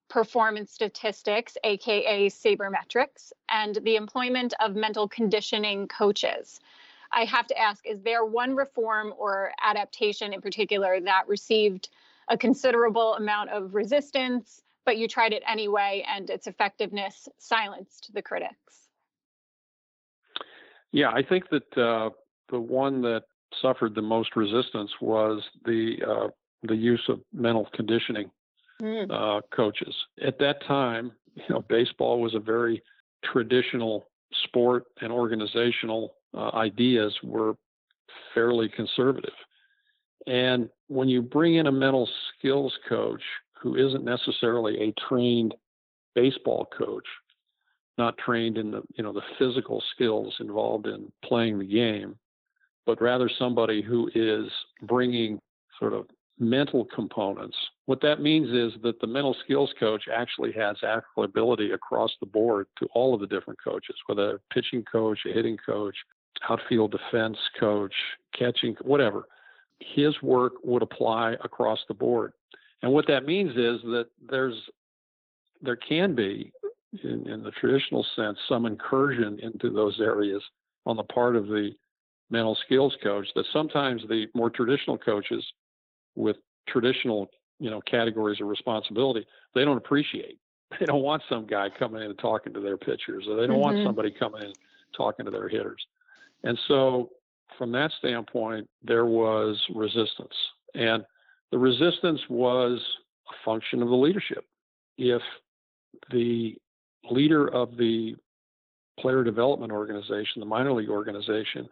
performance 0.09 0.71
statistics, 0.71 1.57
aka 1.64 2.31
sabermetrics, 2.31 3.33
and 3.49 3.81
the 3.83 3.97
employment 3.97 4.55
of 4.61 4.77
mental 4.77 5.09
conditioning 5.09 5.88
coaches. 5.88 6.61
I 7.11 7.25
have 7.25 7.49
to 7.49 7.59
ask 7.59 7.85
is 7.85 8.01
there 8.03 8.25
one 8.25 8.55
reform 8.55 9.12
or 9.19 9.51
adaptation 9.61 10.33
in 10.33 10.40
particular 10.40 11.01
that 11.01 11.27
received 11.27 11.88
a 12.29 12.38
considerable 12.38 13.14
amount 13.14 13.51
of 13.51 13.75
resistance, 13.75 14.62
but 14.85 14.99
you 14.99 15.09
tried 15.09 15.33
it 15.33 15.42
anyway 15.49 16.05
and 16.09 16.31
its 16.31 16.47
effectiveness 16.47 17.29
silenced 17.38 18.11
the 18.14 18.23
critics? 18.23 18.86
Yeah, 20.97 21.11
I 21.11 21.23
think 21.23 21.45
that 21.51 21.79
uh, 21.79 22.09
the 22.51 22.59
one 22.59 23.03
that 23.03 23.25
suffered 23.61 23.95
the 23.95 24.01
most 24.01 24.35
resistance 24.35 24.91
was 25.03 25.43
the 25.67 25.99
uh, 26.09 26.29
the 26.63 26.75
use 26.75 27.05
of 27.11 27.21
mental 27.35 27.69
conditioning 27.75 28.31
mm. 28.81 29.07
uh, 29.11 29.43
coaches. 29.55 29.95
At 30.25 30.39
that 30.39 30.65
time, 30.67 31.13
you 31.35 31.45
know, 31.51 31.63
baseball 31.69 32.23
was 32.23 32.35
a 32.35 32.39
very 32.39 32.83
traditional 33.23 34.09
sport, 34.45 34.85
and 35.03 35.13
organizational 35.13 36.15
uh, 36.33 36.53
ideas 36.55 37.15
were 37.23 37.59
fairly 38.33 38.71
conservative. 38.71 39.35
And 40.27 40.71
when 40.89 41.11
you 41.11 41.21
bring 41.21 41.57
in 41.57 41.67
a 41.67 41.73
mental 41.73 42.09
skills 42.39 42.73
coach 42.89 43.23
who 43.61 43.77
isn't 43.77 44.03
necessarily 44.03 44.81
a 44.81 44.95
trained 45.07 45.55
baseball 46.15 46.67
coach, 46.77 47.05
not 47.99 48.19
trained 48.19 48.59
in 48.59 48.71
the 48.71 48.83
you 48.95 49.05
know 49.05 49.13
the 49.13 49.23
physical 49.39 49.83
skills 49.95 50.35
involved 50.41 50.87
in 50.87 51.11
playing 51.25 51.59
the 51.59 51.65
game, 51.65 52.17
but 52.85 53.01
rather 53.01 53.31
somebody 53.39 53.83
who 53.83 54.11
is 54.15 54.51
bringing 54.83 55.41
sort 55.79 55.93
of 55.93 56.07
mental 56.39 56.87
components. 56.95 57.57
What 57.87 58.01
that 58.03 58.21
means 58.21 58.49
is 58.51 58.81
that 58.83 59.01
the 59.01 59.07
mental 59.07 59.35
skills 59.45 59.73
coach 59.79 60.05
actually 60.15 60.53
has 60.53 60.77
applicability 60.83 61.73
across 61.73 62.11
the 62.21 62.27
board 62.27 62.67
to 62.79 62.87
all 62.95 63.15
of 63.15 63.21
the 63.21 63.27
different 63.27 63.59
coaches, 63.63 63.97
whether 64.07 64.37
a 64.37 64.55
pitching 64.55 64.85
coach, 64.91 65.21
a 65.27 65.33
hitting 65.33 65.57
coach, 65.65 65.97
outfield 66.49 66.93
defense 66.93 67.39
coach, 67.59 67.95
catching, 68.39 68.77
whatever. 68.83 69.25
His 69.81 70.21
work 70.23 70.55
would 70.63 70.83
apply 70.83 71.37
across 71.45 71.79
the 71.89 71.95
board. 71.95 72.33
And 72.83 72.93
what 72.93 73.07
that 73.09 73.25
means 73.27 73.51
is 73.51 73.81
that 73.83 74.07
there's 74.29 74.55
there 75.63 75.77
can 75.77 76.15
be 76.15 76.53
in, 77.05 77.29
in 77.29 77.43
the 77.43 77.51
traditional 77.53 78.05
sense, 78.15 78.39
some 78.49 78.67
incursion 78.67 79.39
into 79.43 79.71
those 79.71 80.01
areas 80.01 80.43
on 80.85 80.97
the 80.97 81.03
part 81.05 81.37
of 81.37 81.47
the 81.47 81.70
mental 82.31 82.57
skills 82.66 82.97
coach 83.03 83.27
that 83.35 83.45
sometimes 83.53 84.03
the 84.09 84.27
more 84.35 84.51
traditional 84.51 84.99
coaches 84.99 85.45
with 86.14 86.37
traditional 86.68 87.29
you 87.61 87.70
know 87.70 87.81
categories 87.83 88.41
of 88.41 88.49
responsibility 88.49 89.27
they 89.55 89.64
don't 89.64 89.77
appreciate. 89.77 90.39
They 90.81 90.87
don't 90.87 91.03
want 91.03 91.23
some 91.29 91.47
guy 91.47 91.68
coming 91.79 92.03
in 92.03 92.11
and 92.11 92.18
talking 92.18 92.53
to 92.53 92.61
their 92.61 92.77
pitchers 92.77 93.27
or 93.29 93.37
they 93.37 93.47
don't 93.47 93.61
mm-hmm. 93.61 93.77
want 93.77 93.87
somebody 93.87 94.11
coming 94.11 94.43
in 94.43 94.53
talking 94.97 95.25
to 95.25 95.31
their 95.31 95.49
hitters. 95.49 95.81
And 96.43 96.59
so 96.66 97.11
from 97.57 97.70
that 97.73 97.93
standpoint 98.01 98.68
there 98.83 99.07
was 99.07 99.62
resistance. 99.73 100.35
And 100.75 101.05
the 101.53 101.59
resistance 101.59 102.20
was 102.29 102.81
a 103.31 103.45
function 103.45 103.81
of 103.81 103.89
the 103.89 103.95
leadership. 103.95 104.45
If 104.99 105.23
the 106.11 106.57
leader 107.11 107.49
of 107.49 107.77
the 107.77 108.17
player 108.99 109.25
development 109.25 109.73
organization, 109.73 110.41
the 110.41 110.47
minor 110.47 110.73
league 110.73 110.89
organization, 110.89 111.69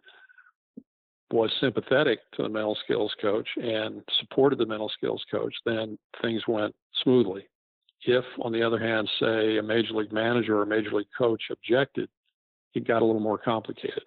was 1.31 1.51
sympathetic 1.59 2.19
to 2.35 2.43
the 2.43 2.49
mental 2.49 2.77
skills 2.83 3.13
coach 3.21 3.47
and 3.57 4.01
supported 4.19 4.59
the 4.59 4.65
mental 4.65 4.89
skills 4.89 5.23
coach, 5.31 5.53
then 5.65 5.97
things 6.21 6.41
went 6.47 6.73
smoothly. 7.03 7.47
if, 8.07 8.23
on 8.41 8.51
the 8.51 8.61
other 8.61 8.77
hand, 8.77 9.09
say 9.19 9.57
a 9.57 9.63
major 9.63 9.93
league 9.93 10.13
manager 10.13 10.59
or 10.59 10.63
a 10.63 10.67
major 10.67 10.91
league 10.91 11.07
coach 11.17 11.41
objected, 11.51 12.07
it 12.75 12.87
got 12.87 13.01
a 13.01 13.05
little 13.05 13.21
more 13.21 13.39
complicated. 13.39 14.03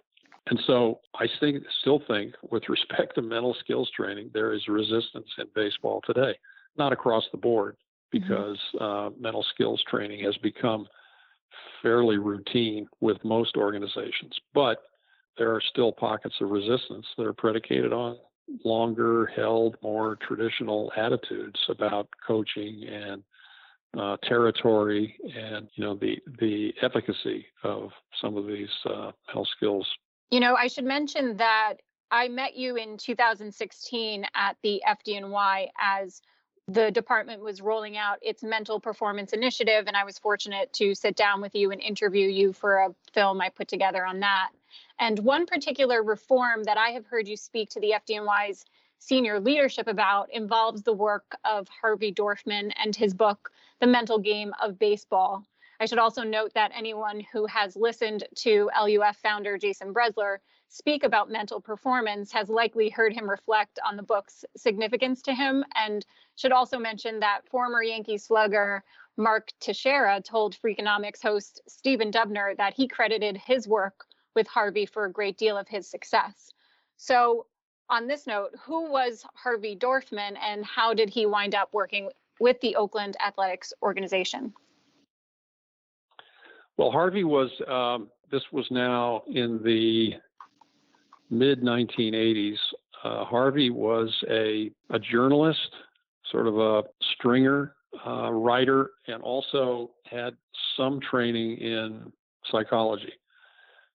And 0.47 0.61
so 0.67 1.01
I 1.15 1.27
think, 1.41 1.65
still 1.81 2.01
think, 2.07 2.35
with 2.51 2.63
respect 2.69 3.17
to 3.17 3.23
mental 3.23 3.57
skills 3.61 3.91
training, 3.95 4.31
there 4.33 4.53
is 4.53 4.69
resistance 4.69 5.27
in 5.39 5.47
baseball 5.55 6.01
today. 6.07 6.39
Not 6.77 6.93
across 6.93 7.25
the 7.33 7.39
board, 7.39 7.77
mm-hmm. 8.15 8.21
because 8.21 8.59
mm-hmm. 8.75 8.85
uh, 8.85 9.11
mental 9.19 9.45
skills 9.55 9.83
training 9.89 10.25
has 10.25 10.37
become 10.39 10.87
fairly 11.83 12.19
routine 12.19 12.87
with 13.01 13.25
most 13.25 13.57
organizations. 13.57 14.37
But 14.55 14.79
there 15.37 15.55
are 15.55 15.61
still 15.61 15.93
pockets 15.93 16.35
of 16.41 16.51
resistance 16.51 17.07
that 17.17 17.27
are 17.27 17.33
predicated 17.33 17.93
on 17.93 18.17
longer 18.65 19.27
held, 19.27 19.77
more 19.83 20.17
traditional 20.17 20.93
attitudes 20.97 21.59
about 21.69 22.09
coaching 22.27 22.85
and 22.89 23.23
uh, 23.99 24.17
territory 24.23 25.17
and 25.35 25.69
you 25.75 25.85
know 25.85 25.95
the 25.95 26.19
the 26.41 26.75
efficacy 26.83 27.47
of 27.65 27.91
some 28.21 28.37
of 28.37 28.47
these 28.47 28.69
uh, 28.87 29.13
health 29.33 29.49
skills. 29.57 29.87
You 30.31 30.41
know, 30.41 30.55
I 30.55 30.67
should 30.67 30.85
mention 30.85 31.37
that 31.39 31.75
I 32.11 32.29
met 32.29 32.55
you 32.57 32.77
in 32.77 32.97
2016 32.99 34.25
at 34.35 34.57
the 34.63 34.83
FDNY 34.87 35.69
as 35.81 36.21
the 36.69 36.91
department 36.91 37.43
was 37.43 37.63
rolling 37.63 37.97
out 37.97 38.19
its 38.21 38.43
mental 38.43 38.79
performance 38.79 39.33
initiative, 39.33 39.85
and 39.87 39.97
I 39.97 40.05
was 40.05 40.19
fortunate 40.19 40.71
to 40.75 40.95
sit 40.95 41.17
down 41.17 41.41
with 41.41 41.55
you 41.55 41.71
and 41.71 41.81
interview 41.81 42.29
you 42.29 42.53
for 42.53 42.77
a 42.77 42.95
film 43.15 43.41
I 43.41 43.49
put 43.49 43.69
together 43.69 44.05
on 44.05 44.21
that. 44.21 44.51
And 45.01 45.19
one 45.21 45.47
particular 45.47 46.03
reform 46.03 46.65
that 46.65 46.77
I 46.77 46.91
have 46.91 47.07
heard 47.07 47.27
you 47.27 47.39
speak 47.39 47.71
to 47.71 47.81
the 47.81 47.95
FDNY's 48.07 48.67
senior 48.99 49.41
leadership 49.41 49.87
about 49.87 50.29
involves 50.31 50.83
the 50.83 50.93
work 50.93 51.35
of 51.43 51.69
Harvey 51.69 52.13
Dorfman 52.13 52.73
and 52.77 52.95
his 52.95 53.15
book, 53.15 53.51
The 53.81 53.87
Mental 53.87 54.19
Game 54.19 54.53
of 54.63 54.79
Baseball. 54.79 55.45
I 55.81 55.87
should 55.87 55.99
also 55.99 56.23
note 56.23 56.53
that 56.55 56.73
anyone 56.75 57.23
who 57.33 57.47
has 57.47 57.77
listened 57.77 58.25
to 58.39 58.69
LUF 58.79 59.17
founder 59.17 59.57
Jason 59.57 59.95
Brezler 59.95 60.39
speak 60.69 61.03
about 61.03 61.31
mental 61.31 61.61
performance 61.61 62.31
has 62.33 62.49
likely 62.49 62.89
heard 62.91 63.13
him 63.13 63.29
reflect 63.29 63.79
on 63.87 63.97
the 63.97 64.03
book's 64.03 64.45
significance 64.57 65.23
to 65.23 65.35
him 65.35 65.65
and 65.75 66.05
should 66.37 66.53
also 66.53 66.79
mention 66.79 67.21
that 67.21 67.41
former 67.49 67.83
Yankee 67.83 68.19
slugger 68.19 68.85
Mark 69.17 69.51
Teixeira 69.61 70.21
told 70.21 70.57
Freakonomics 70.57 71.23
host 71.23 71.61
Stephen 71.67 72.11
Dubner 72.11 72.57
that 72.57 72.75
he 72.75 72.87
credited 72.87 73.37
his 73.37 73.67
work 73.67 74.07
with 74.35 74.47
Harvey 74.47 74.87
for 74.87 75.07
a 75.07 75.13
great 75.13 75.37
deal 75.37 75.57
of 75.57 75.67
his 75.67 75.91
success. 75.91 76.53
So, 76.97 77.47
on 77.91 78.07
this 78.07 78.27
note, 78.27 78.51
who 78.61 78.91
was 78.91 79.25
Harvey 79.35 79.75
Dorfman 79.75 80.37
and 80.39 80.65
how 80.65 80.93
did 80.93 81.09
he 81.09 81.27
wind 81.27 81.55
up 81.55 81.71
working 81.73 82.11
with 82.39 82.61
the 82.61 82.77
Oakland 82.77 83.17
Athletics 83.25 83.73
organization? 83.83 84.53
Well, 86.77 86.91
Harvey 86.91 87.25
was, 87.25 87.51
um, 87.67 88.11
this 88.31 88.43
was 88.53 88.71
now 88.71 89.23
in 89.27 89.63
the 89.65 90.15
mid 91.31 91.63
1980s. 91.63 92.57
Uh, 93.05 93.25
Harvey 93.25 93.71
was 93.71 94.13
a, 94.29 94.71
a 94.91 94.99
journalist, 94.99 95.75
sort 96.31 96.47
of 96.47 96.59
a 96.59 96.83
stringer, 97.15 97.75
uh, 98.07 98.31
writer, 98.31 98.91
and 99.07 99.23
also 99.23 99.91
had 100.05 100.37
some 100.77 101.01
training 101.01 101.59
in 101.59 102.13
psychology. 102.51 103.13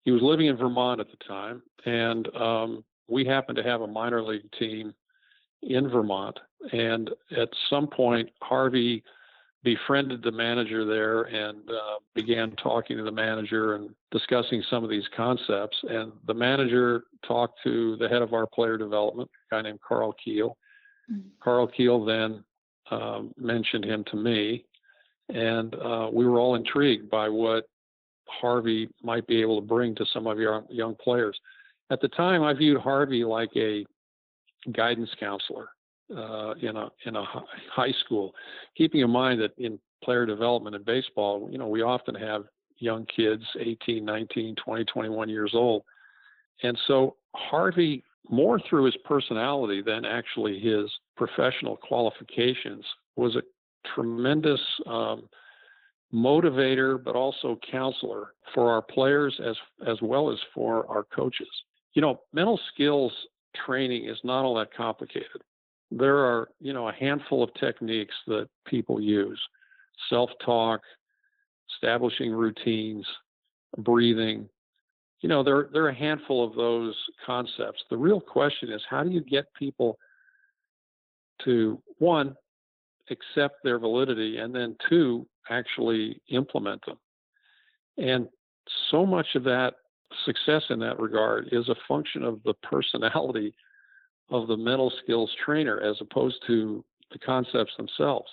He 0.03 0.11
was 0.11 0.21
living 0.21 0.47
in 0.47 0.57
Vermont 0.57 0.99
at 0.99 1.07
the 1.09 1.17
time, 1.27 1.61
and 1.85 2.33
um, 2.35 2.83
we 3.07 3.25
happened 3.25 3.57
to 3.57 3.63
have 3.63 3.81
a 3.81 3.87
minor 3.87 4.21
league 4.21 4.49
team 4.57 4.93
in 5.61 5.89
Vermont. 5.89 6.37
And 6.71 7.09
at 7.37 7.49
some 7.69 7.87
point, 7.87 8.29
Harvey 8.41 9.03
befriended 9.63 10.21
the 10.21 10.31
manager 10.31 10.85
there 10.85 11.23
and 11.23 11.69
uh, 11.69 11.99
began 12.13 12.51
talking 12.57 12.97
to 12.97 13.03
the 13.03 13.11
manager 13.11 13.75
and 13.75 13.89
discussing 14.11 14.61
some 14.69 14.83
of 14.83 14.89
these 14.89 15.07
concepts. 15.15 15.77
And 15.83 16.11
the 16.27 16.33
manager 16.33 17.05
talked 17.25 17.59
to 17.63 17.95
the 17.97 18.09
head 18.09 18.21
of 18.21 18.33
our 18.33 18.45
player 18.45 18.77
development, 18.77 19.29
a 19.51 19.55
guy 19.55 19.61
named 19.61 19.79
Karl 19.87 20.13
Kuehl. 20.13 20.55
Mm-hmm. 21.11 21.29
Karl 21.41 21.67
Kuehl 21.67 22.05
then 22.05 22.43
um, 22.91 23.33
mentioned 23.37 23.85
him 23.85 24.03
to 24.11 24.17
me, 24.17 24.65
and 25.29 25.73
uh, 25.75 26.09
we 26.11 26.25
were 26.25 26.39
all 26.39 26.55
intrigued 26.55 27.09
by 27.09 27.29
what 27.29 27.65
Harvey 28.27 28.89
might 29.01 29.25
be 29.27 29.41
able 29.41 29.61
to 29.61 29.65
bring 29.65 29.95
to 29.95 30.05
some 30.13 30.27
of 30.27 30.39
your 30.39 30.65
young 30.69 30.95
players. 30.95 31.39
At 31.89 32.01
the 32.01 32.09
time, 32.09 32.43
I 32.43 32.53
viewed 32.53 32.81
Harvey 32.81 33.23
like 33.23 33.51
a 33.55 33.85
guidance 34.71 35.09
counselor 35.19 35.69
uh, 36.15 36.53
in 36.61 36.75
a 36.75 36.89
in 37.05 37.15
a 37.15 37.25
high 37.71 37.93
school. 38.05 38.33
Keeping 38.77 39.01
in 39.01 39.09
mind 39.09 39.41
that 39.41 39.51
in 39.57 39.79
player 40.03 40.25
development 40.25 40.75
in 40.75 40.83
baseball, 40.83 41.47
you 41.51 41.57
know, 41.57 41.67
we 41.67 41.81
often 41.81 42.15
have 42.15 42.43
young 42.77 43.05
kids, 43.05 43.43
18, 43.59 44.03
19, 44.03 44.55
20, 44.55 44.85
21 44.85 45.29
years 45.29 45.51
old, 45.53 45.83
and 46.63 46.77
so 46.87 47.15
Harvey, 47.35 48.03
more 48.29 48.59
through 48.69 48.85
his 48.85 48.97
personality 49.05 49.81
than 49.81 50.05
actually 50.05 50.59
his 50.59 50.91
professional 51.15 51.77
qualifications, 51.77 52.85
was 53.15 53.35
a 53.35 53.41
tremendous 53.95 54.61
um, 54.87 55.27
motivator, 56.13 57.03
but 57.03 57.15
also 57.15 57.59
counselor 57.69 58.33
for 58.53 58.71
our 58.71 58.81
players 58.81 59.39
as 59.45 59.55
as 59.87 59.97
well 60.01 60.31
as 60.31 60.37
for 60.53 60.85
our 60.89 61.03
coaches. 61.03 61.49
You 61.93 62.01
know, 62.01 62.21
mental 62.33 62.59
skills 62.73 63.11
training 63.65 64.05
is 64.05 64.17
not 64.23 64.43
all 64.43 64.55
that 64.55 64.73
complicated. 64.73 65.41
There 65.97 66.17
are, 66.17 66.49
you 66.59 66.73
know, 66.73 66.87
a 66.87 66.93
handful 66.93 67.43
of 67.43 67.53
techniques 67.55 68.15
that 68.27 68.49
people 68.65 68.99
use. 68.99 69.39
Self-talk, 70.09 70.81
establishing 71.75 72.31
routines, 72.31 73.05
breathing. 73.77 74.49
You 75.21 75.29
know, 75.29 75.43
there 75.43 75.69
there 75.71 75.85
are 75.85 75.89
a 75.89 75.95
handful 75.95 76.43
of 76.43 76.55
those 76.55 76.95
concepts. 77.25 77.83
The 77.89 77.97
real 77.97 78.19
question 78.19 78.71
is 78.71 78.81
how 78.89 79.03
do 79.03 79.09
you 79.09 79.21
get 79.21 79.53
people 79.53 79.97
to 81.45 81.81
one 81.99 82.35
accept 83.09 83.63
their 83.63 83.79
validity 83.79 84.37
and 84.37 84.53
then 84.53 84.75
two 84.89 85.27
actually 85.49 86.21
implement 86.29 86.85
them. 86.85 86.97
And 87.97 88.27
so 88.89 89.05
much 89.05 89.27
of 89.35 89.43
that 89.43 89.75
success 90.25 90.63
in 90.69 90.79
that 90.79 90.99
regard 90.99 91.49
is 91.51 91.67
a 91.69 91.75
function 91.87 92.23
of 92.23 92.41
the 92.43 92.53
personality 92.63 93.53
of 94.33 94.47
the 94.47 94.57
mental 94.57 94.91
skills 95.03 95.29
trainer 95.45 95.79
as 95.79 95.95
opposed 96.01 96.37
to 96.47 96.83
the 97.11 97.19
concepts 97.19 97.71
themselves. 97.77 98.27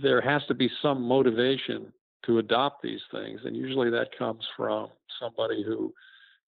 There 0.00 0.20
has 0.20 0.42
to 0.46 0.54
be 0.54 0.70
some 0.80 1.02
motivation 1.02 1.92
to 2.26 2.38
adopt 2.38 2.82
these 2.82 3.00
things, 3.10 3.40
and 3.44 3.56
usually 3.56 3.90
that 3.90 4.16
comes 4.16 4.44
from 4.56 4.88
somebody 5.20 5.64
who 5.64 5.92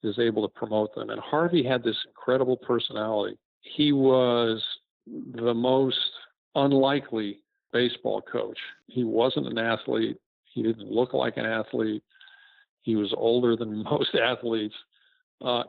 is 0.05 0.19
able 0.21 0.47
to 0.49 0.55
promote 0.55 0.95
them. 0.95 1.11
And 1.11 1.21
Harvey 1.21 1.65
had 1.65 1.83
this 1.83 1.97
incredible 2.07 2.57
personality. 2.57 3.37
He 3.61 3.93
was 3.93 4.63
the 5.35 5.53
most 5.53 5.99
unlikely 6.55 7.41
baseball 7.73 8.23
coach. 8.23 8.59
He 8.87 9.03
wasn't 9.03 9.49
an 9.49 9.59
athlete. 9.59 10.17
He 10.45 10.63
didn't 10.63 10.91
look 10.91 11.13
like 11.13 11.37
an 11.39 11.45
athlete. 11.45 12.05
He 12.83 12.95
was 12.95 13.13
older 13.17 13.57
than 13.57 13.83
most 13.91 14.15
athletes, 14.15 14.77
uh, 15.45 15.65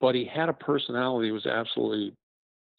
but 0.00 0.16
he 0.16 0.24
had 0.24 0.48
a 0.48 0.52
personality 0.52 1.28
that 1.28 1.34
was 1.34 1.46
absolutely 1.46 2.12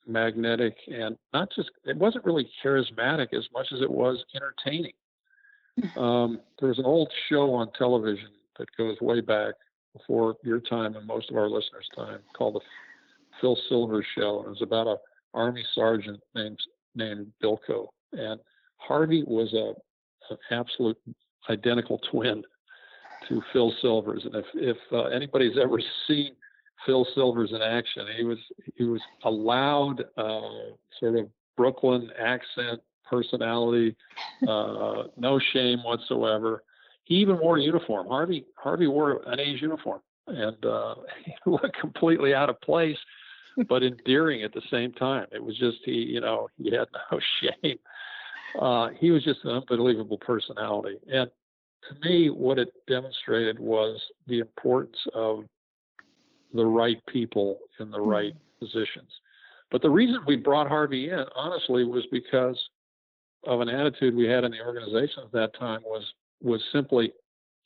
magnetic 0.07 0.75
and 0.87 1.17
not 1.33 1.49
just. 1.55 1.71
It 1.85 1.97
wasn't 1.97 2.25
really 2.25 2.49
charismatic 2.63 3.33
as 3.33 3.47
much 3.53 3.67
as 3.73 3.81
it 3.81 3.91
was 3.91 4.23
entertaining. 4.35 4.93
Um, 5.97 6.39
there 6.57 6.69
was 6.69 6.79
an 6.79 6.85
old 6.85 7.11
show 7.27 7.53
on 7.53 7.69
television 7.77 8.29
that 8.57 8.69
goes 8.77 8.95
way 9.01 9.19
back 9.19 9.55
before 9.91 10.35
your 10.41 10.61
time 10.61 10.95
and 10.95 11.05
most 11.05 11.29
of 11.29 11.35
our 11.35 11.49
listeners' 11.49 11.89
time 11.93 12.19
called 12.33 12.55
the 12.55 12.61
Phil 13.41 13.57
Silvers 13.67 14.05
Show, 14.17 14.37
and 14.39 14.47
it 14.47 14.49
was 14.51 14.61
about 14.61 14.87
a 14.87 14.95
army 15.33 15.65
sergeant 15.73 16.21
named 16.33 16.59
named 16.95 17.31
Bilko, 17.43 17.87
and 18.13 18.39
Harvey 18.77 19.23
was 19.27 19.53
a 19.53 19.73
an 20.31 20.37
absolute 20.49 20.97
identical 21.49 21.99
twin 22.09 22.43
to 23.27 23.41
Phil 23.53 23.73
Silvers. 23.81 24.23
And 24.25 24.35
if 24.35 24.45
if 24.55 24.77
uh, 24.91 25.03
anybody's 25.05 25.57
ever 25.61 25.79
seen 26.07 26.35
Phil 26.85 27.05
Silvers 27.15 27.51
in 27.51 27.61
action, 27.61 28.07
he 28.17 28.23
was 28.23 28.37
he 28.75 28.83
was 28.83 29.01
a 29.23 29.29
loud 29.29 30.03
uh, 30.17 30.75
sort 30.99 31.17
of 31.17 31.27
Brooklyn 31.57 32.09
accent 32.19 32.81
personality, 33.09 33.95
uh, 34.47 35.03
no 35.17 35.39
shame 35.53 35.79
whatsoever. 35.83 36.63
He 37.03 37.15
even 37.15 37.37
wore 37.39 37.57
a 37.57 37.61
uniform. 37.61 38.07
Harvey 38.07 38.45
Harvey 38.55 38.87
wore 38.87 39.21
an 39.27 39.39
A's 39.39 39.61
uniform 39.61 40.01
and 40.27 40.65
uh, 40.65 40.95
he 41.25 41.33
looked 41.45 41.77
completely 41.79 42.33
out 42.33 42.49
of 42.49 42.59
place, 42.61 42.97
but 43.69 43.83
endearing 43.83 44.43
at 44.43 44.53
the 44.53 44.61
same 44.71 44.91
time. 44.93 45.27
It 45.31 45.43
was 45.43 45.57
just 45.57 45.77
he, 45.85 45.91
you 45.91 46.21
know, 46.21 46.47
he 46.57 46.71
had 46.71 46.87
no 47.11 47.19
shame 47.41 47.79
uh, 48.59 48.89
he 48.99 49.11
was 49.11 49.23
just 49.23 49.43
an 49.43 49.51
unbelievable 49.51 50.17
personality. 50.17 50.97
And 51.11 51.29
to 51.89 52.09
me, 52.09 52.29
what 52.29 52.59
it 52.59 52.69
demonstrated 52.87 53.59
was 53.59 54.01
the 54.27 54.39
importance 54.39 54.97
of 55.13 55.43
the 56.55 56.65
right 56.65 57.01
people 57.07 57.59
in 57.79 57.91
the 57.91 57.99
right 57.99 58.33
mm-hmm. 58.33 58.65
positions. 58.65 59.09
But 59.71 59.81
the 59.81 59.89
reason 59.89 60.19
we 60.27 60.35
brought 60.37 60.67
Harvey 60.67 61.09
in, 61.09 61.25
honestly, 61.35 61.83
was 61.83 62.05
because 62.11 62.57
of 63.45 63.61
an 63.61 63.69
attitude 63.69 64.15
we 64.15 64.27
had 64.27 64.43
in 64.43 64.51
the 64.51 64.61
organization 64.65 65.23
at 65.23 65.31
that 65.33 65.57
time 65.57 65.81
was 65.83 66.03
was 66.41 66.61
simply, 66.71 67.13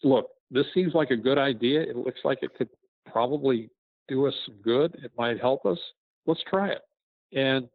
look, 0.04 0.30
this 0.52 0.66
seems 0.74 0.94
like 0.94 1.12
a 1.12 1.18
good 1.18 1.38
idea. 1.38 1.82
It 1.82 1.96
looks 1.96 2.20
like 2.24 2.40
it 2.42 2.54
could 2.58 2.70
probably 3.12 3.70
do 4.08 4.28
us 4.28 4.34
some 4.46 4.56
good. 4.64 4.96
It 5.04 5.12
might 5.18 5.40
help 5.40 5.66
us. 5.66 5.80
Let's 6.26 6.44
try 6.50 6.70
it. 6.70 6.82
And 7.34 7.68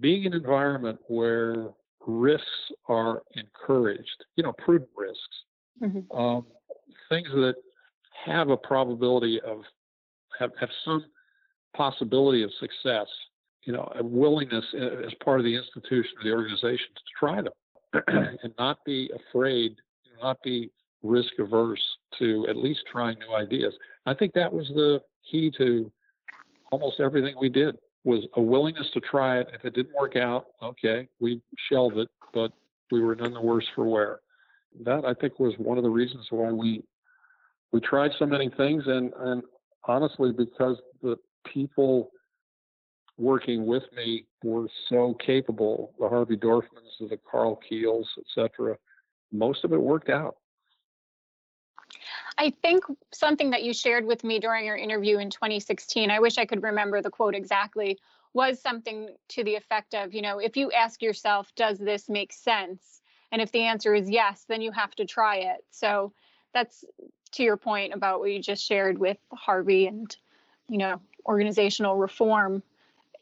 being 0.00 0.24
in 0.24 0.32
an 0.32 0.40
environment 0.40 0.98
where 1.08 1.68
risks 2.06 2.46
are 2.88 3.22
encouraged, 3.34 4.24
you 4.36 4.42
know, 4.42 4.52
prudent 4.52 4.90
risks, 4.96 5.20
mm-hmm. 5.82 6.16
um, 6.16 6.46
things 7.08 7.28
that 7.32 7.54
have 8.24 8.50
a 8.50 8.56
probability 8.56 9.40
of 9.42 9.62
have, 10.38 10.50
have 10.58 10.70
some 10.84 11.04
possibility 11.74 12.42
of 12.42 12.50
success, 12.58 13.06
you 13.64 13.72
know, 13.72 13.90
a 13.98 14.02
willingness 14.02 14.64
uh, 14.74 15.06
as 15.06 15.12
part 15.24 15.40
of 15.40 15.44
the 15.44 15.54
institution 15.54 16.10
or 16.18 16.24
the 16.24 16.32
organization 16.32 16.86
to 16.94 17.02
try 17.18 17.42
them 17.42 17.52
and 18.42 18.54
not 18.58 18.84
be 18.84 19.10
afraid, 19.14 19.76
not 20.22 20.42
be 20.42 20.70
risk 21.02 21.32
averse 21.38 21.82
to 22.18 22.46
at 22.48 22.56
least 22.56 22.80
trying 22.90 23.18
new 23.18 23.34
ideas. 23.34 23.74
I 24.06 24.14
think 24.14 24.32
that 24.34 24.52
was 24.52 24.68
the 24.68 25.00
key 25.30 25.52
to 25.58 25.90
almost 26.72 27.00
everything 27.00 27.34
we 27.40 27.48
did 27.48 27.76
was 28.04 28.24
a 28.36 28.40
willingness 28.40 28.86
to 28.94 29.00
try 29.00 29.38
it. 29.38 29.48
If 29.52 29.64
it 29.64 29.74
didn't 29.74 29.94
work 29.98 30.16
out, 30.16 30.46
okay, 30.62 31.08
we 31.20 31.40
shelved 31.68 31.98
it, 31.98 32.08
but 32.32 32.52
we 32.90 33.00
were 33.00 33.14
none 33.14 33.34
the 33.34 33.40
worse 33.40 33.66
for 33.74 33.84
wear. 33.84 34.20
That 34.84 35.04
I 35.04 35.14
think 35.14 35.38
was 35.38 35.54
one 35.58 35.78
of 35.78 35.84
the 35.84 35.90
reasons 35.90 36.26
why 36.30 36.50
we 36.50 36.82
we 37.72 37.80
tried 37.80 38.12
so 38.18 38.26
many 38.26 38.48
things 38.56 38.84
and 38.86 39.12
and 39.18 39.42
honestly 39.86 40.32
because 40.32 40.80
the 41.02 41.16
people 41.46 42.10
working 43.18 43.66
with 43.66 43.84
me 43.96 44.26
were 44.42 44.68
so 44.88 45.14
capable, 45.14 45.94
the 45.98 46.08
Harvey 46.08 46.36
Dorfmans, 46.36 46.98
the 47.00 47.18
Karl 47.30 47.58
Kuehls, 47.70 48.06
etc. 48.18 48.76
Most 49.32 49.64
of 49.64 49.72
it 49.72 49.80
worked 49.80 50.10
out. 50.10 50.36
I 52.38 52.52
think 52.62 52.84
something 53.12 53.50
that 53.50 53.62
you 53.62 53.72
shared 53.72 54.04
with 54.04 54.22
me 54.22 54.38
during 54.38 54.66
your 54.66 54.76
interview 54.76 55.18
in 55.18 55.30
2016, 55.30 56.10
I 56.10 56.20
wish 56.20 56.36
I 56.36 56.44
could 56.44 56.62
remember 56.62 57.00
the 57.00 57.10
quote 57.10 57.34
exactly, 57.34 57.98
was 58.34 58.60
something 58.60 59.08
to 59.28 59.44
the 59.44 59.54
effect 59.54 59.94
of, 59.94 60.12
you 60.12 60.20
know, 60.20 60.38
if 60.38 60.56
you 60.56 60.70
ask 60.72 61.00
yourself, 61.00 61.50
does 61.56 61.78
this 61.78 62.10
make 62.10 62.32
sense? 62.32 63.00
And 63.32 63.40
if 63.40 63.50
the 63.52 63.62
answer 63.62 63.94
is 63.94 64.10
yes, 64.10 64.44
then 64.46 64.60
you 64.60 64.72
have 64.72 64.94
to 64.96 65.06
try 65.06 65.36
it. 65.36 65.64
So 65.70 66.12
that's 66.52 66.84
to 67.36 67.42
your 67.42 67.56
point 67.56 67.92
about 67.92 68.20
what 68.20 68.30
you 68.30 68.40
just 68.40 68.64
shared 68.64 68.98
with 68.98 69.18
Harvey 69.32 69.86
and, 69.86 70.14
you 70.68 70.78
know, 70.78 71.00
organizational 71.26 71.96
reform. 71.96 72.62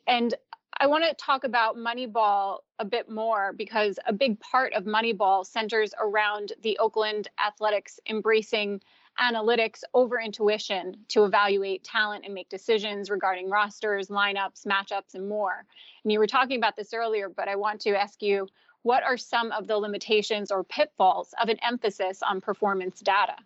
And 0.06 0.34
I 0.78 0.86
want 0.86 1.04
to 1.04 1.14
talk 1.14 1.44
about 1.44 1.76
Moneyball 1.76 2.58
a 2.78 2.84
bit 2.84 3.08
more 3.08 3.52
because 3.52 3.98
a 4.06 4.12
big 4.12 4.38
part 4.40 4.72
of 4.74 4.84
Moneyball 4.84 5.46
centers 5.46 5.94
around 6.00 6.52
the 6.62 6.78
Oakland 6.78 7.28
Athletics 7.44 7.98
embracing 8.08 8.80
analytics 9.20 9.82
over 9.94 10.20
intuition 10.20 10.96
to 11.08 11.24
evaluate 11.24 11.84
talent 11.84 12.24
and 12.24 12.34
make 12.34 12.48
decisions 12.48 13.10
regarding 13.10 13.48
rosters, 13.48 14.08
lineups, 14.08 14.66
matchups, 14.66 15.14
and 15.14 15.28
more. 15.28 15.64
And 16.02 16.12
you 16.12 16.18
were 16.18 16.26
talking 16.26 16.58
about 16.58 16.76
this 16.76 16.92
earlier, 16.92 17.28
but 17.28 17.48
I 17.48 17.56
want 17.56 17.80
to 17.82 18.00
ask 18.00 18.22
you 18.22 18.48
what 18.82 19.02
are 19.02 19.16
some 19.16 19.50
of 19.52 19.66
the 19.66 19.78
limitations 19.78 20.50
or 20.50 20.62
pitfalls 20.62 21.34
of 21.40 21.48
an 21.48 21.58
emphasis 21.62 22.22
on 22.22 22.40
performance 22.40 23.00
data? 23.00 23.36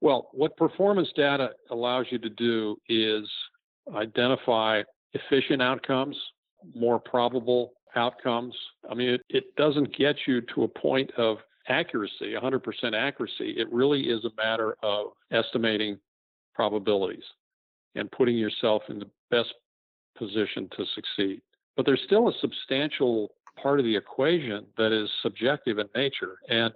Well, 0.00 0.28
what 0.32 0.56
performance 0.56 1.08
data 1.16 1.50
allows 1.70 2.06
you 2.10 2.18
to 2.18 2.28
do 2.30 2.76
is 2.88 3.28
identify 3.94 4.82
efficient 5.14 5.62
outcomes, 5.62 6.16
more 6.74 6.98
probable 6.98 7.72
outcomes. 7.94 8.54
I 8.90 8.94
mean, 8.94 9.08
it, 9.08 9.22
it 9.28 9.56
doesn't 9.56 9.96
get 9.96 10.16
you 10.26 10.42
to 10.54 10.64
a 10.64 10.68
point 10.68 11.10
of 11.16 11.38
accuracy, 11.68 12.34
100% 12.34 12.94
accuracy. 12.94 13.54
It 13.56 13.72
really 13.72 14.02
is 14.02 14.24
a 14.24 14.30
matter 14.36 14.76
of 14.82 15.08
estimating 15.32 15.98
probabilities 16.54 17.24
and 17.94 18.10
putting 18.12 18.36
yourself 18.36 18.82
in 18.88 18.98
the 18.98 19.08
best 19.30 19.52
position 20.16 20.68
to 20.76 20.84
succeed. 20.94 21.40
But 21.76 21.86
there's 21.86 22.02
still 22.06 22.28
a 22.28 22.32
substantial 22.40 23.32
part 23.60 23.80
of 23.80 23.84
the 23.84 23.96
equation 23.96 24.66
that 24.76 24.92
is 24.92 25.08
subjective 25.22 25.78
in 25.78 25.88
nature. 25.94 26.36
And 26.48 26.72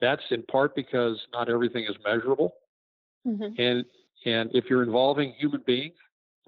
that's 0.00 0.22
in 0.30 0.42
part 0.44 0.74
because 0.74 1.20
not 1.32 1.48
everything 1.48 1.84
is 1.84 1.96
measurable. 2.04 2.54
Mm-hmm. 3.26 3.60
And 3.60 3.84
and 4.26 4.50
if 4.54 4.64
you're 4.68 4.82
involving 4.82 5.34
human 5.38 5.62
beings, 5.66 5.94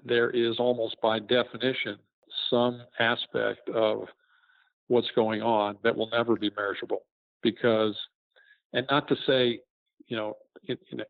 there 0.03 0.29
is 0.29 0.59
almost 0.59 0.95
by 1.01 1.19
definition 1.19 1.97
some 2.49 2.81
aspect 2.99 3.69
of 3.69 4.05
what's 4.87 5.09
going 5.15 5.41
on 5.41 5.77
that 5.83 5.95
will 5.95 6.09
never 6.09 6.35
be 6.35 6.49
measurable 6.57 7.03
because, 7.41 7.95
and 8.73 8.85
not 8.89 9.07
to 9.07 9.15
say, 9.27 9.59
you 10.07 10.15
know, 10.15 10.37
in, 10.65 10.77
in 10.91 11.01
a, 11.01 11.03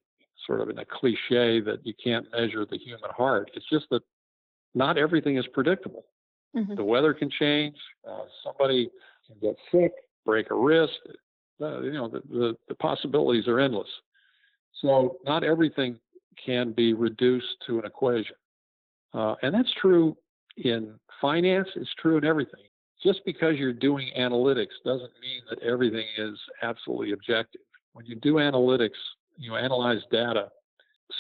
sort 0.45 0.61
of 0.61 0.69
in 0.69 0.79
a 0.79 0.85
cliche 0.85 1.59
that 1.61 1.79
you 1.83 1.93
can't 2.01 2.25
measure 2.31 2.65
the 2.65 2.77
human 2.77 3.09
heart. 3.15 3.51
It's 3.53 3.65
just 3.71 3.85
that 3.91 4.01
not 4.73 4.97
everything 4.97 5.37
is 5.37 5.45
predictable. 5.53 6.05
Mm-hmm. 6.55 6.75
The 6.75 6.83
weather 6.83 7.13
can 7.13 7.29
change. 7.29 7.75
Uh, 8.07 8.23
somebody 8.43 8.89
can 9.27 9.35
get 9.41 9.55
sick, 9.71 9.91
break 10.25 10.49
a 10.51 10.55
wrist. 10.55 10.99
You 11.59 11.93
know, 11.93 12.07
the, 12.07 12.21
the, 12.29 12.57
the 12.67 12.75
possibilities 12.75 13.47
are 13.47 13.59
endless. 13.59 13.89
So 14.81 15.17
not 15.25 15.43
everything 15.43 15.97
can 16.43 16.71
be 16.71 16.93
reduced 16.93 17.47
to 17.65 17.79
an 17.79 17.85
equation. 17.85 18.35
Uh, 19.13 19.35
and 19.41 19.53
that's 19.53 19.73
true 19.81 20.15
in 20.57 20.93
finance, 21.19 21.67
it's 21.75 21.89
true 21.99 22.17
in 22.17 22.25
everything 22.25 22.61
just 23.03 23.21
because 23.25 23.55
you're 23.57 23.73
doing 23.73 24.09
analytics 24.17 24.75
doesn't 24.83 25.11
mean 25.21 25.41
that 25.49 25.59
everything 25.59 26.05
is 26.17 26.37
absolutely 26.63 27.11
objective. 27.11 27.61
When 27.93 28.05
you 28.05 28.15
do 28.15 28.35
analytics, 28.35 28.97
you 29.37 29.55
analyze 29.55 30.01
data, 30.11 30.49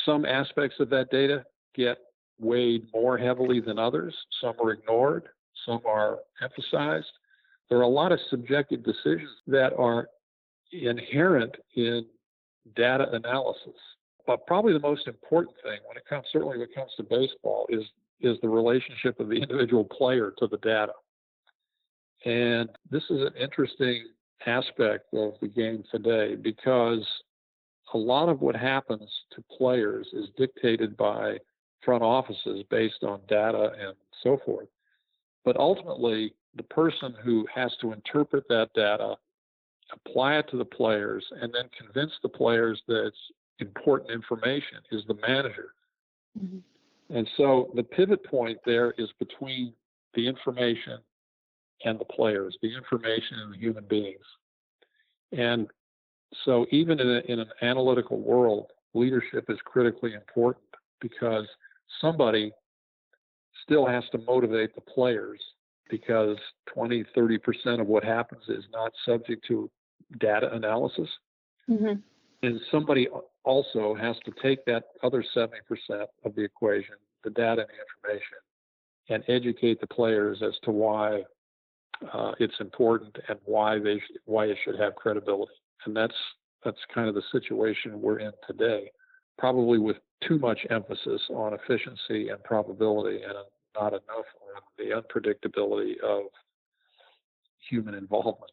some 0.05 0.25
aspects 0.25 0.77
of 0.79 0.89
that 0.89 1.09
data 1.11 1.45
get 1.75 1.97
weighed 2.39 2.87
more 2.93 3.17
heavily 3.17 3.61
than 3.61 3.77
others. 3.79 4.15
Some 4.41 4.55
are 4.61 4.71
ignored, 4.71 5.29
some 5.65 5.81
are 5.85 6.19
emphasized. 6.41 7.07
There 7.69 7.77
are 7.77 7.83
a 7.83 7.87
lot 7.87 8.11
of 8.11 8.19
subjective 8.29 8.83
decisions 8.83 9.29
that 9.47 9.73
are 9.77 10.07
inherent 10.71 11.55
in 11.75 12.05
data 12.75 13.07
analysis. 13.11 13.79
But 14.25 14.45
probably 14.45 14.73
the 14.73 14.79
most 14.79 15.07
important 15.07 15.55
thing 15.63 15.79
when 15.87 15.97
it 15.97 16.03
comes, 16.09 16.25
certainly 16.31 16.57
when 16.57 16.67
it 16.67 16.75
comes 16.75 16.91
to 16.97 17.03
baseball, 17.03 17.65
is 17.69 17.83
is 18.19 18.37
the 18.41 18.49
relationship 18.49 19.19
of 19.19 19.29
the 19.29 19.35
individual 19.35 19.83
player 19.83 20.33
to 20.39 20.47
the 20.47 20.57
data. 20.57 20.93
And 22.25 22.67
this 22.89 23.03
is 23.11 23.21
an 23.21 23.33
interesting 23.39 24.07
aspect 24.45 25.13
of 25.13 25.33
the 25.39 25.47
game 25.47 25.83
today 25.91 26.35
because 26.35 27.05
a 27.93 27.97
lot 27.97 28.27
of 28.27 28.41
what 28.41 28.55
happens 28.55 29.09
to 29.35 29.43
players 29.55 30.07
is 30.13 30.29
dictated 30.37 30.97
by 30.97 31.37
front 31.83 32.03
offices 32.03 32.63
based 32.69 33.03
on 33.03 33.21
data 33.29 33.71
and 33.79 33.95
so 34.23 34.39
forth. 34.45 34.67
But 35.45 35.57
ultimately, 35.57 36.33
the 36.55 36.63
person 36.63 37.15
who 37.23 37.45
has 37.53 37.71
to 37.81 37.93
interpret 37.93 38.45
that 38.49 38.69
data, 38.73 39.15
apply 39.93 40.37
it 40.37 40.49
to 40.51 40.57
the 40.57 40.65
players, 40.65 41.25
and 41.41 41.53
then 41.53 41.69
convince 41.77 42.11
the 42.21 42.29
players 42.29 42.81
that 42.87 43.05
it's 43.07 43.17
important 43.59 44.11
information 44.11 44.79
is 44.91 45.03
the 45.07 45.15
manager. 45.27 45.73
Mm-hmm. 46.39 46.59
And 47.15 47.27
so 47.37 47.71
the 47.75 47.83
pivot 47.83 48.23
point 48.25 48.57
there 48.65 48.93
is 48.97 49.09
between 49.19 49.73
the 50.13 50.27
information 50.27 50.99
and 51.85 51.99
the 51.99 52.05
players, 52.05 52.57
the 52.61 52.75
information 52.75 53.39
and 53.39 53.53
the 53.53 53.57
human 53.57 53.85
beings. 53.85 54.25
And 55.31 55.67
so, 56.43 56.65
even 56.71 56.99
in, 56.99 57.07
a, 57.07 57.21
in 57.31 57.39
an 57.39 57.49
analytical 57.61 58.19
world, 58.19 58.67
leadership 58.93 59.45
is 59.49 59.57
critically 59.63 60.13
important 60.13 60.65
because 60.99 61.45
somebody 62.01 62.51
still 63.63 63.85
has 63.85 64.03
to 64.11 64.17
motivate 64.19 64.75
the 64.75 64.81
players 64.81 65.39
because 65.89 66.37
20, 66.73 67.05
30% 67.15 67.79
of 67.79 67.87
what 67.87 68.03
happens 68.03 68.43
is 68.49 68.63
not 68.71 68.91
subject 69.05 69.45
to 69.47 69.69
data 70.19 70.53
analysis. 70.53 71.09
Mm-hmm. 71.69 71.99
And 72.43 72.61
somebody 72.71 73.07
also 73.43 73.95
has 73.95 74.15
to 74.25 74.31
take 74.41 74.63
that 74.65 74.83
other 75.03 75.23
70% 75.35 75.49
of 76.23 76.35
the 76.35 76.43
equation, 76.43 76.95
the 77.23 77.29
data 77.31 77.61
and 77.61 77.69
the 77.69 78.09
information, 78.09 78.37
and 79.09 79.23
educate 79.27 79.81
the 79.81 79.87
players 79.87 80.41
as 80.45 80.53
to 80.63 80.71
why 80.71 81.23
uh, 82.13 82.31
it's 82.39 82.59
important 82.59 83.15
and 83.27 83.39
why 83.45 83.79
they 83.79 83.97
sh- 83.97 84.19
why 84.25 84.45
it 84.45 84.57
should 84.63 84.79
have 84.79 84.95
credibility. 84.95 85.53
And 85.85 85.95
that's 85.95 86.13
that's 86.63 86.77
kind 86.93 87.07
of 87.07 87.15
the 87.15 87.23
situation 87.31 88.01
we're 88.01 88.19
in 88.19 88.31
today, 88.45 88.91
probably 89.37 89.79
with 89.79 89.97
too 90.27 90.37
much 90.37 90.59
emphasis 90.69 91.21
on 91.29 91.53
efficiency 91.53 92.29
and 92.29 92.43
probability 92.43 93.23
and 93.23 93.33
not 93.75 93.93
enough 93.93 94.25
on 94.55 94.61
the 94.77 95.01
unpredictability 95.01 95.99
of 96.03 96.25
human 97.69 97.93
involvement. 97.93 98.51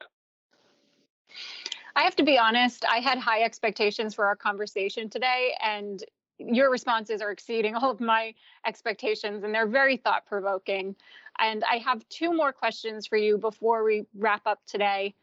I 1.96 2.02
have 2.02 2.16
to 2.16 2.24
be 2.24 2.38
honest, 2.38 2.84
I 2.84 2.98
had 2.98 3.18
high 3.18 3.42
expectations 3.42 4.14
for 4.14 4.26
our 4.26 4.34
conversation 4.34 5.08
today, 5.08 5.54
and 5.62 6.02
your 6.38 6.70
responses 6.70 7.22
are 7.22 7.30
exceeding 7.30 7.74
all 7.76 7.90
of 7.90 8.00
my 8.00 8.34
expectations 8.66 9.44
and 9.44 9.54
they're 9.54 9.66
very 9.66 9.96
thought 9.96 10.26
provoking. 10.26 10.96
And 11.38 11.62
I 11.64 11.78
have 11.78 12.08
two 12.08 12.32
more 12.32 12.52
questions 12.52 13.06
for 13.06 13.16
you 13.16 13.38
before 13.38 13.84
we 13.84 14.06
wrap 14.16 14.46
up 14.46 14.60
today. 14.66 15.14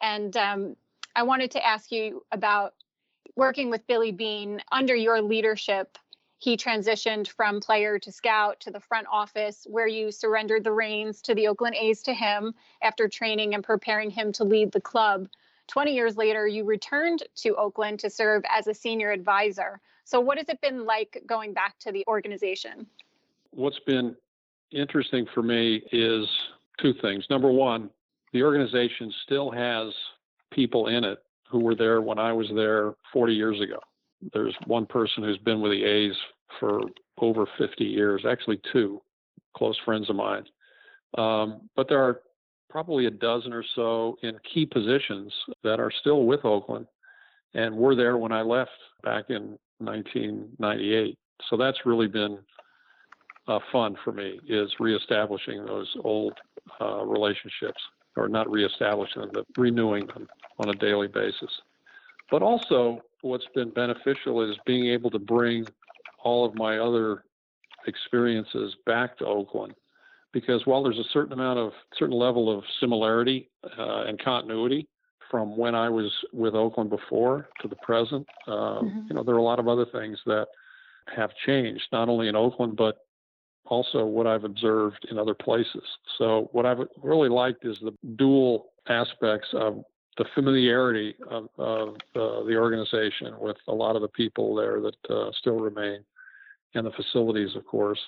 And 0.00 0.36
um, 0.36 0.76
I 1.14 1.24
wanted 1.24 1.50
to 1.52 1.66
ask 1.66 1.90
you 1.90 2.24
about 2.30 2.74
working 3.36 3.70
with 3.70 3.86
Billy 3.86 4.12
Beane 4.12 4.60
under 4.70 4.94
your 4.94 5.20
leadership. 5.20 5.98
He 6.38 6.56
transitioned 6.56 7.28
from 7.28 7.60
player 7.60 7.98
to 7.98 8.12
scout 8.12 8.60
to 8.60 8.70
the 8.70 8.80
front 8.80 9.06
office, 9.12 9.66
where 9.68 9.86
you 9.86 10.10
surrendered 10.10 10.64
the 10.64 10.72
reins 10.72 11.20
to 11.22 11.34
the 11.34 11.48
Oakland 11.48 11.76
A's 11.76 12.02
to 12.04 12.14
him 12.14 12.54
after 12.82 13.08
training 13.08 13.54
and 13.54 13.62
preparing 13.62 14.10
him 14.10 14.32
to 14.32 14.44
lead 14.44 14.72
the 14.72 14.80
club. 14.80 15.28
20 15.70 15.94
years 15.94 16.16
later, 16.16 16.48
you 16.48 16.64
returned 16.64 17.22
to 17.36 17.54
Oakland 17.54 18.00
to 18.00 18.10
serve 18.10 18.42
as 18.50 18.66
a 18.66 18.74
senior 18.74 19.12
advisor. 19.12 19.80
So, 20.04 20.20
what 20.20 20.36
has 20.36 20.48
it 20.48 20.60
been 20.60 20.84
like 20.84 21.22
going 21.26 21.54
back 21.54 21.78
to 21.80 21.92
the 21.92 22.04
organization? 22.08 22.86
What's 23.52 23.78
been 23.86 24.16
interesting 24.72 25.26
for 25.32 25.42
me 25.42 25.82
is 25.92 26.28
two 26.80 26.92
things. 27.00 27.24
Number 27.30 27.50
one, 27.50 27.88
the 28.32 28.42
organization 28.42 29.12
still 29.22 29.50
has 29.52 29.92
people 30.52 30.88
in 30.88 31.04
it 31.04 31.18
who 31.48 31.60
were 31.60 31.76
there 31.76 32.02
when 32.02 32.18
I 32.18 32.32
was 32.32 32.48
there 32.54 32.94
40 33.12 33.32
years 33.32 33.60
ago. 33.60 33.78
There's 34.32 34.54
one 34.66 34.86
person 34.86 35.22
who's 35.22 35.38
been 35.38 35.60
with 35.60 35.72
the 35.72 35.84
A's 35.84 36.14
for 36.58 36.80
over 37.18 37.46
50 37.58 37.84
years, 37.84 38.24
actually, 38.28 38.60
two 38.72 39.00
close 39.56 39.78
friends 39.84 40.10
of 40.10 40.16
mine. 40.16 40.44
Um, 41.16 41.68
but 41.76 41.88
there 41.88 42.02
are 42.02 42.20
probably 42.70 43.06
a 43.06 43.10
dozen 43.10 43.52
or 43.52 43.64
so 43.74 44.16
in 44.22 44.38
key 44.52 44.64
positions 44.64 45.32
that 45.62 45.80
are 45.80 45.90
still 45.90 46.24
with 46.24 46.44
Oakland 46.44 46.86
and 47.54 47.76
were 47.76 47.94
there 47.94 48.16
when 48.16 48.32
I 48.32 48.42
left 48.42 48.70
back 49.02 49.24
in 49.28 49.58
1998. 49.78 51.18
So 51.48 51.56
that's 51.56 51.84
really 51.84 52.06
been 52.06 52.38
uh, 53.48 53.58
fun 53.72 53.96
for 54.04 54.12
me 54.12 54.38
is 54.48 54.70
reestablishing 54.78 55.64
those 55.66 55.90
old 56.04 56.34
uh, 56.80 57.04
relationships, 57.04 57.80
or 58.16 58.28
not 58.28 58.50
reestablishing 58.50 59.22
them, 59.22 59.30
but 59.32 59.46
renewing 59.56 60.06
them 60.06 60.28
on 60.58 60.68
a 60.68 60.74
daily 60.74 61.08
basis. 61.08 61.50
But 62.30 62.42
also, 62.42 63.00
what's 63.22 63.46
been 63.54 63.70
beneficial 63.70 64.48
is 64.48 64.56
being 64.66 64.86
able 64.86 65.10
to 65.10 65.18
bring 65.18 65.66
all 66.22 66.44
of 66.44 66.54
my 66.54 66.78
other 66.78 67.24
experiences 67.86 68.76
back 68.86 69.18
to 69.18 69.26
Oakland. 69.26 69.74
Because 70.32 70.62
while 70.64 70.82
there's 70.82 70.98
a 70.98 71.12
certain 71.12 71.32
amount 71.32 71.58
of 71.58 71.72
certain 71.98 72.16
level 72.16 72.56
of 72.56 72.62
similarity 72.78 73.50
uh, 73.78 74.04
and 74.06 74.22
continuity 74.22 74.86
from 75.30 75.56
when 75.56 75.74
I 75.74 75.88
was 75.88 76.12
with 76.32 76.54
Oakland 76.54 76.90
before 76.90 77.48
to 77.62 77.68
the 77.68 77.76
present, 77.76 78.26
uh, 78.46 78.50
mm-hmm. 78.50 79.00
you 79.08 79.14
know, 79.14 79.22
there 79.22 79.34
are 79.34 79.38
a 79.38 79.42
lot 79.42 79.58
of 79.58 79.68
other 79.68 79.86
things 79.86 80.18
that 80.26 80.46
have 81.14 81.30
changed, 81.46 81.82
not 81.92 82.08
only 82.08 82.28
in 82.28 82.36
Oakland 82.36 82.76
but 82.76 82.98
also 83.66 84.04
what 84.04 84.26
I've 84.26 84.44
observed 84.44 85.06
in 85.10 85.18
other 85.18 85.34
places. 85.34 85.82
So 86.18 86.48
what 86.52 86.66
I've 86.66 86.78
really 87.02 87.28
liked 87.28 87.64
is 87.64 87.76
the 87.80 87.94
dual 88.16 88.72
aspects 88.88 89.48
of 89.52 89.82
the 90.18 90.24
familiarity 90.34 91.14
of, 91.28 91.48
of 91.56 91.88
uh, 92.16 92.44
the 92.44 92.56
organization 92.56 93.38
with 93.38 93.56
a 93.68 93.72
lot 93.72 93.96
of 93.96 94.02
the 94.02 94.08
people 94.08 94.54
there 94.54 94.80
that 94.80 95.14
uh, 95.14 95.30
still 95.38 95.58
remain, 95.58 96.04
and 96.74 96.86
the 96.86 96.90
facilities, 96.90 97.54
of 97.56 97.64
course, 97.64 97.98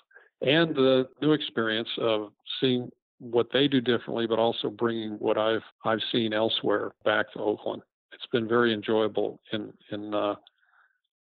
and 0.42 0.74
the 0.74 1.08
new 1.20 1.32
experience 1.32 1.88
of 1.98 2.32
seeing 2.60 2.90
what 3.18 3.46
they 3.52 3.68
do 3.68 3.80
differently, 3.80 4.26
but 4.26 4.38
also 4.38 4.68
bringing 4.68 5.12
what 5.12 5.38
I've 5.38 5.62
I've 5.84 6.00
seen 6.10 6.32
elsewhere 6.32 6.92
back 7.04 7.32
to 7.32 7.38
Oakland. 7.38 7.82
It's 8.12 8.26
been 8.32 8.48
very 8.48 8.74
enjoyable 8.74 9.40
in 9.52 9.72
in 9.90 10.14
uh, 10.14 10.34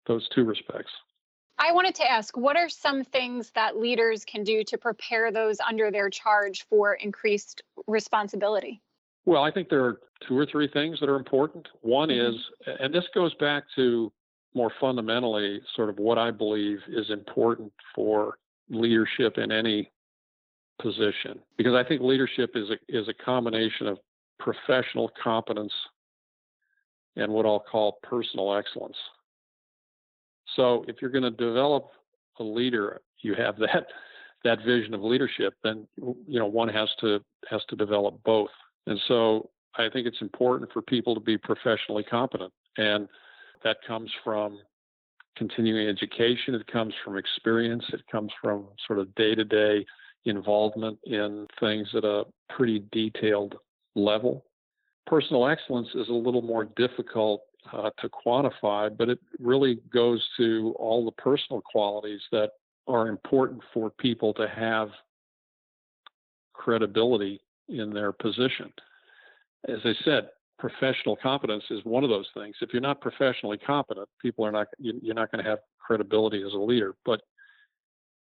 those 0.07 0.29
two 0.35 0.45
respects. 0.45 0.91
I 1.59 1.73
wanted 1.73 1.95
to 1.97 2.11
ask 2.11 2.37
what 2.37 2.57
are 2.57 2.69
some 2.69 3.05
things 3.05 3.53
that 3.55 3.77
leaders 3.77 4.25
can 4.25 4.43
do 4.43 4.65
to 4.65 4.79
prepare 4.79 5.31
those 5.31 5.59
under 5.61 5.91
their 5.91 6.11
charge 6.11 6.67
for 6.69 6.95
increased 6.95 7.63
responsibility? 7.87 8.81
Well, 9.25 9.43
I 9.43 9.51
think 9.51 9.69
there 9.69 9.85
are 9.85 10.01
two 10.27 10.37
or 10.37 10.47
three 10.47 10.69
things 10.69 10.99
that 11.01 11.09
are 11.09 11.17
important. 11.17 11.69
One 11.81 12.09
mm-hmm. 12.09 12.35
is, 12.35 12.41
and 12.81 12.93
this 12.93 13.05
goes 13.15 13.35
back 13.35 13.65
to 13.77 14.13
more 14.55 14.73
fundamentally 14.81 15.61
sort 15.75 15.89
of 15.89 15.99
what 15.99 16.19
I 16.19 16.31
believe 16.31 16.79
is 16.89 17.11
important 17.11 17.73
for 17.95 18.37
leadership 18.71 19.39
in 19.39 19.53
any 19.53 19.91
position, 20.81 21.39
because 21.57 21.75
I 21.75 21.87
think 21.87 22.03
leadership 22.03 22.51
is 22.55 22.69
a, 22.71 22.77
is 22.89 23.09
a 23.09 23.15
combination 23.15 23.87
of 23.87 23.99
professional 24.39 25.11
competence 25.23 25.73
and 27.17 27.33
what 27.33 27.47
I'll 27.47 27.61
call 27.61 27.99
personal 28.03 28.55
excellence. 28.55 28.97
So 30.57 30.85
if 30.89 30.97
you're 31.01 31.11
going 31.11 31.25
to 31.25 31.31
develop 31.31 31.89
a 32.39 32.45
leader, 32.45 33.01
you 33.23 33.35
have 33.35 33.57
that 33.59 33.87
that 34.45 34.59
vision 34.67 34.93
of 34.93 35.01
leadership, 35.01 35.55
then 35.63 35.87
you 35.97 36.39
know 36.39 36.47
one 36.47 36.69
has 36.69 36.89
to 37.01 37.21
has 37.49 37.63
to 37.69 37.77
develop 37.77 38.23
both. 38.25 38.51
And 38.87 39.01
so 39.09 39.51
I 39.77 39.89
think 39.89 40.07
it's 40.07 40.21
important 40.21 40.71
for 40.73 40.83
people 40.83 41.15
to 41.15 41.21
be 41.21 41.39
professionally 41.39 42.05
competent, 42.05 42.53
and 42.77 43.09
that 43.63 43.79
comes 43.87 44.11
from 44.23 44.59
continuing 45.37 45.89
education. 45.89 46.55
It 46.55 46.67
comes 46.67 46.95
from 47.05 47.17
experience. 47.17 47.85
It 47.93 48.03
comes 48.11 48.33
from 48.43 48.69
sort 48.87 48.99
of 48.99 49.15
day 49.15 49.35
to 49.35 49.45
day 49.45 49.85
involvement 50.25 50.99
in 51.05 51.47
things 51.61 51.89
at 51.95 52.05
a 52.05 52.25
pretty 52.49 52.85
detailed 52.93 53.57
level. 53.95 54.45
Personal 55.07 55.47
excellence 55.47 55.89
is 55.95 56.09
a 56.09 56.13
little 56.13 56.43
more 56.43 56.65
difficult 56.77 57.43
uh, 57.73 57.91
to 57.99 58.09
quantify, 58.09 58.95
but 58.97 59.09
it 59.09 59.19
really 59.39 59.81
goes 59.93 60.27
to 60.37 60.75
all 60.79 61.05
the 61.05 61.13
personal 61.13 61.61
qualities 61.61 62.21
that 62.33 62.51
are 62.87 63.09
important 63.09 63.63
for 63.73 63.91
people 63.91 64.33
to 64.35 64.49
have 64.49 64.91
credibility 66.53 67.41
in 67.69 67.93
their 67.93 68.13
position. 68.13 68.73
As 69.69 69.79
I 69.85 69.93
said, 70.05 70.29
professional 70.59 71.17
competence 71.17 71.65
is 71.71 71.81
one 71.85 72.05
of 72.05 72.11
those 72.11 72.29
things. 72.35 72.57
If 72.61 72.73
you're 72.73 72.83
not 72.83 73.01
professionally 73.01 73.59
competent, 73.59 74.09
people 74.21 74.45
are 74.47 74.53
not 74.53 74.69
you're 74.79 75.15
not 75.15 75.31
going 75.31 75.45
to 75.45 75.51
have 75.51 75.61
credibility 75.79 76.43
as 76.43 76.53
a 76.53 76.59
leader. 76.59 76.95
But 77.05 77.23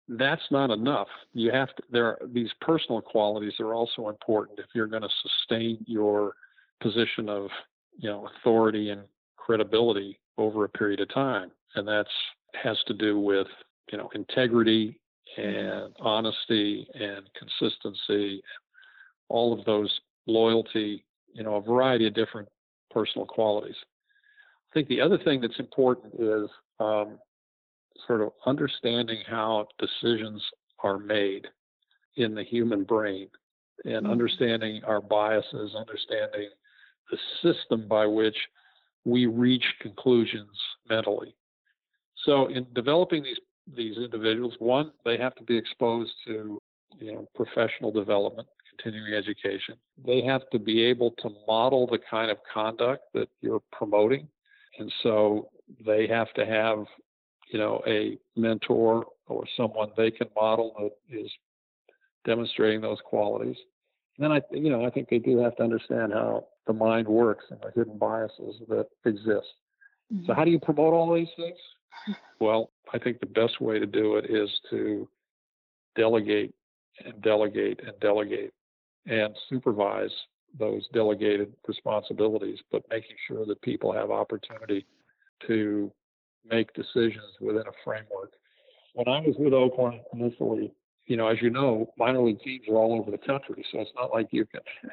that's 0.08 0.42
not 0.50 0.70
enough. 0.70 1.08
You 1.34 1.50
have 1.52 1.74
to. 1.76 1.82
There 1.90 2.06
are 2.06 2.18
these 2.32 2.50
personal 2.60 3.00
qualities 3.00 3.54
that 3.58 3.64
are 3.64 3.74
also 3.74 4.08
important 4.08 4.58
if 4.58 4.66
you're 4.74 4.86
going 4.86 5.02
to 5.02 5.08
sustain 5.22 5.84
your 5.86 6.34
position 6.80 7.28
of 7.28 7.48
you 7.98 8.08
know 8.08 8.28
authority 8.38 8.90
and 8.90 9.02
credibility 9.36 10.18
over 10.38 10.64
a 10.64 10.68
period 10.68 11.00
of 11.00 11.12
time, 11.12 11.50
and 11.74 11.86
that's 11.86 12.08
has 12.62 12.78
to 12.86 12.94
do 12.94 13.18
with 13.18 13.48
you 13.92 13.98
know 13.98 14.08
integrity 14.14 14.98
mm-hmm. 15.38 15.48
and 15.48 15.94
honesty 16.00 16.86
and 16.94 17.28
consistency, 17.38 18.42
all 19.28 19.58
of 19.58 19.64
those 19.66 20.00
loyalty, 20.26 21.04
you 21.32 21.42
know, 21.42 21.56
a 21.56 21.62
variety 21.62 22.06
of 22.06 22.14
different 22.14 22.48
personal 22.90 23.26
qualities. 23.26 23.76
I 24.70 24.74
think 24.74 24.88
the 24.88 25.00
other 25.00 25.18
thing 25.18 25.40
that's 25.40 25.58
important 25.58 26.14
is 26.18 26.48
um, 26.80 27.18
sort 28.06 28.20
of 28.20 28.32
understanding 28.46 29.18
how 29.26 29.66
decisions 29.78 30.42
are 30.82 30.98
made 30.98 31.46
in 32.16 32.34
the 32.34 32.44
human 32.44 32.84
brain 32.84 33.28
and 33.84 34.02
mm-hmm. 34.02 34.10
understanding 34.10 34.82
our 34.84 35.00
biases, 35.00 35.74
understanding 35.74 36.50
the 37.10 37.18
system 37.42 37.88
by 37.88 38.06
which 38.06 38.36
we 39.04 39.26
reach 39.26 39.64
conclusions 39.80 40.50
mentally. 40.88 41.34
So 42.24 42.48
in 42.48 42.66
developing 42.74 43.22
these 43.22 43.38
these 43.76 43.98
individuals, 43.98 44.54
one, 44.60 44.92
they 45.04 45.18
have 45.18 45.34
to 45.34 45.42
be 45.42 45.56
exposed 45.56 46.10
to 46.26 46.58
you 46.98 47.12
know 47.12 47.28
professional 47.34 47.92
development, 47.92 48.48
continuing 48.78 49.14
education. 49.14 49.76
They 50.04 50.22
have 50.22 50.48
to 50.50 50.58
be 50.58 50.82
able 50.84 51.12
to 51.22 51.30
model 51.46 51.86
the 51.86 51.98
kind 52.10 52.30
of 52.30 52.38
conduct 52.52 53.04
that 53.14 53.28
you're 53.40 53.62
promoting. 53.72 54.28
And 54.78 54.92
so 55.02 55.48
they 55.84 56.06
have 56.06 56.32
to 56.34 56.46
have, 56.46 56.84
you 57.50 57.58
know, 57.58 57.82
a 57.86 58.18
mentor 58.36 59.06
or 59.26 59.44
someone 59.56 59.90
they 59.96 60.10
can 60.10 60.28
model 60.36 60.74
that 60.78 61.18
is 61.18 61.30
demonstrating 62.24 62.80
those 62.80 62.98
qualities. 63.04 63.56
And 64.16 64.24
then 64.24 64.32
I, 64.32 64.40
you 64.52 64.70
know, 64.70 64.84
I 64.84 64.90
think 64.90 65.08
they 65.08 65.18
do 65.18 65.38
have 65.38 65.56
to 65.56 65.62
understand 65.62 66.12
how 66.12 66.46
the 66.66 66.72
mind 66.72 67.08
works 67.08 67.44
and 67.50 67.60
the 67.60 67.72
hidden 67.74 67.98
biases 67.98 68.56
that 68.68 68.86
exist. 69.04 69.46
Mm-hmm. 70.12 70.26
So, 70.26 70.34
how 70.34 70.44
do 70.44 70.50
you 70.50 70.58
promote 70.58 70.94
all 70.94 71.14
these 71.14 71.28
things? 71.36 71.58
Well, 72.40 72.70
I 72.92 72.98
think 72.98 73.20
the 73.20 73.26
best 73.26 73.60
way 73.60 73.78
to 73.78 73.86
do 73.86 74.16
it 74.16 74.30
is 74.30 74.48
to 74.70 75.08
delegate 75.96 76.54
and 77.04 77.20
delegate 77.22 77.80
and 77.86 77.98
delegate 78.00 78.52
and 79.06 79.34
supervise 79.48 80.10
those 80.58 80.86
delegated 80.92 81.52
responsibilities, 81.66 82.58
but 82.70 82.82
making 82.90 83.16
sure 83.26 83.44
that 83.46 83.60
people 83.62 83.92
have 83.92 84.10
opportunity 84.10 84.86
to 85.46 85.92
make 86.48 86.72
decisions 86.74 87.36
within 87.40 87.62
a 87.62 87.72
framework. 87.84 88.32
When 88.94 89.08
I 89.08 89.20
was 89.20 89.36
with 89.38 89.52
Oakland 89.52 90.00
initially, 90.12 90.72
you 91.06 91.16
know, 91.16 91.28
as 91.28 91.38
you 91.40 91.50
know, 91.50 91.92
minor 91.96 92.22
league 92.22 92.40
teams 92.40 92.64
are 92.68 92.76
all 92.76 92.98
over 92.98 93.10
the 93.10 93.18
country, 93.18 93.64
so 93.72 93.80
it's 93.80 93.90
not 93.94 94.12
like 94.12 94.28
you 94.30 94.44
can 94.44 94.60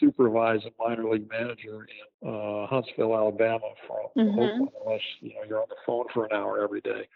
supervise 0.00 0.60
a 0.64 0.82
minor 0.82 1.10
league 1.10 1.28
manager 1.28 1.86
in 2.22 2.28
uh, 2.28 2.66
Huntsville, 2.66 3.14
Alabama, 3.14 3.66
from 3.86 4.24
mm-hmm. 4.24 4.38
Oakland, 4.38 4.68
unless 4.84 5.00
you 5.20 5.30
know 5.30 5.40
you're 5.46 5.60
on 5.60 5.66
the 5.68 5.76
phone 5.86 6.06
for 6.14 6.24
an 6.24 6.32
hour 6.32 6.62
every 6.62 6.80
day. 6.80 7.06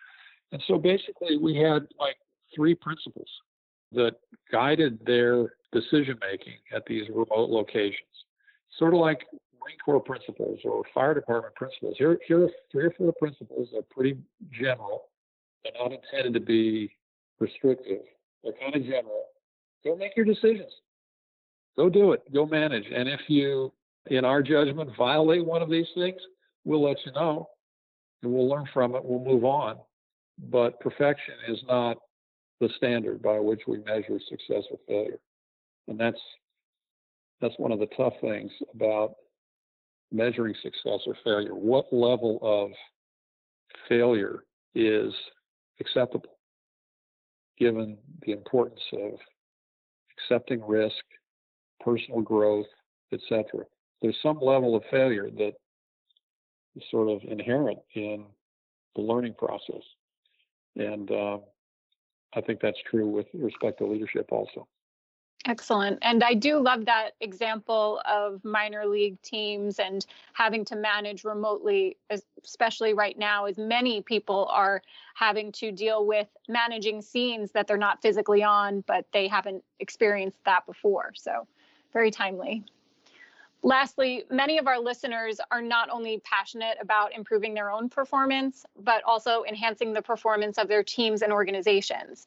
And 0.53 0.63
so 0.69 0.77
basically, 0.77 1.39
we 1.39 1.57
had 1.57 1.87
like 1.99 2.17
three 2.55 2.75
principles. 2.75 3.29
That 3.95 4.17
guided 4.51 4.99
their 5.07 5.55
decision 5.73 6.19
making 6.31 6.55
at 6.75 6.85
these 6.87 7.09
remote 7.09 7.51
locations. 7.51 8.09
Sort 8.79 8.95
of 8.95 9.01
like 9.01 9.25
Marine 9.61 9.79
Corps 9.85 10.01
principles 10.01 10.61
or 10.65 10.83
fire 10.93 11.15
department 11.15 11.55
principles. 11.55 11.95
Here, 11.99 12.19
here 12.27 12.45
are 12.45 12.51
three 12.71 12.85
or 12.85 12.93
four 12.93 13.13
principles 13.19 13.69
that 13.73 13.79
are 13.79 13.83
pretty 13.91 14.19
general. 14.53 15.05
They're 15.63 15.73
not 15.79 15.93
intended 15.93 16.35
to 16.35 16.41
be 16.41 16.91
restrictive. 17.41 18.03
They're 18.43 18.53
kind 18.61 18.75
of 18.77 18.83
general. 18.83 19.25
Go 19.85 19.97
make 19.97 20.17
your 20.17 20.27
decisions. 20.27 20.73
Go 21.77 21.89
do 21.89 22.13
it. 22.13 22.23
Go 22.33 22.47
manage. 22.47 22.85
And 22.95 23.09
if 23.09 23.21
you, 23.29 23.73
in 24.07 24.25
our 24.25 24.43
judgment, 24.43 24.91
violate 24.97 25.45
one 25.45 25.63
of 25.63 25.71
these 25.71 25.87
things, 25.95 26.21
we'll 26.65 26.83
let 26.83 26.97
you 27.05 27.13
know 27.13 27.49
and 28.23 28.33
we'll 28.33 28.49
learn 28.49 28.69
from 28.73 28.95
it. 28.95 29.05
We'll 29.05 29.25
move 29.25 29.45
on. 29.45 29.77
But 30.51 30.81
perfection 30.81 31.35
is 31.49 31.59
not 31.69 31.99
the 32.61 32.69
standard 32.77 33.23
by 33.23 33.39
which 33.39 33.63
we 33.67 33.79
measure 33.79 34.19
success 34.29 34.65
or 34.71 34.79
failure. 34.87 35.19
And 35.89 35.99
that's 35.99 36.21
that's 37.41 37.55
one 37.59 37.73
of 37.73 37.79
the 37.79 37.89
tough 37.97 38.15
things 38.21 38.51
about 38.75 39.15
measuring 40.13 40.55
success 40.63 41.01
or 41.07 41.17
failure. 41.25 41.55
What 41.55 41.93
level 41.93 42.39
of 42.43 42.71
failure 43.89 44.45
is 44.75 45.13
acceptable 45.81 46.39
given 47.59 47.99
the 48.23 48.33
importance 48.33 48.81
of 48.93 49.13
accepting 50.17 50.67
risk, 50.67 51.05
personal 51.81 52.21
growth, 52.21 52.67
etc. 53.13 53.65
There's 54.03 54.17
some 54.23 54.39
level 54.41 54.77
of 54.77 54.83
failure 54.91 55.31
that 55.31 55.53
is 56.77 56.83
sort 56.91 57.09
of 57.09 57.21
inherent 57.29 57.79
in 57.95 58.25
the 58.97 59.03
learning 59.03 59.35
process. 59.35 59.83
And 60.77 61.11
uh, 61.11 61.39
I 62.37 62.41
think 62.41 62.61
that's 62.61 62.81
true 62.83 63.09
with 63.09 63.27
respect 63.35 63.79
to 63.79 63.87
leadership 63.87 64.31
also. 64.31 64.67
Excellent. 65.47 65.99
And 66.01 66.25
I 66.25 66.33
do 66.33 66.59
love 66.59 66.87
that 66.87 67.11
example 67.21 68.01
of 68.11 68.43
minor 68.45 68.87
league 68.87 69.21
teams 69.21 69.79
and 69.79 70.05
having 70.33 70.65
to 70.67 70.77
manage 70.77 71.23
remotely, 71.23 71.99
especially 72.43 72.95
right 72.95 73.19
now, 73.19 73.45
as 73.45 73.59
many 73.59 74.01
people 74.01 74.49
are 74.51 74.81
having 75.15 75.53
to 75.53 75.71
deal 75.71 76.07
with 76.07 76.29
managing 76.49 77.03
scenes 77.03 77.51
that 77.53 77.67
they're 77.67 77.77
not 77.77 78.01
physically 78.01 78.43
on, 78.43 78.83
but 78.87 79.05
they 79.13 79.29
haven't 79.29 79.63
experienced 79.81 80.39
that 80.47 80.65
before. 80.65 81.13
So, 81.15 81.47
very 81.93 82.11
timely. 82.11 82.65
Lastly, 83.67 84.25
many 84.31 84.59
of 84.59 84.67
our 84.67 84.79
listeners 84.79 85.41
are 85.51 85.63
not 85.63 85.89
only 85.89 86.21
passionate 86.23 86.77
about 86.83 87.15
improving 87.15 87.55
their 87.55 87.71
own 87.71 87.89
performance, 87.89 88.67
but 88.79 89.03
also 89.05 89.43
enhancing 89.49 89.95
the 89.95 90.03
performance 90.03 90.59
of 90.59 90.69
their 90.69 90.83
teams 90.83 91.23
and 91.23 91.33
organizations. 91.33 92.27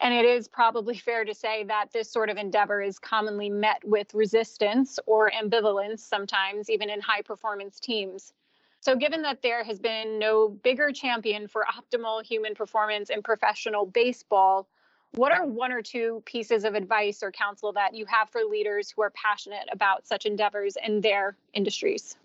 And 0.00 0.14
it 0.14 0.24
is 0.24 0.48
probably 0.48 0.96
fair 1.08 1.26
to 1.26 1.34
say 1.34 1.64
that 1.64 1.92
this 1.92 2.10
sort 2.10 2.30
of 2.30 2.38
endeavor 2.38 2.80
is 2.80 2.98
commonly 2.98 3.50
met 3.50 3.84
with 3.84 4.14
resistance 4.14 4.98
or 5.04 5.30
ambivalence, 5.30 5.98
sometimes 6.00 6.70
even 6.70 6.88
in 6.88 7.02
high 7.02 7.20
performance 7.20 7.78
teams. 7.78 8.32
So, 8.80 8.96
given 8.96 9.20
that 9.22 9.42
there 9.42 9.62
has 9.64 9.78
been 9.78 10.18
no 10.18 10.48
bigger 10.48 10.90
champion 10.90 11.48
for 11.48 11.66
optimal 11.70 12.24
human 12.24 12.54
performance 12.54 13.10
in 13.10 13.22
professional 13.22 13.84
baseball, 13.84 14.66
what 15.14 15.32
are 15.32 15.46
one 15.46 15.72
or 15.72 15.82
two 15.82 16.22
pieces 16.24 16.64
of 16.64 16.74
advice 16.74 17.22
or 17.22 17.30
counsel 17.30 17.72
that 17.72 17.94
you 17.94 18.06
have 18.06 18.30
for 18.30 18.42
leaders 18.42 18.90
who 18.90 19.02
are 19.02 19.10
passionate 19.10 19.68
about 19.70 20.06
such 20.06 20.26
endeavors 20.26 20.76
in 20.84 21.00
their 21.00 21.36
industries? 21.52 22.16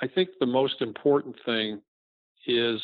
I 0.00 0.08
think 0.08 0.30
the 0.40 0.46
most 0.46 0.82
important 0.82 1.36
thing 1.44 1.80
is 2.46 2.80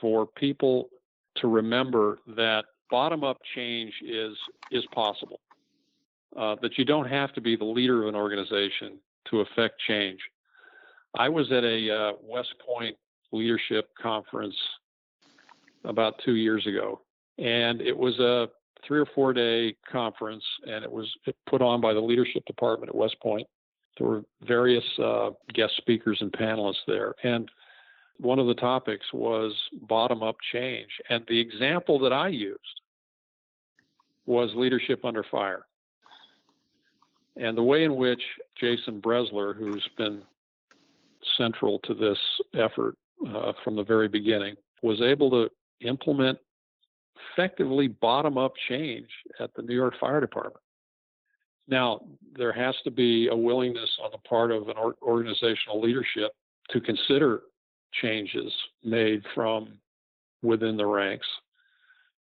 for 0.00 0.26
people 0.26 0.90
to 1.36 1.48
remember 1.48 2.18
that 2.36 2.64
bottom 2.90 3.24
up 3.24 3.38
change 3.54 3.92
is 4.02 4.36
is 4.70 4.84
possible. 4.94 5.40
Uh, 6.36 6.54
that 6.60 6.76
you 6.76 6.84
don't 6.84 7.08
have 7.08 7.32
to 7.32 7.40
be 7.40 7.56
the 7.56 7.64
leader 7.64 8.02
of 8.02 8.08
an 8.08 8.14
organization 8.14 8.98
to 9.30 9.40
affect 9.40 9.80
change. 9.80 10.20
I 11.16 11.30
was 11.30 11.50
at 11.50 11.64
a 11.64 11.90
uh, 11.90 12.12
West 12.22 12.54
Point 12.64 12.94
leadership 13.32 13.88
conference 14.00 14.56
about 15.84 16.20
two 16.24 16.34
years 16.34 16.66
ago, 16.66 17.00
and 17.38 17.80
it 17.80 17.96
was 17.96 18.18
a 18.18 18.48
three 18.86 18.98
or 18.98 19.06
four 19.14 19.32
day 19.32 19.74
conference, 19.90 20.44
and 20.66 20.84
it 20.84 20.90
was 20.90 21.12
put 21.48 21.62
on 21.62 21.80
by 21.80 21.92
the 21.92 22.00
leadership 22.00 22.44
department 22.46 22.88
at 22.88 22.94
West 22.94 23.16
Point. 23.20 23.46
There 23.98 24.06
were 24.06 24.22
various 24.46 24.84
uh, 25.02 25.30
guest 25.54 25.72
speakers 25.78 26.18
and 26.20 26.32
panelists 26.32 26.84
there, 26.86 27.14
and 27.22 27.50
one 28.18 28.38
of 28.38 28.46
the 28.46 28.54
topics 28.54 29.06
was 29.12 29.52
bottom 29.88 30.22
up 30.22 30.36
change. 30.52 30.88
And 31.10 31.24
the 31.28 31.38
example 31.38 31.98
that 32.00 32.12
I 32.12 32.28
used 32.28 32.80
was 34.26 34.50
leadership 34.54 35.04
under 35.04 35.24
fire. 35.30 35.66
And 37.36 37.56
the 37.56 37.62
way 37.62 37.84
in 37.84 37.96
which 37.96 38.22
Jason 38.58 39.00
Brezler, 39.00 39.54
who's 39.54 39.86
been 39.98 40.22
central 41.36 41.78
to 41.80 41.94
this 41.94 42.18
effort 42.54 42.96
uh, 43.28 43.52
from 43.62 43.76
the 43.76 43.84
very 43.84 44.08
beginning, 44.08 44.56
was 44.82 45.02
able 45.02 45.30
to 45.30 45.50
implement 45.86 46.38
effectively 47.32 47.88
bottom 47.88 48.38
up 48.38 48.52
change 48.68 49.08
at 49.40 49.54
the 49.54 49.62
New 49.62 49.74
York 49.74 49.94
Fire 50.00 50.20
Department. 50.20 50.62
Now, 51.68 52.00
there 52.34 52.52
has 52.52 52.74
to 52.84 52.90
be 52.90 53.28
a 53.28 53.36
willingness 53.36 53.90
on 54.02 54.10
the 54.12 54.18
part 54.18 54.52
of 54.52 54.68
an 54.68 54.76
organizational 55.02 55.80
leadership 55.80 56.32
to 56.70 56.80
consider 56.80 57.42
changes 58.00 58.52
made 58.84 59.22
from 59.34 59.78
within 60.42 60.76
the 60.76 60.86
ranks. 60.86 61.26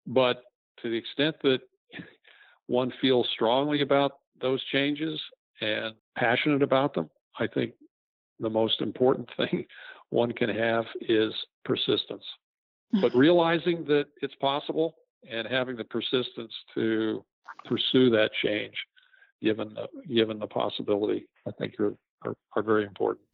But 0.08 0.44
to 0.82 0.90
the 0.90 0.98
extent 0.98 1.36
that 1.44 1.60
one 2.68 2.92
feels 3.02 3.28
strongly 3.34 3.82
about 3.82 4.14
those 4.42 4.64
changes 4.72 5.20
and 5.62 5.94
passionate 6.18 6.64
about 6.64 6.94
them, 6.94 7.10
I 7.40 7.48
think 7.48 7.74
the 8.40 8.50
most 8.50 8.82
important 8.82 9.30
thing 9.38 9.66
one 10.10 10.32
can 10.32 10.50
have 10.50 10.86
is 11.02 11.34
persistence. 11.64 12.24
But 12.94 13.14
realizing 13.16 13.84
that 13.86 14.06
it's 14.22 14.36
possible 14.36 14.96
and 15.30 15.48
having 15.48 15.76
the 15.76 15.84
persistence 15.84 16.54
to 16.76 17.24
pursue 17.66 18.10
that 18.12 18.32
change, 18.44 18.76
given 19.42 19.74
the, 19.74 19.88
given 20.14 20.40
the 20.40 20.48
possibility, 20.48 21.28
I 21.48 21.52
think 21.52 21.80
are, 21.80 21.96
are, 22.24 22.36
are 22.56 22.64
very 22.64 22.86
important. 22.86 23.26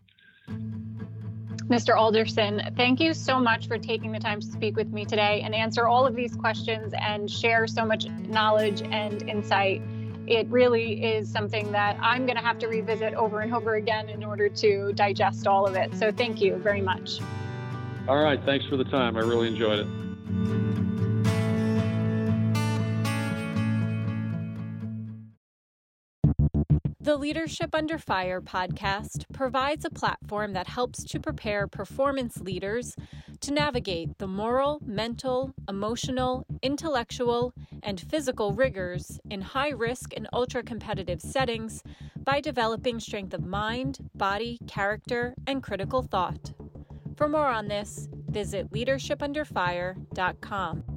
Mr. 1.72 1.96
Alderson, 1.98 2.62
thank 2.76 3.00
you 3.00 3.14
so 3.14 3.40
much 3.40 3.68
for 3.68 3.78
taking 3.78 4.12
the 4.12 4.20
time 4.20 4.42
to 4.42 4.46
speak 4.46 4.76
with 4.76 4.92
me 4.92 5.06
today 5.06 5.42
and 5.42 5.56
answer 5.56 5.88
all 5.88 6.06
of 6.06 6.16
these 6.16 6.36
questions 6.36 6.94
and 7.00 7.32
share 7.32 7.66
so 7.66 7.86
much 7.86 8.08
knowledge 8.28 8.82
and 8.82 9.24
insight. 9.30 9.82
It 10.28 10.48
really 10.48 11.02
is 11.02 11.32
something 11.32 11.72
that 11.72 11.98
I'm 12.02 12.26
going 12.26 12.36
to 12.36 12.44
have 12.44 12.60
to 12.60 12.68
revisit 12.68 13.14
over 13.14 13.40
and 13.40 13.54
over 13.54 13.76
again 13.76 14.10
in 14.10 14.22
order 14.22 14.50
to 14.50 14.92
digest 14.94 15.48
all 15.48 15.66
of 15.66 15.76
it. 15.76 15.96
So 15.96 16.12
thank 16.12 16.42
you 16.42 16.58
very 16.58 16.82
much. 16.82 17.20
All 18.12 18.22
right. 18.22 18.44
Thanks 18.44 18.66
for 18.66 18.76
the 18.76 18.84
time. 18.84 19.16
I 19.16 19.22
really 19.22 19.48
enjoyed 19.48 19.80
it. 19.80 19.88
The 27.00 27.16
Leadership 27.16 27.74
Under 27.74 27.98
Fire 27.98 28.42
podcast 28.42 29.24
provides 29.32 29.86
a 29.86 29.90
platform 29.90 30.52
that 30.52 30.68
helps 30.68 31.06
to 31.06 31.22
prepare 31.22 31.70
performance 31.70 32.42
leaders 32.42 32.98
to 33.40 33.54
navigate 33.54 34.18
the 34.18 34.28
moral, 34.28 34.82
mental, 34.86 35.54
emotional, 35.70 36.46
intellectual, 36.62 37.54
and 37.82 38.02
physical 38.02 38.52
rigors 38.52 39.22
in 39.30 39.40
high 39.40 39.72
risk 39.72 40.12
and 40.18 40.28
ultra 40.34 40.64
competitive 40.64 41.22
settings 41.22 41.82
by 42.18 42.42
developing 42.42 43.00
strength 43.00 43.34
of 43.34 43.46
mind, 43.46 44.00
body, 44.14 44.60
character, 44.68 45.34
and 45.48 45.64
critical 45.64 46.02
thought. 46.02 46.52
For 47.22 47.30
more 47.30 47.50
on 47.50 47.68
this, 47.68 48.08
visit 48.32 48.72
leadershipunderfire.com. 48.72 50.91